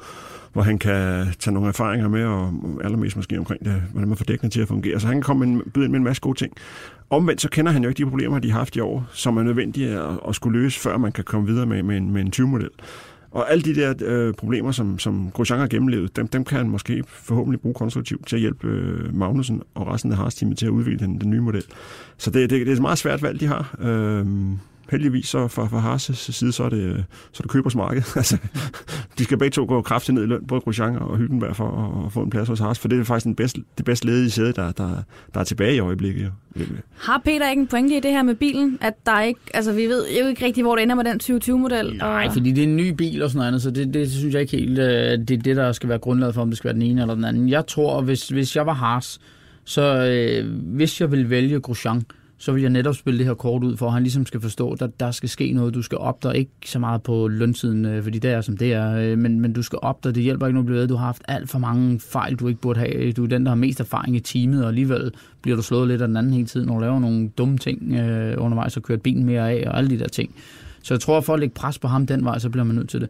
hvor 0.54 0.62
han 0.62 0.78
kan 0.78 1.26
tage 1.38 1.54
nogle 1.54 1.68
erfaringer 1.68 2.08
med, 2.08 2.24
og 2.24 2.52
allermest 2.84 3.16
måske 3.16 3.38
omkring 3.38 3.64
det, 3.64 3.82
hvordan 3.92 4.08
man 4.08 4.16
får 4.16 4.24
dækkene 4.24 4.50
til 4.50 4.60
at 4.60 4.68
fungere. 4.68 5.00
Så 5.00 5.06
han 5.06 5.16
kan 5.16 5.22
komme 5.22 5.46
med, 5.46 5.54
en- 5.64 5.70
byde 5.74 5.84
ind 5.84 5.92
med 5.92 5.98
en 5.98 6.04
masse 6.04 6.20
gode 6.20 6.38
ting. 6.38 6.52
Omvendt 7.10 7.40
så 7.40 7.48
kender 7.50 7.72
han 7.72 7.82
jo 7.82 7.88
ikke 7.88 8.04
de 8.04 8.10
problemer, 8.10 8.38
de 8.38 8.50
har 8.50 8.58
haft 8.58 8.76
i 8.76 8.80
år, 8.80 9.06
som 9.12 9.36
er 9.36 9.42
nødvendige 9.42 9.88
at, 10.00 10.18
at 10.28 10.34
skulle 10.34 10.60
løse, 10.60 10.80
før 10.80 10.96
man 10.98 11.12
kan 11.12 11.24
komme 11.24 11.46
videre 11.46 11.66
med, 11.66 11.82
med, 11.82 11.96
en, 11.96 12.10
med 12.12 12.20
en 12.20 12.32
20-model. 12.36 12.70
Og 13.30 13.52
alle 13.52 13.62
de 13.64 13.74
der 13.74 13.94
øh, 14.04 14.34
problemer, 14.34 14.72
som, 14.72 14.98
som 14.98 15.30
Grosjean 15.30 15.60
har 15.60 15.66
gennemlevet, 15.66 16.16
dem, 16.16 16.28
dem 16.28 16.44
kan 16.44 16.58
han 16.58 16.68
måske 16.68 17.04
forhåbentlig 17.08 17.60
bruge 17.60 17.74
konstruktivt 17.74 18.26
til 18.26 18.36
at 18.36 18.40
hjælpe 18.40 18.68
øh, 18.68 19.14
Magnussen 19.16 19.62
og 19.74 19.86
resten 19.86 20.12
af 20.12 20.18
Haas-teamet 20.18 20.58
til 20.58 20.66
at 20.66 20.70
udvikle 20.70 21.06
den, 21.06 21.20
den 21.20 21.30
nye 21.30 21.40
model. 21.40 21.64
Så 22.16 22.30
det, 22.30 22.50
det, 22.50 22.60
det 22.66 22.68
er 22.68 22.76
et 22.76 22.82
meget 22.82 22.98
svært 22.98 23.22
valg, 23.22 23.40
de 23.40 23.46
har. 23.46 23.76
Øh, 23.80 24.26
heldigvis 24.94 25.26
så 25.26 25.48
fra, 25.48 25.66
fra 25.66 25.94
Haas' 25.94 26.32
side, 26.32 26.52
så 26.52 26.64
er 26.64 26.68
det, 26.68 27.04
så 27.32 27.40
er 27.40 27.42
det 27.42 27.50
købers 27.50 27.74
marked. 27.74 28.02
altså, 28.16 28.38
de 29.18 29.24
skal 29.24 29.38
begge 29.38 29.54
to 29.54 29.64
gå 29.64 29.82
kraftigt 29.82 30.14
ned 30.14 30.22
i 30.22 30.26
løn, 30.26 30.46
både 30.46 30.60
Grosjean 30.60 30.96
og 30.96 31.16
Hülkenberg, 31.16 31.52
for 31.52 31.98
at, 32.00 32.06
at 32.06 32.12
få 32.12 32.22
en 32.22 32.30
plads 32.30 32.48
hos 32.48 32.58
Haas, 32.58 32.78
for 32.78 32.88
det 32.88 33.00
er 33.00 33.04
faktisk 33.04 33.24
den 33.24 33.34
bedste, 33.34 33.60
det 33.78 33.84
bedste 33.84 34.06
ledige 34.06 34.30
sæde, 34.30 34.52
der, 34.52 34.72
der, 34.72 35.02
der 35.34 35.40
er 35.40 35.44
tilbage 35.44 35.76
i 35.76 35.78
øjeblikket. 35.78 36.22
Jo. 36.24 36.30
Har 36.98 37.20
Peter 37.24 37.50
ikke 37.50 37.60
en 37.60 37.66
pointe 37.66 37.96
i 37.96 38.00
det 38.00 38.10
her 38.10 38.22
med 38.22 38.34
bilen? 38.34 38.78
At 38.80 38.94
der 39.06 39.20
ikke, 39.20 39.40
altså 39.54 39.72
vi 39.72 39.86
ved 39.86 40.04
jo 40.20 40.26
ikke 40.26 40.44
rigtig, 40.44 40.62
hvor 40.62 40.74
det 40.74 40.82
ender 40.82 40.94
med 40.94 41.04
den 41.04 41.20
2020-model. 41.22 41.96
Nej, 41.96 42.26
og... 42.26 42.32
fordi 42.32 42.52
det 42.52 42.64
er 42.64 42.68
en 42.68 42.76
ny 42.76 42.88
bil 42.88 43.22
og 43.22 43.30
sådan 43.30 43.38
noget 43.38 43.48
andet, 43.48 43.62
så 43.62 43.70
det, 43.70 43.94
det 43.94 44.10
synes 44.10 44.34
jeg 44.34 44.40
ikke 44.40 44.56
helt, 44.56 44.78
øh, 44.78 45.18
det 45.18 45.30
er 45.30 45.42
det, 45.42 45.56
der 45.56 45.72
skal 45.72 45.88
være 45.88 45.98
grundlaget 45.98 46.34
for, 46.34 46.42
om 46.42 46.48
det 46.48 46.58
skal 46.58 46.68
være 46.68 46.74
den 46.74 46.82
ene 46.82 47.00
eller 47.00 47.14
den 47.14 47.24
anden. 47.24 47.48
Jeg 47.48 47.66
tror, 47.66 48.02
hvis, 48.02 48.28
hvis 48.28 48.56
jeg 48.56 48.66
var 48.66 48.72
Haas, 48.72 49.20
så 49.64 49.82
øh, 49.82 50.50
hvis 50.76 51.00
jeg 51.00 51.10
ville 51.10 51.30
vælge 51.30 51.60
Grosjean, 51.60 52.02
så 52.38 52.52
vil 52.52 52.62
jeg 52.62 52.70
netop 52.70 52.94
spille 52.94 53.18
det 53.18 53.26
her 53.26 53.34
kort 53.34 53.64
ud, 53.64 53.76
for 53.76 53.86
at 53.86 53.92
han 53.92 54.02
ligesom 54.02 54.26
skal 54.26 54.40
forstå, 54.40 54.72
at 54.72 54.80
der, 54.80 54.86
der 54.86 55.10
skal 55.10 55.28
ske 55.28 55.52
noget. 55.52 55.74
Du 55.74 55.82
skal 55.82 55.98
op 55.98 56.22
der, 56.22 56.32
ikke 56.32 56.50
så 56.66 56.78
meget 56.78 57.02
på 57.02 57.28
lønsiden, 57.28 57.84
øh, 57.84 58.02
fordi 58.02 58.18
det 58.18 58.30
er 58.30 58.40
som 58.40 58.56
det 58.56 58.72
er, 58.72 58.96
øh, 58.96 59.18
men, 59.18 59.40
men 59.40 59.52
du 59.52 59.62
skal 59.62 59.78
op 59.82 60.04
der. 60.04 60.10
Det 60.10 60.22
hjælper 60.22 60.46
ikke 60.46 60.54
noget 60.54 60.64
at 60.64 60.66
blive 60.66 60.80
ved. 60.80 60.88
Du 60.88 60.96
har 60.96 61.06
haft 61.06 61.22
alt 61.28 61.50
for 61.50 61.58
mange 61.58 62.00
fejl, 62.00 62.34
du 62.34 62.48
ikke 62.48 62.60
burde 62.60 62.80
have. 62.80 63.12
Du 63.12 63.24
er 63.24 63.28
den, 63.28 63.44
der 63.44 63.50
har 63.50 63.56
mest 63.56 63.80
erfaring 63.80 64.16
i 64.16 64.20
teamet, 64.20 64.62
og 64.62 64.68
alligevel 64.68 65.12
bliver 65.42 65.56
du 65.56 65.62
slået 65.62 65.88
lidt 65.88 66.02
af 66.02 66.08
den 66.08 66.16
anden 66.16 66.32
hele 66.32 66.46
tiden, 66.46 66.66
når 66.66 66.74
du 66.74 66.80
laver 66.80 66.98
nogle 66.98 67.28
dumme 67.28 67.58
ting 67.58 67.94
øh, 67.94 68.34
undervejs 68.38 68.76
og 68.76 68.82
kørt 68.82 69.02
bilen 69.02 69.24
mere 69.24 69.50
af 69.50 69.64
og 69.66 69.78
alle 69.78 69.90
de 69.90 69.98
der 69.98 70.08
ting. 70.08 70.34
Så 70.82 70.94
jeg 70.94 71.00
tror, 71.00 71.18
at 71.18 71.24
for 71.24 71.34
at 71.34 71.40
lægge 71.40 71.54
pres 71.54 71.78
på 71.78 71.88
ham 71.88 72.06
den 72.06 72.24
vej, 72.24 72.38
så 72.38 72.50
bliver 72.50 72.64
man 72.64 72.76
nødt 72.76 72.88
til 72.88 73.00
det. 73.00 73.08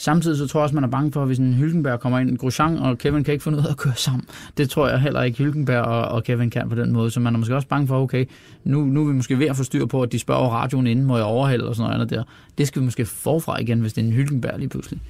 Samtidig 0.00 0.38
så 0.38 0.46
tror 0.46 0.60
jeg 0.60 0.62
også, 0.62 0.74
man 0.74 0.84
er 0.84 0.88
bange 0.88 1.12
for, 1.12 1.24
hvis 1.24 1.38
en 1.38 1.54
Hylkenberg 1.54 2.00
kommer 2.00 2.18
ind, 2.18 2.38
Grosjean 2.38 2.78
og 2.78 2.98
Kevin 2.98 3.24
kan 3.24 3.32
ikke 3.32 3.44
finde 3.44 3.58
ud 3.58 3.64
af 3.64 3.70
at 3.70 3.76
køre 3.76 3.96
sammen. 3.96 4.24
Det 4.56 4.70
tror 4.70 4.88
jeg 4.88 5.00
heller 5.00 5.22
ikke, 5.22 5.38
Hylkenberg 5.38 5.82
og, 5.82 6.04
og 6.04 6.24
Kevin 6.24 6.50
kan 6.50 6.68
på 6.68 6.74
den 6.74 6.92
måde. 6.92 7.10
Så 7.10 7.20
man 7.20 7.34
er 7.34 7.38
måske 7.38 7.54
også 7.54 7.68
bange 7.68 7.86
for, 7.86 8.02
okay, 8.02 8.26
nu, 8.64 8.84
nu 8.84 9.02
er 9.02 9.06
vi 9.06 9.12
måske 9.12 9.38
ved 9.38 9.46
at 9.46 9.56
få 9.56 9.64
styr 9.64 9.86
på, 9.86 10.02
at 10.02 10.12
de 10.12 10.18
spørger 10.18 10.40
over 10.40 10.50
radioen 10.50 10.86
inden, 10.86 11.04
må 11.04 11.16
jeg 11.16 11.24
overhælde 11.24 11.68
og 11.68 11.76
sådan 11.76 11.92
noget 11.92 12.10
der. 12.10 12.22
Det 12.58 12.66
skal 12.66 12.80
vi 12.80 12.84
måske 12.84 13.04
forfra 13.04 13.60
igen, 13.60 13.80
hvis 13.80 13.92
det 13.92 14.02
er 14.02 14.06
en 14.06 14.12
Hylkenberg 14.12 14.58
lige 14.58 14.68
pludselig. 14.68 15.00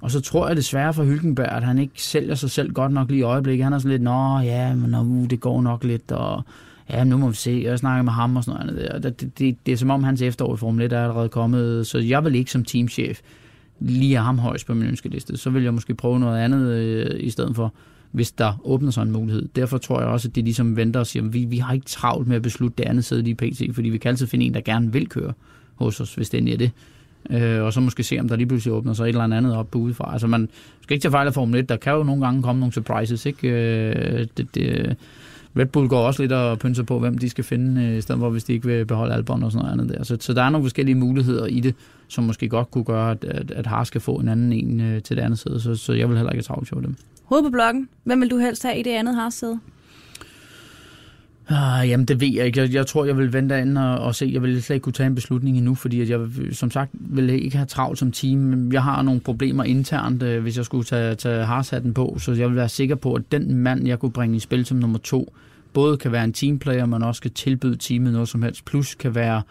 Og 0.00 0.10
så 0.10 0.20
tror 0.20 0.48
jeg 0.48 0.56
desværre 0.56 0.94
for 0.94 1.04
Hylkenberg, 1.04 1.52
at 1.52 1.62
han 1.62 1.78
ikke 1.78 2.02
sælger 2.02 2.34
sig 2.34 2.50
selv 2.50 2.72
godt 2.72 2.92
nok 2.92 3.08
lige 3.08 3.18
i 3.18 3.22
øjeblikket. 3.22 3.64
Han 3.64 3.72
er 3.72 3.78
sådan 3.78 3.90
lidt, 3.90 4.02
nå 4.02 4.38
ja, 4.38 4.74
men 4.74 4.90
nu, 4.90 4.98
uh, 4.98 5.30
det 5.30 5.40
går 5.40 5.62
nok 5.62 5.84
lidt, 5.84 6.12
og 6.12 6.42
ja, 6.90 7.04
nu 7.04 7.16
må 7.16 7.28
vi 7.28 7.36
se. 7.36 7.62
Jeg 7.64 7.78
snakker 7.78 8.02
med 8.02 8.12
ham 8.12 8.36
og 8.36 8.44
sådan 8.44 8.66
noget 8.66 8.90
der. 8.90 8.98
Det, 8.98 9.20
det, 9.20 9.38
det, 9.38 9.56
det 9.66 9.72
er 9.72 9.76
som 9.76 9.90
om 9.90 10.04
hans 10.04 10.22
efterår 10.22 10.54
i 10.54 10.56
Formel 10.56 10.84
1 10.84 10.92
er 10.92 11.02
allerede 11.02 11.28
kommet, 11.28 11.86
så 11.86 11.98
jeg 11.98 12.24
vil 12.24 12.34
ikke 12.34 12.50
som 12.50 12.64
teamchef 12.64 13.20
lige 13.80 14.16
er 14.16 14.20
ham 14.20 14.38
højst 14.38 14.66
på 14.66 14.74
min 14.74 14.88
ønskeliste. 14.88 15.36
Så 15.36 15.50
vil 15.50 15.62
jeg 15.62 15.74
måske 15.74 15.94
prøve 15.94 16.20
noget 16.20 16.38
andet 16.38 16.66
øh, 16.68 17.20
i 17.20 17.30
stedet 17.30 17.56
for, 17.56 17.74
hvis 18.10 18.32
der 18.32 18.60
åbner 18.64 18.90
sig 18.90 19.02
en 19.02 19.10
mulighed. 19.10 19.48
Derfor 19.56 19.78
tror 19.78 20.00
jeg 20.00 20.08
også, 20.08 20.28
at 20.28 20.34
de 20.34 20.42
ligesom 20.42 20.76
venter 20.76 21.00
og 21.00 21.06
siger, 21.06 21.24
at 21.24 21.32
vi, 21.32 21.44
vi 21.44 21.58
har 21.58 21.72
ikke 21.74 21.86
travlt 21.86 22.28
med 22.28 22.36
at 22.36 22.42
beslutte 22.42 22.74
det 22.78 22.84
andet 22.84 23.04
sæde 23.04 23.22
lige 23.22 23.34
PT, 23.34 23.74
fordi 23.74 23.88
vi 23.88 23.98
kan 23.98 24.08
altid 24.08 24.26
finde 24.26 24.46
en, 24.46 24.54
der 24.54 24.60
gerne 24.60 24.92
vil 24.92 25.08
køre 25.08 25.32
hos 25.74 26.00
os, 26.00 26.14
hvis 26.14 26.30
det 26.30 26.52
er 26.52 26.56
det. 26.56 26.70
Øh, 27.30 27.62
og 27.62 27.72
så 27.72 27.80
måske 27.80 28.02
se, 28.02 28.18
om 28.18 28.28
der 28.28 28.36
lige 28.36 28.46
pludselig 28.46 28.72
åbner 28.72 28.92
sig 28.92 29.04
et 29.04 29.08
eller 29.08 29.22
andet 29.22 29.56
op 29.56 29.70
på 29.70 29.78
udefra. 29.78 30.12
Altså 30.12 30.26
man 30.26 30.48
skal 30.82 30.94
ikke 30.94 31.02
tage 31.02 31.12
fejl 31.12 31.26
af 31.26 31.34
Formel 31.34 31.60
1. 31.60 31.68
Der 31.68 31.76
kan 31.76 31.92
jo 31.92 32.02
nogle 32.02 32.24
gange 32.24 32.42
komme 32.42 32.60
nogle 32.60 32.72
surprises. 32.72 33.26
Ikke? 33.26 33.48
Øh, 33.48 34.26
det, 34.36 34.54
det, 34.54 34.96
Red 35.58 35.66
Bull 35.66 35.88
går 35.88 36.06
også 36.06 36.22
lidt 36.22 36.32
og 36.32 36.58
pynser 36.58 36.82
på, 36.82 36.98
hvem 36.98 37.18
de 37.18 37.30
skal 37.30 37.44
finde, 37.44 37.82
øh, 37.82 37.98
i 37.98 38.00
stedet 38.00 38.18
for 38.18 38.30
hvis 38.30 38.44
de 38.44 38.52
ikke 38.52 38.66
vil 38.66 38.84
beholde 38.84 39.14
Albon 39.14 39.42
og 39.42 39.52
sådan 39.52 39.64
noget 39.64 39.80
andet 39.80 39.98
der. 39.98 40.04
Så, 40.04 40.16
så 40.20 40.32
der 40.34 40.42
er 40.42 40.50
nogle 40.50 40.64
forskellige 40.64 40.94
muligheder 40.94 41.46
i 41.46 41.60
det, 41.60 41.74
som 42.08 42.24
måske 42.24 42.48
godt 42.48 42.70
kunne 42.70 42.84
gøre, 42.84 43.10
at, 43.10 43.24
at, 43.24 43.50
at 43.50 43.66
Haas 43.66 43.88
skal 43.88 44.00
få 44.00 44.14
en 44.14 44.28
anden 44.28 44.52
en 44.52 44.80
øh, 44.80 45.02
til 45.02 45.16
det 45.16 45.22
andet 45.22 45.38
sæde. 45.38 45.60
Så, 45.60 45.74
så 45.74 45.92
jeg 45.92 46.08
vil 46.08 46.16
heller 46.16 46.32
ikke 46.32 46.48
have 46.48 46.54
travlt 46.54 46.70
dem. 46.70 46.96
Hoved 47.24 47.42
på 47.42 47.50
bloggen. 47.50 47.88
Hvem 48.04 48.20
vil 48.20 48.30
du 48.30 48.38
helst 48.38 48.62
have 48.62 48.78
i 48.78 48.82
det 48.82 48.90
andet 48.90 49.14
Haas-sæde? 49.14 49.58
Ah, 51.50 51.88
jamen, 51.88 52.06
det 52.06 52.20
ved 52.20 52.28
jeg 52.34 52.46
ikke. 52.46 52.60
Jeg, 52.60 52.74
jeg 52.74 52.86
tror, 52.86 53.04
jeg 53.04 53.16
vil 53.16 53.32
vente 53.32 53.60
ind 53.60 53.78
og, 53.78 53.98
og 53.98 54.14
se. 54.14 54.30
Jeg 54.32 54.42
vil 54.42 54.62
slet 54.62 54.74
ikke 54.74 54.84
kunne 54.84 54.92
tage 54.92 55.06
en 55.06 55.14
beslutning 55.14 55.56
endnu, 55.56 55.74
fordi 55.74 56.00
at 56.00 56.10
jeg, 56.10 56.20
som 56.52 56.70
sagt, 56.70 56.90
vil 56.92 57.30
ikke 57.30 57.56
have 57.56 57.66
travlt 57.66 57.98
som 57.98 58.12
team. 58.12 58.72
Jeg 58.72 58.82
har 58.82 59.02
nogle 59.02 59.20
problemer 59.20 59.64
internt, 59.64 60.22
øh, 60.22 60.42
hvis 60.42 60.56
jeg 60.56 60.64
skulle 60.64 60.84
tage, 60.84 61.14
tage 61.14 61.44
harshatten 61.44 61.94
på, 61.94 62.16
så 62.18 62.32
jeg 62.32 62.48
vil 62.48 62.56
være 62.56 62.68
sikker 62.68 62.94
på, 62.94 63.14
at 63.14 63.22
den 63.32 63.54
mand, 63.56 63.86
jeg 63.86 63.98
kunne 63.98 64.12
bringe 64.12 64.36
i 64.36 64.40
spil 64.40 64.64
som 64.64 64.76
nummer 64.76 64.98
to, 64.98 65.34
både 65.72 65.96
kan 65.96 66.12
være 66.12 66.24
en 66.24 66.32
teamplayer, 66.32 66.86
men 66.86 67.02
også 67.02 67.22
kan 67.22 67.30
tilbyde 67.30 67.76
teamet 67.76 68.12
noget 68.12 68.28
som 68.28 68.42
helst, 68.42 68.64
plus 68.64 68.94
kan 68.94 69.14
være 69.14 69.42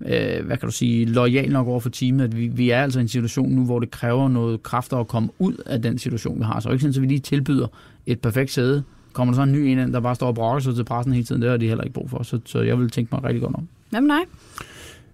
øh, 0.00 0.46
hvad 0.46 0.56
kan 0.56 0.68
du 0.68 0.72
sige, 0.72 1.04
lojal 1.04 1.52
nok 1.52 1.66
over 1.66 1.80
for 1.80 1.90
teamet, 1.90 2.24
at 2.24 2.36
vi, 2.36 2.46
vi 2.46 2.70
er 2.70 2.82
altså 2.82 2.98
i 2.98 3.02
en 3.02 3.08
situation 3.08 3.52
nu, 3.52 3.64
hvor 3.64 3.80
det 3.80 3.90
kræver 3.90 4.28
noget 4.28 4.62
kræfter 4.62 4.96
at 4.96 5.08
komme 5.08 5.28
ud 5.38 5.54
af 5.66 5.82
den 5.82 5.98
situation, 5.98 6.38
vi 6.38 6.44
har. 6.44 6.60
Så 6.60 6.70
ikke 6.70 6.82
sådan, 6.82 6.94
at 6.96 7.02
vi 7.02 7.06
lige 7.06 7.20
tilbyder 7.20 7.66
et 8.06 8.20
perfekt 8.20 8.50
sæde, 8.50 8.82
kommer 9.12 9.34
der 9.34 9.36
så 9.36 9.42
en 9.42 9.52
ny 9.52 9.58
en, 9.58 9.78
der 9.78 10.00
bare 10.00 10.14
står 10.14 10.26
og 10.26 10.34
brokker 10.34 10.60
sig 10.60 10.74
til 10.74 10.84
pressen 10.84 11.12
hele 11.12 11.26
tiden, 11.26 11.42
det 11.42 11.50
har 11.50 11.56
de 11.56 11.68
heller 11.68 11.84
ikke 11.84 11.94
brug 11.94 12.10
for. 12.10 12.22
Så, 12.22 12.40
så 12.44 12.60
jeg 12.60 12.78
vil 12.78 12.90
tænke 12.90 13.14
mig 13.14 13.24
rigtig 13.24 13.42
godt 13.42 13.56
om. 13.56 13.68
Hvem 13.90 14.02
nej? 14.02 14.24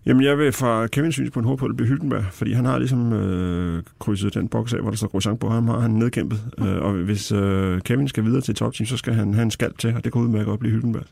Jamen, 0.06 0.24
jeg 0.24 0.38
vil 0.38 0.52
fra 0.52 0.86
Kevins 0.86 1.14
synspunkt 1.14 1.46
håbe 1.48 1.60
på, 1.60 1.64
at 1.64 1.68
det 1.68 1.76
bliver 1.76 1.88
Hylkenberg, 1.88 2.24
fordi 2.32 2.52
han 2.52 2.64
har 2.64 2.78
ligesom 2.78 3.12
øh, 3.12 3.82
krydset 3.98 4.34
den 4.34 4.48
boks 4.48 4.74
af, 4.74 4.80
hvor 4.80 4.90
der 4.90 4.96
står 4.96 5.08
Grosjean 5.08 5.38
på 5.38 5.48
ham, 5.48 5.68
har 5.68 5.78
han 5.78 5.90
nedkæmpet. 5.90 6.40
Mm. 6.58 6.66
Øh, 6.66 6.82
og 6.82 6.92
hvis 6.92 7.32
øh, 7.32 7.80
Kevin 7.80 8.08
skal 8.08 8.24
videre 8.24 8.40
til 8.40 8.54
topteam, 8.54 8.86
så 8.86 8.96
skal 8.96 9.14
han 9.14 9.34
have 9.34 9.42
en 9.42 9.50
skald 9.50 9.72
til, 9.78 9.94
og 9.96 10.04
det 10.04 10.12
kan 10.12 10.22
udmærket 10.22 10.52
at 10.52 10.58
blive 10.58 10.74
Hylkenberg. 10.74 11.04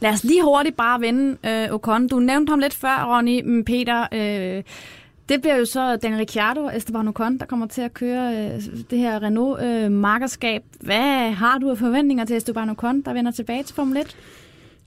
Lad 0.00 0.10
os 0.10 0.24
lige 0.24 0.42
hurtigt 0.42 0.76
bare 0.76 1.00
vende 1.00 1.36
øh, 1.46 1.74
Ocon. 1.74 2.08
Du 2.08 2.18
nævnte 2.18 2.50
ham 2.50 2.58
lidt 2.58 2.74
før, 2.74 3.16
Ronny, 3.16 3.42
men 3.44 3.64
Peter. 3.64 4.06
Øh, 4.12 4.62
det 5.28 5.40
bliver 5.40 5.56
jo 5.56 5.64
så 5.64 5.96
Dan 5.96 6.18
Ricciardo 6.18 6.60
og 6.60 6.76
Esteban 6.76 7.08
Ocon, 7.08 7.38
der 7.38 7.46
kommer 7.46 7.66
til 7.66 7.82
at 7.82 7.94
køre 7.94 8.34
øh, 8.36 8.62
det 8.90 8.98
her 8.98 9.22
Renault-markerskab. 9.22 10.62
Øh, 10.80 10.86
Hvad 10.86 11.30
har 11.30 11.58
du 11.58 11.70
af 11.70 11.78
forventninger 11.78 12.24
til 12.24 12.36
Esteban 12.36 12.70
Ocon, 12.70 13.02
der 13.02 13.12
vender 13.12 13.30
tilbage 13.30 13.62
til 13.62 13.74
Formel 13.74 13.96
1? 13.96 14.16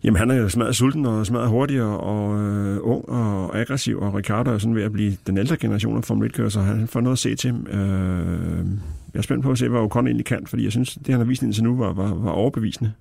Jamen, 0.03 0.17
han 0.17 0.31
er 0.31 0.35
jo 0.35 0.49
smadret 0.49 0.75
sulten 0.75 1.05
og 1.05 1.25
smadret 1.25 1.49
hurtig 1.49 1.81
og, 1.81 1.99
og 1.99 2.39
øh, 2.39 2.77
ung 2.81 3.09
og 3.09 3.59
aggressiv, 3.59 3.99
og 3.99 4.13
Ricardo 4.13 4.51
er 4.51 4.57
sådan 4.57 4.75
ved 4.75 4.83
at 4.83 4.91
blive 4.91 5.17
den 5.27 5.37
ældre 5.37 5.57
generation 5.57 5.97
af 5.97 6.03
Formel 6.03 6.29
1-kører, 6.29 6.49
så 6.49 6.59
han 6.59 6.87
får 6.87 7.01
noget 7.01 7.15
at 7.15 7.19
se 7.19 7.35
til. 7.35 7.55
Øh, 7.67 8.65
jeg 9.13 9.19
er 9.19 9.21
spændt 9.21 9.43
på 9.43 9.51
at 9.51 9.57
se, 9.57 9.69
hvad 9.69 9.79
Ocon 9.79 10.07
egentlig 10.07 10.25
kan, 10.25 10.47
fordi 10.47 10.63
jeg 10.63 10.71
synes, 10.71 10.95
det 10.95 11.07
han 11.07 11.17
har 11.17 11.25
vist 11.25 11.43
indtil 11.43 11.63
nu 11.63 11.77
var, 11.77 11.93
var, 11.93 12.13
var 12.13 12.31
overbevisende. 12.31 12.91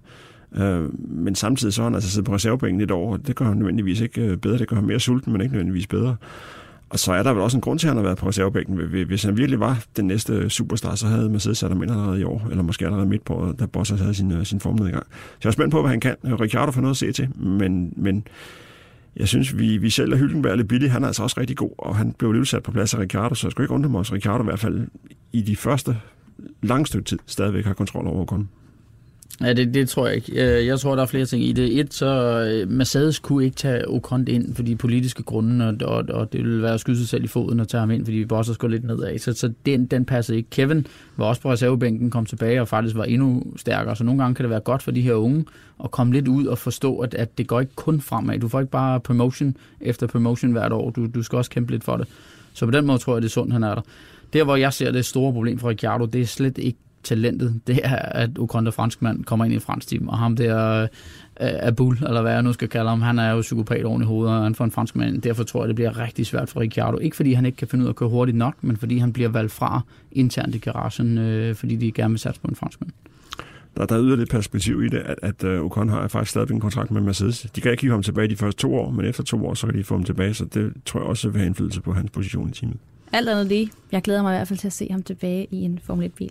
Øh, 0.56 1.10
men 1.10 1.34
samtidig 1.34 1.74
så 1.74 1.82
har 1.82 1.88
han 1.88 1.94
altså 1.94 2.10
siddet 2.10 2.26
på 2.26 2.34
reservebænken 2.34 2.80
et 2.80 2.90
år, 2.90 3.16
det 3.16 3.36
gør 3.36 3.44
ham 3.44 3.56
nødvendigvis 3.56 4.00
ikke 4.00 4.20
øh, 4.20 4.36
bedre, 4.36 4.58
det 4.58 4.68
gør 4.68 4.76
ham 4.76 4.84
mere 4.84 5.00
sulten, 5.00 5.32
men 5.32 5.40
ikke 5.40 5.52
nødvendigvis 5.52 5.86
bedre. 5.86 6.16
Og 6.90 6.98
så 6.98 7.12
er 7.12 7.22
der 7.22 7.32
vel 7.32 7.42
også 7.42 7.56
en 7.56 7.60
grund 7.60 7.78
til, 7.78 7.86
at 7.86 7.90
han 7.90 7.96
har 7.96 8.02
været 8.02 8.18
på 8.18 8.28
reservebænken. 8.28 8.76
Hvis 9.06 9.22
han 9.22 9.36
virkelig 9.36 9.60
var 9.60 9.84
den 9.96 10.06
næste 10.06 10.50
superstar, 10.50 10.94
så 10.94 11.06
havde 11.06 11.30
Mercedes 11.30 11.58
sat 11.58 11.70
ham 11.70 11.82
ind 11.82 11.90
allerede 11.90 12.20
i 12.20 12.24
år, 12.24 12.46
eller 12.50 12.62
måske 12.62 12.84
allerede 12.84 13.06
midt 13.06 13.24
på 13.24 13.34
året, 13.34 13.60
da 13.60 13.66
Bottas 13.66 14.00
havde 14.00 14.14
sin, 14.14 14.32
øh, 14.32 14.46
sin 14.46 14.60
formnedgang. 14.60 15.06
Så 15.12 15.38
jeg 15.44 15.48
er 15.48 15.52
spændt 15.52 15.72
på, 15.72 15.80
hvad 15.80 15.90
han 15.90 16.00
kan. 16.00 16.16
Øh, 16.26 16.32
Ricciardo 16.32 16.72
får 16.72 16.80
noget 16.80 16.92
at 16.92 16.96
se 16.96 17.12
til, 17.12 17.28
men, 17.40 17.92
men 17.96 18.26
jeg 19.16 19.28
synes, 19.28 19.58
vi, 19.58 19.76
vi 19.76 19.90
sælger 19.90 20.16
Hylkenberg 20.16 20.56
lidt 20.56 20.68
billigt. 20.68 20.92
Han 20.92 21.02
er 21.02 21.06
altså 21.06 21.22
også 21.22 21.40
rigtig 21.40 21.56
god, 21.56 21.70
og 21.78 21.96
han 21.96 22.12
blev 22.12 22.32
lidt 22.32 22.48
sat 22.48 22.62
på 22.62 22.72
plads 22.72 22.94
af 22.94 22.98
Ricciardo, 22.98 23.34
så 23.34 23.46
jeg 23.46 23.50
skulle 23.50 23.64
ikke 23.64 23.74
undre 23.74 23.90
mig, 23.90 24.00
at 24.00 24.12
Ricciardo 24.12 24.42
i 24.42 24.44
hvert 24.44 24.60
fald 24.60 24.88
i 25.32 25.42
de 25.42 25.56
første 25.56 25.96
lang 26.62 26.86
stykke 26.86 27.04
tid 27.04 27.18
stadigvæk 27.26 27.64
har 27.64 27.74
kontrol 27.74 28.06
over 28.06 28.24
kun. 28.24 28.48
Ja, 29.40 29.52
det, 29.52 29.74
det 29.74 29.88
tror 29.88 30.06
jeg 30.06 30.16
ikke. 30.16 30.66
Jeg 30.66 30.80
tror, 30.80 30.94
der 30.94 31.02
er 31.02 31.06
flere 31.06 31.26
ting 31.26 31.44
i 31.44 31.52
det. 31.52 31.80
Et, 31.80 31.94
så 31.94 32.06
øh, 32.06 32.70
Mercedes 32.70 33.18
kunne 33.18 33.44
ikke 33.44 33.56
tage 33.56 33.88
Ocon 33.88 34.28
ind 34.28 34.54
for 34.54 34.62
de 34.62 34.76
politiske 34.76 35.22
grunde, 35.22 35.68
og, 35.68 35.74
og, 35.88 36.04
og 36.08 36.32
det 36.32 36.44
ville 36.44 36.62
være 36.62 36.74
at 36.74 36.80
skyde 36.80 36.98
sig 36.98 37.08
selv 37.08 37.24
i 37.24 37.26
foden 37.26 37.60
og 37.60 37.68
tage 37.68 37.78
ham 37.80 37.90
ind, 37.90 38.04
fordi 38.04 38.16
vi 38.16 38.26
også 38.30 38.54
skulle 38.54 38.76
lidt 38.76 38.86
nedad. 38.86 39.18
Så, 39.18 39.32
så 39.32 39.52
den, 39.66 39.86
den 39.86 40.04
passede 40.04 40.38
ikke. 40.38 40.50
Kevin 40.50 40.86
var 41.16 41.24
også 41.24 41.42
på 41.42 41.52
reservebænken, 41.52 42.10
kom 42.10 42.26
tilbage 42.26 42.60
og 42.60 42.68
faktisk 42.68 42.96
var 42.96 43.04
endnu 43.04 43.42
stærkere. 43.56 43.96
Så 43.96 44.04
nogle 44.04 44.22
gange 44.22 44.34
kan 44.34 44.42
det 44.42 44.50
være 44.50 44.60
godt 44.60 44.82
for 44.82 44.90
de 44.90 45.00
her 45.00 45.14
unge 45.14 45.44
at 45.84 45.90
komme 45.90 46.12
lidt 46.12 46.28
ud 46.28 46.46
og 46.46 46.58
forstå, 46.58 46.98
at, 46.98 47.14
at 47.14 47.38
det 47.38 47.46
går 47.46 47.60
ikke 47.60 47.74
kun 47.74 48.00
fremad. 48.00 48.38
Du 48.38 48.48
får 48.48 48.60
ikke 48.60 48.72
bare 48.72 49.00
promotion 49.00 49.56
efter 49.80 50.06
promotion 50.06 50.52
hvert 50.52 50.72
år. 50.72 50.90
Du, 50.90 51.06
du 51.14 51.22
skal 51.22 51.36
også 51.36 51.50
kæmpe 51.50 51.72
lidt 51.72 51.84
for 51.84 51.96
det. 51.96 52.08
Så 52.52 52.64
på 52.64 52.70
den 52.70 52.86
måde 52.86 52.98
tror 52.98 53.14
jeg, 53.14 53.22
det 53.22 53.28
er 53.28 53.32
sundt, 53.32 53.52
han 53.52 53.62
er 53.62 53.74
der. 53.74 53.82
Der, 54.32 54.44
hvor 54.44 54.56
jeg 54.56 54.72
ser 54.72 54.90
det 54.90 55.04
store 55.04 55.32
problem 55.32 55.58
for 55.58 55.68
Ricciardo, 55.68 56.06
det 56.06 56.20
er 56.20 56.26
slet 56.26 56.58
ikke 56.58 56.78
talentet, 57.06 57.60
det 57.66 57.80
er, 57.84 57.96
at 57.96 58.30
Ocon, 58.38 58.64
der 58.64 58.70
franskmand, 58.70 59.24
kommer 59.24 59.44
ind 59.44 59.54
i 59.54 59.56
et 59.56 59.62
fransk 59.62 59.88
team, 59.88 60.08
og 60.08 60.18
ham 60.18 60.36
der 60.36 60.82
uh, 60.82 60.86
Abul, 61.40 61.98
eller 62.06 62.22
hvad 62.22 62.32
jeg 62.32 62.42
nu 62.42 62.52
skal 62.52 62.68
kalde 62.68 62.88
ham, 62.88 63.00
han 63.00 63.18
er 63.18 63.30
jo 63.30 63.40
psykopat 63.40 63.84
oven 63.84 64.02
i 64.02 64.04
hovedet, 64.04 64.34
og 64.36 64.42
han 64.42 64.54
får 64.54 64.64
en 64.64 64.70
franskmand. 64.70 65.22
Derfor 65.22 65.44
tror 65.44 65.62
jeg, 65.62 65.68
det 65.68 65.76
bliver 65.76 65.98
rigtig 65.98 66.26
svært 66.26 66.48
for 66.48 66.60
Ricciardo. 66.60 66.98
Ikke 66.98 67.16
fordi 67.16 67.32
han 67.32 67.46
ikke 67.46 67.56
kan 67.56 67.68
finde 67.68 67.82
ud 67.82 67.86
af 67.86 67.92
at 67.92 67.96
køre 67.96 68.08
hurtigt 68.08 68.36
nok, 68.36 68.54
men 68.60 68.76
fordi 68.76 68.98
han 68.98 69.12
bliver 69.12 69.28
valgt 69.28 69.52
fra 69.52 69.80
internt 70.12 70.54
i 70.54 70.58
garagen, 70.58 71.18
uh, 71.18 71.56
fordi 71.56 71.76
de 71.76 71.92
gerne 71.92 72.12
vil 72.12 72.18
satse 72.18 72.40
på 72.40 72.48
en 72.48 72.56
franskmand. 72.56 72.92
Der, 73.76 73.86
der 73.86 73.94
er 73.94 74.02
yderligere 74.02 74.26
perspektiv 74.26 74.82
i 74.82 74.88
det, 74.88 74.98
at, 74.98 75.18
at 75.22 75.44
uh, 75.44 75.64
Ocon 75.64 75.88
har 75.88 76.08
faktisk 76.08 76.30
stadig 76.30 76.50
en 76.50 76.60
kontrakt 76.60 76.90
med 76.90 77.00
Mercedes. 77.00 77.46
De 77.56 77.60
kan 77.60 77.70
ikke 77.70 77.80
give 77.80 77.92
ham 77.92 78.02
tilbage 78.02 78.28
de 78.28 78.36
første 78.36 78.62
to 78.62 78.74
år, 78.74 78.90
men 78.90 79.04
efter 79.06 79.22
to 79.22 79.46
år, 79.46 79.54
så 79.54 79.66
kan 79.66 79.78
de 79.78 79.84
få 79.84 79.94
ham 79.94 80.04
tilbage, 80.04 80.34
så 80.34 80.44
det 80.44 80.72
tror 80.84 81.00
jeg 81.00 81.08
også 81.08 81.28
vil 81.28 81.38
have 81.38 81.46
indflydelse 81.46 81.80
på 81.80 81.92
hans 81.92 82.10
position 82.10 82.48
i 82.48 82.52
teamet. 82.52 82.76
Alt 83.12 83.28
andet 83.28 83.46
lige. 83.46 83.70
Jeg 83.92 84.02
glæder 84.02 84.22
mig 84.22 84.34
i 84.34 84.36
hvert 84.36 84.48
fald 84.48 84.58
til 84.58 84.66
at 84.66 84.72
se 84.72 84.88
ham 84.90 85.02
tilbage 85.02 85.46
i 85.50 85.56
en 85.56 85.78
Formel 85.84 86.06
1-bil. 86.06 86.30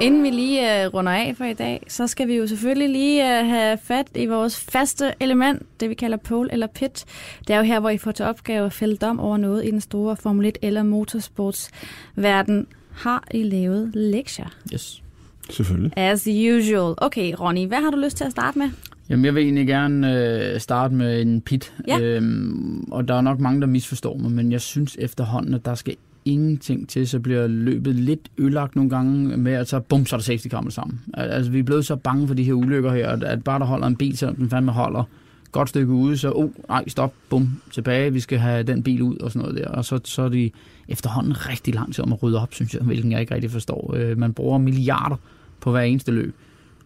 Inden 0.00 0.22
vi 0.22 0.30
lige 0.30 0.86
uh, 0.86 0.94
runder 0.94 1.12
af 1.12 1.34
for 1.36 1.44
i 1.44 1.52
dag, 1.52 1.82
så 1.88 2.06
skal 2.06 2.28
vi 2.28 2.36
jo 2.36 2.46
selvfølgelig 2.46 2.88
lige 2.88 3.22
uh, 3.22 3.48
have 3.48 3.78
fat 3.82 4.06
i 4.14 4.26
vores 4.26 4.60
faste 4.60 5.12
element, 5.20 5.62
det 5.80 5.88
vi 5.88 5.94
kalder 5.94 6.16
pole 6.16 6.52
eller 6.52 6.66
pit. 6.66 7.04
Det 7.48 7.54
er 7.54 7.58
jo 7.58 7.64
her, 7.64 7.80
hvor 7.80 7.90
I 7.90 7.98
får 7.98 8.12
til 8.12 8.24
opgave 8.24 8.66
at 8.66 8.72
fælde 8.72 8.96
dom 8.96 9.20
over 9.20 9.36
noget 9.36 9.64
i 9.66 9.70
den 9.70 9.80
store 9.80 10.16
Formel 10.16 10.46
1 10.46 10.58
eller 10.62 10.82
motorsportsverden. 10.82 12.66
Har 12.92 13.24
I 13.30 13.42
lavet 13.42 13.90
lektier? 13.94 14.56
Yes. 14.72 15.02
Selvfølgelig. 15.50 15.92
As 15.96 16.26
usual. 16.26 16.94
Okay, 16.96 17.34
Ronny, 17.40 17.66
hvad 17.66 17.78
har 17.78 17.90
du 17.90 17.96
lyst 17.96 18.16
til 18.16 18.24
at 18.24 18.30
starte 18.30 18.58
med? 18.58 18.70
Jamen, 19.08 19.24
jeg 19.24 19.34
vil 19.34 19.42
egentlig 19.42 19.66
gerne 19.66 20.24
øh, 20.54 20.60
starte 20.60 20.94
med 20.94 21.22
en 21.22 21.40
pit. 21.40 21.72
Ja. 21.88 22.00
Øhm, 22.00 22.92
og 22.92 23.08
der 23.08 23.14
er 23.14 23.20
nok 23.20 23.40
mange, 23.40 23.60
der 23.60 23.66
misforstår 23.66 24.16
mig, 24.16 24.30
men 24.32 24.52
jeg 24.52 24.60
synes 24.60 24.96
efterhånden, 25.00 25.54
at 25.54 25.64
der 25.64 25.74
skal 25.74 25.96
ingenting 26.32 26.88
til, 26.88 27.08
så 27.08 27.20
bliver 27.20 27.46
løbet 27.46 27.94
lidt 27.94 28.30
ødelagt 28.38 28.76
nogle 28.76 28.90
gange 28.90 29.36
med, 29.36 29.52
at 29.52 29.68
så 29.68 29.80
bum, 29.80 30.06
så 30.06 30.16
er 30.16 30.18
der 30.18 30.24
safety 30.24 30.48
kammer 30.48 30.70
sammen. 30.70 31.00
Altså, 31.14 31.50
vi 31.50 31.58
er 31.58 31.62
blevet 31.62 31.86
så 31.86 31.96
bange 31.96 32.26
for 32.26 32.34
de 32.34 32.44
her 32.44 32.52
ulykker 32.52 32.92
her, 32.92 33.08
at 33.08 33.44
bare 33.44 33.58
der 33.58 33.66
holder 33.66 33.86
en 33.86 33.96
bil, 33.96 34.16
selvom 34.16 34.36
den 34.36 34.50
fandme 34.50 34.72
holder 34.72 35.04
godt 35.52 35.68
stykke 35.68 35.92
ude, 35.92 36.18
så 36.18 36.32
oh, 36.32 36.50
nej, 36.68 36.88
stop, 36.88 37.14
bum, 37.30 37.60
tilbage, 37.72 38.12
vi 38.12 38.20
skal 38.20 38.38
have 38.38 38.62
den 38.62 38.82
bil 38.82 39.02
ud 39.02 39.16
og 39.16 39.30
sådan 39.30 39.48
noget 39.48 39.64
der. 39.64 39.68
Og 39.68 39.84
så, 39.84 40.00
så 40.04 40.22
er 40.22 40.28
de 40.28 40.50
efterhånden 40.88 41.48
rigtig 41.48 41.74
lang 41.74 41.94
tid 41.94 42.04
om 42.04 42.12
at 42.12 42.22
rydde 42.22 42.42
op, 42.42 42.54
synes 42.54 42.74
jeg, 42.74 42.82
hvilken 42.82 43.12
jeg 43.12 43.20
ikke 43.20 43.34
rigtig 43.34 43.50
forstår. 43.50 43.94
Øh, 43.96 44.18
man 44.18 44.32
bruger 44.32 44.58
milliarder 44.58 45.16
på 45.60 45.70
hver 45.70 45.80
eneste 45.80 46.12
løb, 46.12 46.34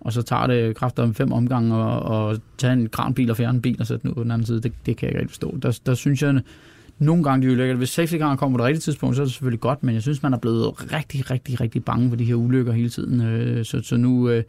og 0.01 0.13
så 0.13 0.23
tager 0.23 0.47
det 0.47 0.77
kræfter 0.77 1.03
om 1.03 1.15
fem 1.15 1.33
omgange 1.33 1.75
og, 1.75 2.03
og 2.03 2.39
tage 2.59 2.73
en 2.73 2.89
kranbil 2.89 3.31
og 3.31 3.37
fjerne 3.37 3.57
en 3.57 3.63
bil 3.63 3.77
og 3.81 3.87
sætte 3.87 4.03
den 4.03 4.11
ud 4.11 4.15
på 4.15 4.23
den 4.23 4.31
anden 4.31 4.47
side. 4.47 4.61
Det, 4.61 4.73
det 4.87 4.97
kan 4.97 5.07
jeg 5.07 5.11
ikke 5.11 5.21
rigtig 5.21 5.31
forstå. 5.31 5.59
Der, 5.63 5.79
der 5.87 5.95
synes 5.95 6.23
jeg, 6.23 6.41
nogle 6.99 7.25
gange 7.25 7.47
de 7.47 7.53
ulykker. 7.53 7.75
Hvis 7.75 7.89
safety 7.89 8.19
car 8.19 8.37
kommer 8.37 8.59
på 8.59 8.63
det 8.63 8.69
rigtige 8.69 8.81
tidspunkt, 8.81 9.17
så 9.17 9.23
er 9.23 9.25
det 9.25 9.33
selvfølgelig 9.33 9.61
godt, 9.61 9.83
men 9.83 9.95
jeg 9.95 10.03
synes, 10.03 10.23
man 10.23 10.33
er 10.33 10.39
blevet 10.39 10.93
rigtig, 10.93 11.31
rigtig, 11.31 11.61
rigtig 11.61 11.85
bange 11.85 12.09
for 12.09 12.17
de 12.17 12.25
her 12.25 12.35
ulykker 12.35 12.73
hele 12.73 12.89
tiden. 12.89 13.21
Øh, 13.21 13.65
så, 13.65 13.81
så 13.83 13.97
nu, 13.97 14.29
øh, 14.29 14.43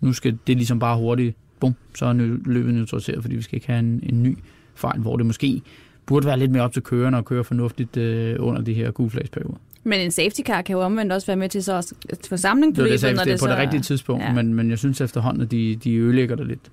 nu 0.00 0.12
skal 0.12 0.38
det 0.46 0.56
ligesom 0.56 0.78
bare 0.78 0.96
hurtigt 0.96 1.36
bum, 1.60 1.74
så 1.94 2.06
er 2.06 2.12
løbet 2.44 2.74
neutraliseret, 2.74 3.22
fordi 3.22 3.36
vi 3.36 3.42
skal 3.42 3.56
ikke 3.56 3.66
have 3.66 3.78
en, 3.78 4.00
en 4.02 4.22
ny 4.22 4.38
fejl, 4.74 5.00
hvor 5.00 5.16
det 5.16 5.26
måske 5.26 5.62
burde 6.06 6.26
være 6.26 6.38
lidt 6.38 6.50
mere 6.50 6.62
op 6.62 6.72
til 6.72 6.82
kørende 6.82 7.18
og 7.18 7.24
køre 7.24 7.44
fornuftigt 7.44 7.96
øh, 7.96 8.36
under 8.38 8.62
de 8.62 8.74
her 8.74 8.90
gulflagsperioder. 8.90 9.56
Men 9.84 10.00
en 10.00 10.10
safety 10.10 10.40
car 10.40 10.62
kan 10.62 10.72
jo 10.72 10.80
omvendt 10.80 11.12
også 11.12 11.26
være 11.26 11.36
med 11.36 11.48
til 11.48 11.64
så 11.64 11.94
at 12.10 12.26
få 12.28 12.36
samling 12.36 12.74
på 12.74 12.82
det, 12.82 13.02
det, 13.02 13.14
når 13.14 13.24
det, 13.24 13.32
det 13.32 13.40
på 13.40 13.46
så 13.46 13.50
det 13.50 13.58
rigtige 13.58 13.80
tidspunkt, 13.80 14.24
ja. 14.24 14.32
men, 14.32 14.54
men 14.54 14.70
jeg 14.70 14.78
synes 14.78 15.00
efterhånden, 15.00 15.42
at 15.42 15.50
de, 15.50 15.76
de 15.84 15.94
ødelægger 15.94 16.36
det 16.36 16.46
lidt. 16.46 16.70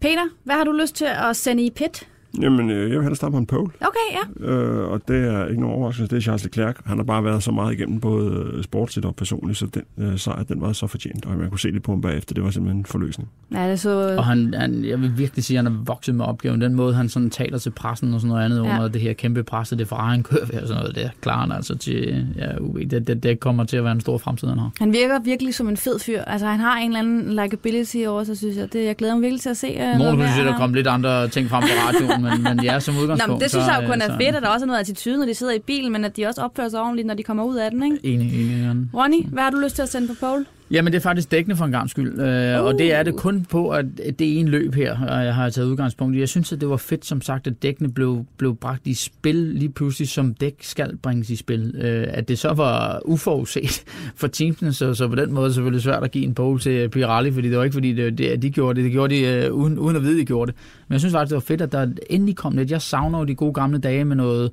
Peter, 0.00 0.28
hvad 0.44 0.54
har 0.54 0.64
du 0.64 0.72
lyst 0.72 0.94
til 0.94 1.06
at 1.28 1.36
sende 1.36 1.62
i 1.62 1.70
pit? 1.70 2.08
Jamen, 2.42 2.70
øh, 2.70 2.90
jeg 2.90 2.98
vil 2.98 3.02
have 3.02 3.16
starte 3.16 3.32
på 3.32 3.38
en 3.38 3.46
pole. 3.46 3.70
Okay, 3.80 4.18
ja. 4.40 4.46
Øh, 4.46 4.90
og 4.90 5.00
det 5.08 5.16
er 5.16 5.46
ikke 5.46 5.60
nogen 5.60 5.76
overraskelse, 5.76 6.10
det 6.10 6.16
er 6.16 6.20
Charles 6.20 6.44
Leclerc. 6.44 6.76
Han 6.84 6.96
har 6.96 7.04
bare 7.04 7.24
været 7.24 7.42
så 7.42 7.50
meget 7.50 7.72
igennem 7.72 8.00
både 8.00 8.52
øh, 8.54 8.64
sportsligt 8.64 9.06
og 9.06 9.16
personligt, 9.16 9.58
så 9.58 9.66
den 9.66 9.82
øh, 9.98 10.18
sejr, 10.18 10.42
den 10.42 10.60
var 10.60 10.72
så 10.72 10.86
fortjent. 10.86 11.26
Og 11.26 11.36
man 11.36 11.50
kunne 11.50 11.60
se 11.60 11.72
det 11.72 11.82
på 11.82 11.92
ham 11.92 12.00
bagefter, 12.00 12.34
det 12.34 12.44
var 12.44 12.50
simpelthen 12.50 12.78
en 12.78 12.84
forløsning. 12.84 13.28
Ja, 13.54 13.70
det 13.70 13.80
så... 13.80 14.14
Og 14.18 14.24
han, 14.24 14.54
han, 14.56 14.84
jeg 14.84 15.00
vil 15.00 15.18
virkelig 15.18 15.44
sige, 15.44 15.58
at 15.58 15.64
han 15.64 15.72
er 15.72 15.76
vokset 15.84 16.14
med 16.14 16.24
opgaven. 16.24 16.60
Den 16.60 16.74
måde, 16.74 16.94
han 16.94 17.08
sådan 17.08 17.30
taler 17.30 17.58
til 17.58 17.70
pressen 17.70 18.14
og 18.14 18.20
sådan 18.20 18.28
noget 18.28 18.44
andet 18.44 18.64
ja. 18.64 18.74
under 18.74 18.88
det 18.88 19.00
her 19.00 19.12
kæmpe 19.12 19.42
pres, 19.42 19.68
det 19.68 19.88
fra 19.88 20.10
han 20.10 20.22
kører 20.22 20.46
ved 20.46 20.62
og 20.62 20.68
sådan 20.68 20.82
noget, 20.82 20.96
det 20.96 21.10
klarer 21.20 21.40
han 21.40 21.52
altså 21.52 21.78
til, 21.78 22.26
ja, 22.36 22.52
det, 22.90 23.06
det, 23.06 23.22
det, 23.22 23.40
kommer 23.40 23.64
til 23.64 23.76
at 23.76 23.84
være 23.84 23.92
en 23.92 24.00
stor 24.00 24.18
fremtid, 24.18 24.48
han 24.48 24.58
har. 24.58 24.70
Han 24.78 24.92
virker 24.92 25.20
virkelig 25.20 25.54
som 25.54 25.68
en 25.68 25.76
fed 25.76 25.98
fyr. 25.98 26.22
Altså, 26.22 26.46
han 26.46 26.60
har 26.60 26.76
en 26.76 26.86
eller 26.86 26.98
anden 26.98 27.44
likability 27.44 27.96
over, 28.06 28.24
så 28.24 28.34
synes 28.34 28.56
jeg, 28.56 28.72
det, 28.72 28.84
jeg 28.84 28.96
glæder 28.96 29.14
mig 29.14 29.22
virkelig 29.22 29.40
til 29.40 29.50
at 29.50 29.56
se. 29.56 29.66
Øh, 29.66 29.98
Nogle 29.98 30.16
kunne 30.16 30.32
sige, 30.34 30.44
der 30.44 30.56
kom 30.56 30.74
lidt 30.74 30.86
andre 30.86 31.28
ting 31.28 31.48
frem 31.48 31.62
på 31.62 31.68
radioen, 31.86 32.19
men, 32.22 32.42
men 32.42 32.64
ja, 32.64 32.80
som 32.80 32.94
udgangspunkt. 32.98 33.28
Nå, 33.28 33.34
men 33.34 33.40
det 33.40 33.50
synes 33.50 33.66
jeg 33.66 33.80
jo 33.82 33.86
kun 33.88 34.02
er 34.02 34.16
fedt, 34.16 34.36
at 34.36 34.42
der 34.42 34.48
også 34.48 34.64
er 34.64 34.66
noget 34.66 34.80
attitude, 34.80 35.18
når 35.18 35.26
de 35.26 35.34
sidder 35.34 35.52
i 35.52 35.58
bilen, 35.58 35.92
men 35.92 36.04
at 36.04 36.16
de 36.16 36.26
også 36.26 36.42
opfører 36.42 36.68
sig 36.68 36.80
ordentligt, 36.80 37.06
når 37.06 37.14
de 37.14 37.22
kommer 37.22 37.44
ud 37.44 37.56
af 37.56 37.70
den, 37.70 37.82
ikke? 37.82 37.98
Enig, 38.02 38.40
enig. 38.40 38.88
Ronny, 38.94 39.24
hvad 39.26 39.42
har 39.42 39.50
du 39.50 39.56
lyst 39.56 39.74
til 39.74 39.82
at 39.82 39.88
sende 39.88 40.08
på 40.08 40.14
pole? 40.20 40.46
Jamen, 40.70 40.92
det 40.92 40.98
er 40.98 41.02
faktisk 41.02 41.30
dækkende 41.30 41.56
for 41.56 41.64
en 41.64 41.72
gang 41.72 41.90
skyld, 41.90 42.12
uh. 42.12 42.64
og 42.64 42.78
det 42.78 42.94
er 42.94 43.02
det 43.02 43.16
kun 43.16 43.46
på, 43.50 43.70
at 43.70 43.86
det 44.18 44.36
er 44.36 44.40
en 44.40 44.48
løb 44.48 44.74
her, 44.74 45.06
og 45.08 45.24
jeg 45.24 45.34
har 45.34 45.50
taget 45.50 45.68
udgangspunkt 45.68 46.16
i. 46.16 46.20
Jeg 46.20 46.28
synes, 46.28 46.52
at 46.52 46.60
det 46.60 46.68
var 46.68 46.76
fedt, 46.76 47.06
som 47.06 47.20
sagt, 47.20 47.46
at 47.46 47.62
dækkene 47.62 47.92
blev, 47.92 48.24
blev 48.36 48.56
bragt 48.56 48.86
i 48.86 48.94
spil 48.94 49.34
lige 49.36 49.68
pludselig, 49.68 50.08
som 50.08 50.34
dæk 50.34 50.54
skal 50.60 50.96
bringes 50.96 51.30
i 51.30 51.36
spil. 51.36 51.74
Uh, 51.74 52.18
at 52.18 52.28
det 52.28 52.38
så 52.38 52.52
var 52.52 53.00
uforudset 53.04 53.84
for 54.20 54.26
teamsene, 54.26 54.72
så, 54.72 54.94
så 54.94 55.08
på 55.08 55.14
den 55.14 55.32
måde 55.32 55.44
er 55.44 55.48
det 55.48 55.54
selvfølgelig 55.54 55.82
svært 55.82 56.04
at 56.04 56.10
give 56.10 56.24
en 56.24 56.34
pole 56.34 56.58
til 56.58 56.88
Pirelli, 56.88 57.32
fordi 57.32 57.48
det 57.48 57.58
var 57.58 57.64
ikke 57.64 57.74
fordi, 57.74 57.92
det, 57.92 58.18
det, 58.18 58.42
de 58.42 58.50
gjorde 58.50 58.76
det, 58.76 58.84
det 58.84 58.92
gjorde 58.92 59.14
de 59.14 59.50
uh, 59.50 59.60
uden, 59.60 59.78
uden 59.78 59.96
at 59.96 60.02
vide, 60.02 60.18
de 60.18 60.24
gjorde 60.24 60.52
det. 60.52 60.60
Men 60.90 60.94
jeg 60.94 61.00
synes 61.00 61.12
faktisk, 61.12 61.30
det 61.30 61.34
var 61.34 61.40
fedt, 61.40 61.62
at 61.62 61.72
der 61.72 61.86
endelig 62.10 62.36
kom 62.36 62.56
lidt. 62.56 62.70
Jeg 62.70 62.82
savner 62.82 63.18
jo 63.18 63.24
de 63.24 63.34
gode 63.34 63.52
gamle 63.52 63.78
dage 63.78 64.04
med 64.04 64.16
noget 64.16 64.50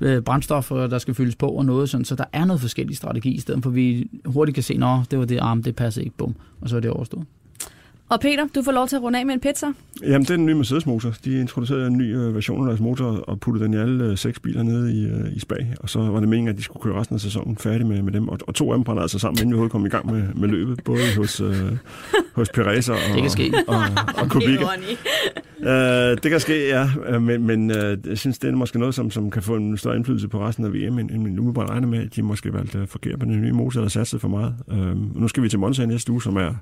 øh, 0.00 0.22
brændstof, 0.22 0.68
der 0.68 0.98
skal 0.98 1.14
fyldes 1.14 1.36
på 1.36 1.48
og 1.48 1.64
noget 1.64 1.88
sådan, 1.88 2.04
så 2.04 2.14
der 2.14 2.24
er 2.32 2.44
noget 2.44 2.60
forskellig 2.60 2.96
strategi, 2.96 3.30
i 3.30 3.40
stedet 3.40 3.62
for 3.62 3.70
at 3.70 3.76
vi 3.76 4.10
hurtigt 4.24 4.54
kan 4.54 4.64
se, 4.64 4.74
at 4.74 5.10
det 5.10 5.18
var 5.18 5.24
det 5.24 5.38
arm, 5.38 5.62
det 5.62 5.76
passer 5.76 6.02
ikke, 6.02 6.16
bum, 6.16 6.34
og 6.60 6.68
så 6.68 6.76
er 6.76 6.80
det 6.80 6.90
overstået. 6.90 7.24
Og 8.10 8.20
Peter, 8.20 8.46
du 8.54 8.62
får 8.62 8.72
lov 8.72 8.88
til 8.88 8.96
at 8.96 9.02
runde 9.02 9.18
af 9.18 9.26
med 9.26 9.34
en 9.34 9.40
pizza. 9.40 9.66
Jamen, 10.02 10.22
det 10.22 10.30
er 10.30 10.36
den 10.36 10.46
nye 10.46 10.54
Mercedes-motor. 10.54 11.14
De 11.24 11.40
introducerede 11.40 11.86
en 11.86 11.96
ny 11.96 12.16
øh, 12.16 12.34
version 12.34 12.60
af 12.60 12.66
deres 12.66 12.80
motor 12.80 13.04
og 13.04 13.40
puttede 13.40 13.64
den 13.64 13.74
i 13.74 13.76
alle 13.76 14.04
øh, 14.04 14.18
seks 14.18 14.40
biler 14.40 14.62
nede 14.62 14.94
i, 14.94 15.04
øh, 15.04 15.36
i 15.36 15.40
Spag. 15.40 15.74
Og 15.80 15.90
så 15.90 15.98
var 15.98 16.20
det 16.20 16.28
meningen, 16.28 16.48
at 16.48 16.56
de 16.56 16.62
skulle 16.62 16.82
køre 16.82 17.00
resten 17.00 17.14
af 17.14 17.20
sæsonen 17.20 17.56
færdig 17.56 17.86
med, 17.86 18.02
med 18.02 18.12
dem. 18.12 18.28
Og, 18.28 18.38
og 18.46 18.54
to 18.54 18.72
af 18.72 18.76
dem 18.76 18.84
brændte 18.84 19.02
altså 19.02 19.18
sammen, 19.18 19.38
inden 19.38 19.50
vi 19.50 19.54
overhovedet 19.54 19.72
kom 19.72 19.86
i 19.86 19.88
gang 19.88 20.12
med, 20.12 20.22
med 20.34 20.48
løbet. 20.48 20.84
Både 20.84 21.16
hos, 21.16 21.40
øh, 21.40 21.54
hos 22.34 22.48
Perez 22.48 22.88
og, 22.88 22.96
det 23.14 23.22
kan 23.22 23.30
ske. 23.30 23.52
og, 23.68 23.76
og, 23.76 23.82
og 24.16 24.30
Kubica. 24.30 24.66
Uh, 25.60 26.18
det 26.22 26.30
kan 26.30 26.40
ske, 26.40 26.68
ja. 26.68 27.18
Men, 27.18 27.46
men 27.46 27.70
uh, 27.70 28.08
jeg 28.08 28.18
synes, 28.18 28.38
det 28.38 28.50
er 28.50 28.56
måske 28.56 28.78
noget, 28.78 28.94
som, 28.94 29.10
som 29.10 29.30
kan 29.30 29.42
få 29.42 29.56
en 29.56 29.76
større 29.76 29.96
indflydelse 29.96 30.28
på 30.28 30.40
resten 30.40 30.64
af 30.64 30.72
VM, 30.72 30.98
end, 30.98 31.10
end 31.10 31.26
nu 31.26 31.42
må 31.42 31.52
bare 31.52 31.70
regne 31.70 31.86
med, 31.86 31.98
at 31.98 32.16
de 32.16 32.22
måske 32.22 32.52
valgte 32.52 32.86
forkert 32.86 33.18
på 33.18 33.24
den 33.24 33.42
nye 33.42 33.52
motor, 33.52 33.80
eller 33.80 33.90
satset 33.90 34.20
for 34.20 34.28
meget. 34.28 34.54
Uh, 34.66 35.20
nu 35.20 35.28
skal 35.28 35.42
vi 35.42 35.48
til 35.48 35.58
Monza 35.58 35.86
næste 35.86 36.12
uge, 36.12 36.22
som 36.22 36.36
er 36.36 36.54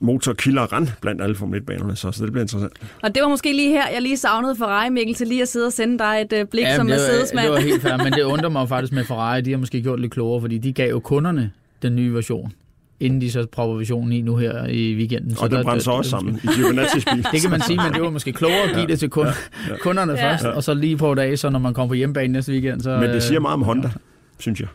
motorkilleren 0.00 0.90
blandt 1.00 1.22
alle 1.22 1.34
Formel 1.34 1.60
1-banerne, 1.60 1.96
så, 1.96 2.12
så 2.12 2.24
det 2.24 2.32
bliver 2.32 2.42
interessant. 2.42 2.72
Og 3.02 3.14
det 3.14 3.22
var 3.22 3.28
måske 3.28 3.52
lige 3.52 3.70
her, 3.70 3.88
jeg 3.92 4.02
lige 4.02 4.16
savnede 4.16 4.56
Ferrari, 4.56 4.90
Mikkel, 4.90 5.14
til 5.14 5.26
lige 5.26 5.42
at 5.42 5.48
sidde 5.48 5.66
og 5.66 5.72
sende 5.72 5.98
dig 5.98 6.26
et 6.30 6.42
uh, 6.42 6.48
blik 6.48 6.64
ja, 6.64 6.76
som 6.76 6.86
Mercedes-mand. 6.86 7.46
Det 7.46 7.52
var 7.52 7.60
helt 7.60 7.82
fair, 7.82 7.96
men 7.96 8.12
det 8.12 8.22
undrer 8.34 8.48
mig 8.48 8.68
faktisk 8.68 8.92
med 8.92 9.04
Ferrari, 9.04 9.40
de 9.40 9.50
har 9.50 9.58
måske 9.58 9.82
gjort 9.82 10.00
lidt 10.00 10.12
klogere, 10.12 10.40
fordi 10.40 10.58
de 10.58 10.72
gav 10.72 10.90
jo 10.90 11.00
kunderne 11.00 11.50
den 11.82 11.96
nye 11.96 12.14
version 12.14 12.52
inden 13.00 13.20
de 13.20 13.30
så 13.30 13.46
propper 13.52 13.76
versionen 13.76 14.12
i 14.12 14.20
nu 14.20 14.36
her 14.36 14.66
i 14.66 14.94
weekenden. 14.94 15.36
Og 15.40 15.50
det 15.50 15.64
brænder 15.64 15.82
så 15.82 15.90
også 15.90 16.10
sammen 16.10 16.40
i 16.44 16.46
Giovinazzi's 16.46 17.14
bil. 17.14 17.26
Det 17.32 17.40
kan 17.40 17.50
man 17.50 17.60
sige, 17.60 17.76
men 17.76 17.92
det 17.92 18.02
var 18.02 18.10
måske 18.18 18.32
klogere 18.32 18.62
at 18.62 18.68
give 18.68 18.80
ja, 18.80 18.86
det 18.86 18.98
til 18.98 19.10
kund, 19.10 19.28
ja, 19.28 19.72
ja. 19.72 19.76
kunderne 19.76 20.12
ja. 20.12 20.32
først, 20.32 20.44
og 20.44 20.64
så 20.64 20.74
lige 20.74 20.96
på 20.96 21.14
dage, 21.14 21.36
så 21.36 21.50
når 21.50 21.58
man 21.58 21.74
kommer 21.74 21.88
på 21.88 21.94
hjemmebane 21.94 22.32
næste 22.32 22.52
weekend. 22.52 22.80
Så, 22.80 22.98
men 22.98 23.10
det 23.10 23.22
siger 23.22 23.40
meget 23.40 23.54
om 23.54 23.62
Honda, 23.62 23.90
synes 24.38 24.60
jeg. 24.60 24.68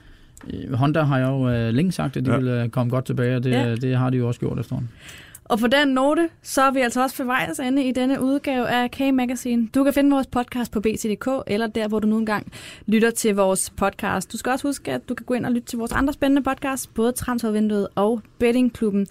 Honda 0.73 1.01
har 1.01 1.19
jo 1.19 1.67
uh, 1.67 1.73
længe 1.73 1.91
sagt, 1.91 2.17
at 2.17 2.25
de 2.25 2.32
ja. 2.32 2.38
vil 2.38 2.63
uh, 2.63 2.69
komme 2.69 2.89
godt 2.89 3.06
tilbage, 3.06 3.36
og 3.36 3.43
det, 3.43 3.51
ja. 3.51 3.75
det 3.75 3.97
har 3.97 4.10
de 4.10 4.17
jo 4.17 4.27
også 4.27 4.39
gjort 4.39 4.60
efterhånden. 4.60 4.89
Og 5.45 5.60
på 5.60 5.67
den 5.67 5.88
note, 5.88 6.29
så 6.41 6.62
er 6.62 6.71
vi 6.71 6.79
altså 6.79 7.03
også 7.03 7.15
for 7.15 7.23
vejs 7.23 7.60
ende 7.60 7.84
i 7.84 7.91
denne 7.91 8.21
udgave 8.21 8.69
af 8.69 8.91
K-Magazine. 8.91 9.67
Du 9.75 9.84
kan 9.84 9.93
finde 9.93 10.12
vores 10.12 10.27
podcast 10.27 10.71
på 10.71 10.79
bt.dk, 10.79 11.27
eller 11.47 11.67
der, 11.67 11.88
hvor 11.88 11.99
du 11.99 12.08
nu 12.08 12.17
engang 12.17 12.51
lytter 12.88 13.12
til 13.12 13.36
vores 13.36 13.69
podcast. 13.69 14.32
Du 14.32 14.38
skal 14.38 14.51
også 14.51 14.67
huske, 14.67 14.91
at 14.91 15.10
du 15.10 15.13
kan 15.13 15.25
gå 15.25 15.34
ind 15.34 15.45
og 15.45 15.51
lytte 15.51 15.67
til 15.67 15.79
vores 15.79 15.91
andre 15.91 16.13
spændende 16.13 16.43
podcast, 16.43 16.93
både 16.93 17.12
Transfervinduet 17.12 17.88
og 17.95 18.21
Bettingklubben. 18.39 19.08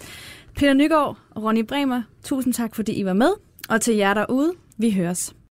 Peter 0.55 0.73
Nygaard 0.73 1.17
og 1.29 1.43
Ronny 1.43 1.65
Bremer, 1.65 2.01
tusind 2.23 2.53
tak, 2.53 2.75
fordi 2.75 2.91
I 2.91 3.05
var 3.05 3.13
med. 3.13 3.29
Og 3.69 3.81
til 3.81 3.95
jer 3.95 4.13
derude, 4.13 4.51
vi 4.77 4.91
høres. 4.91 5.33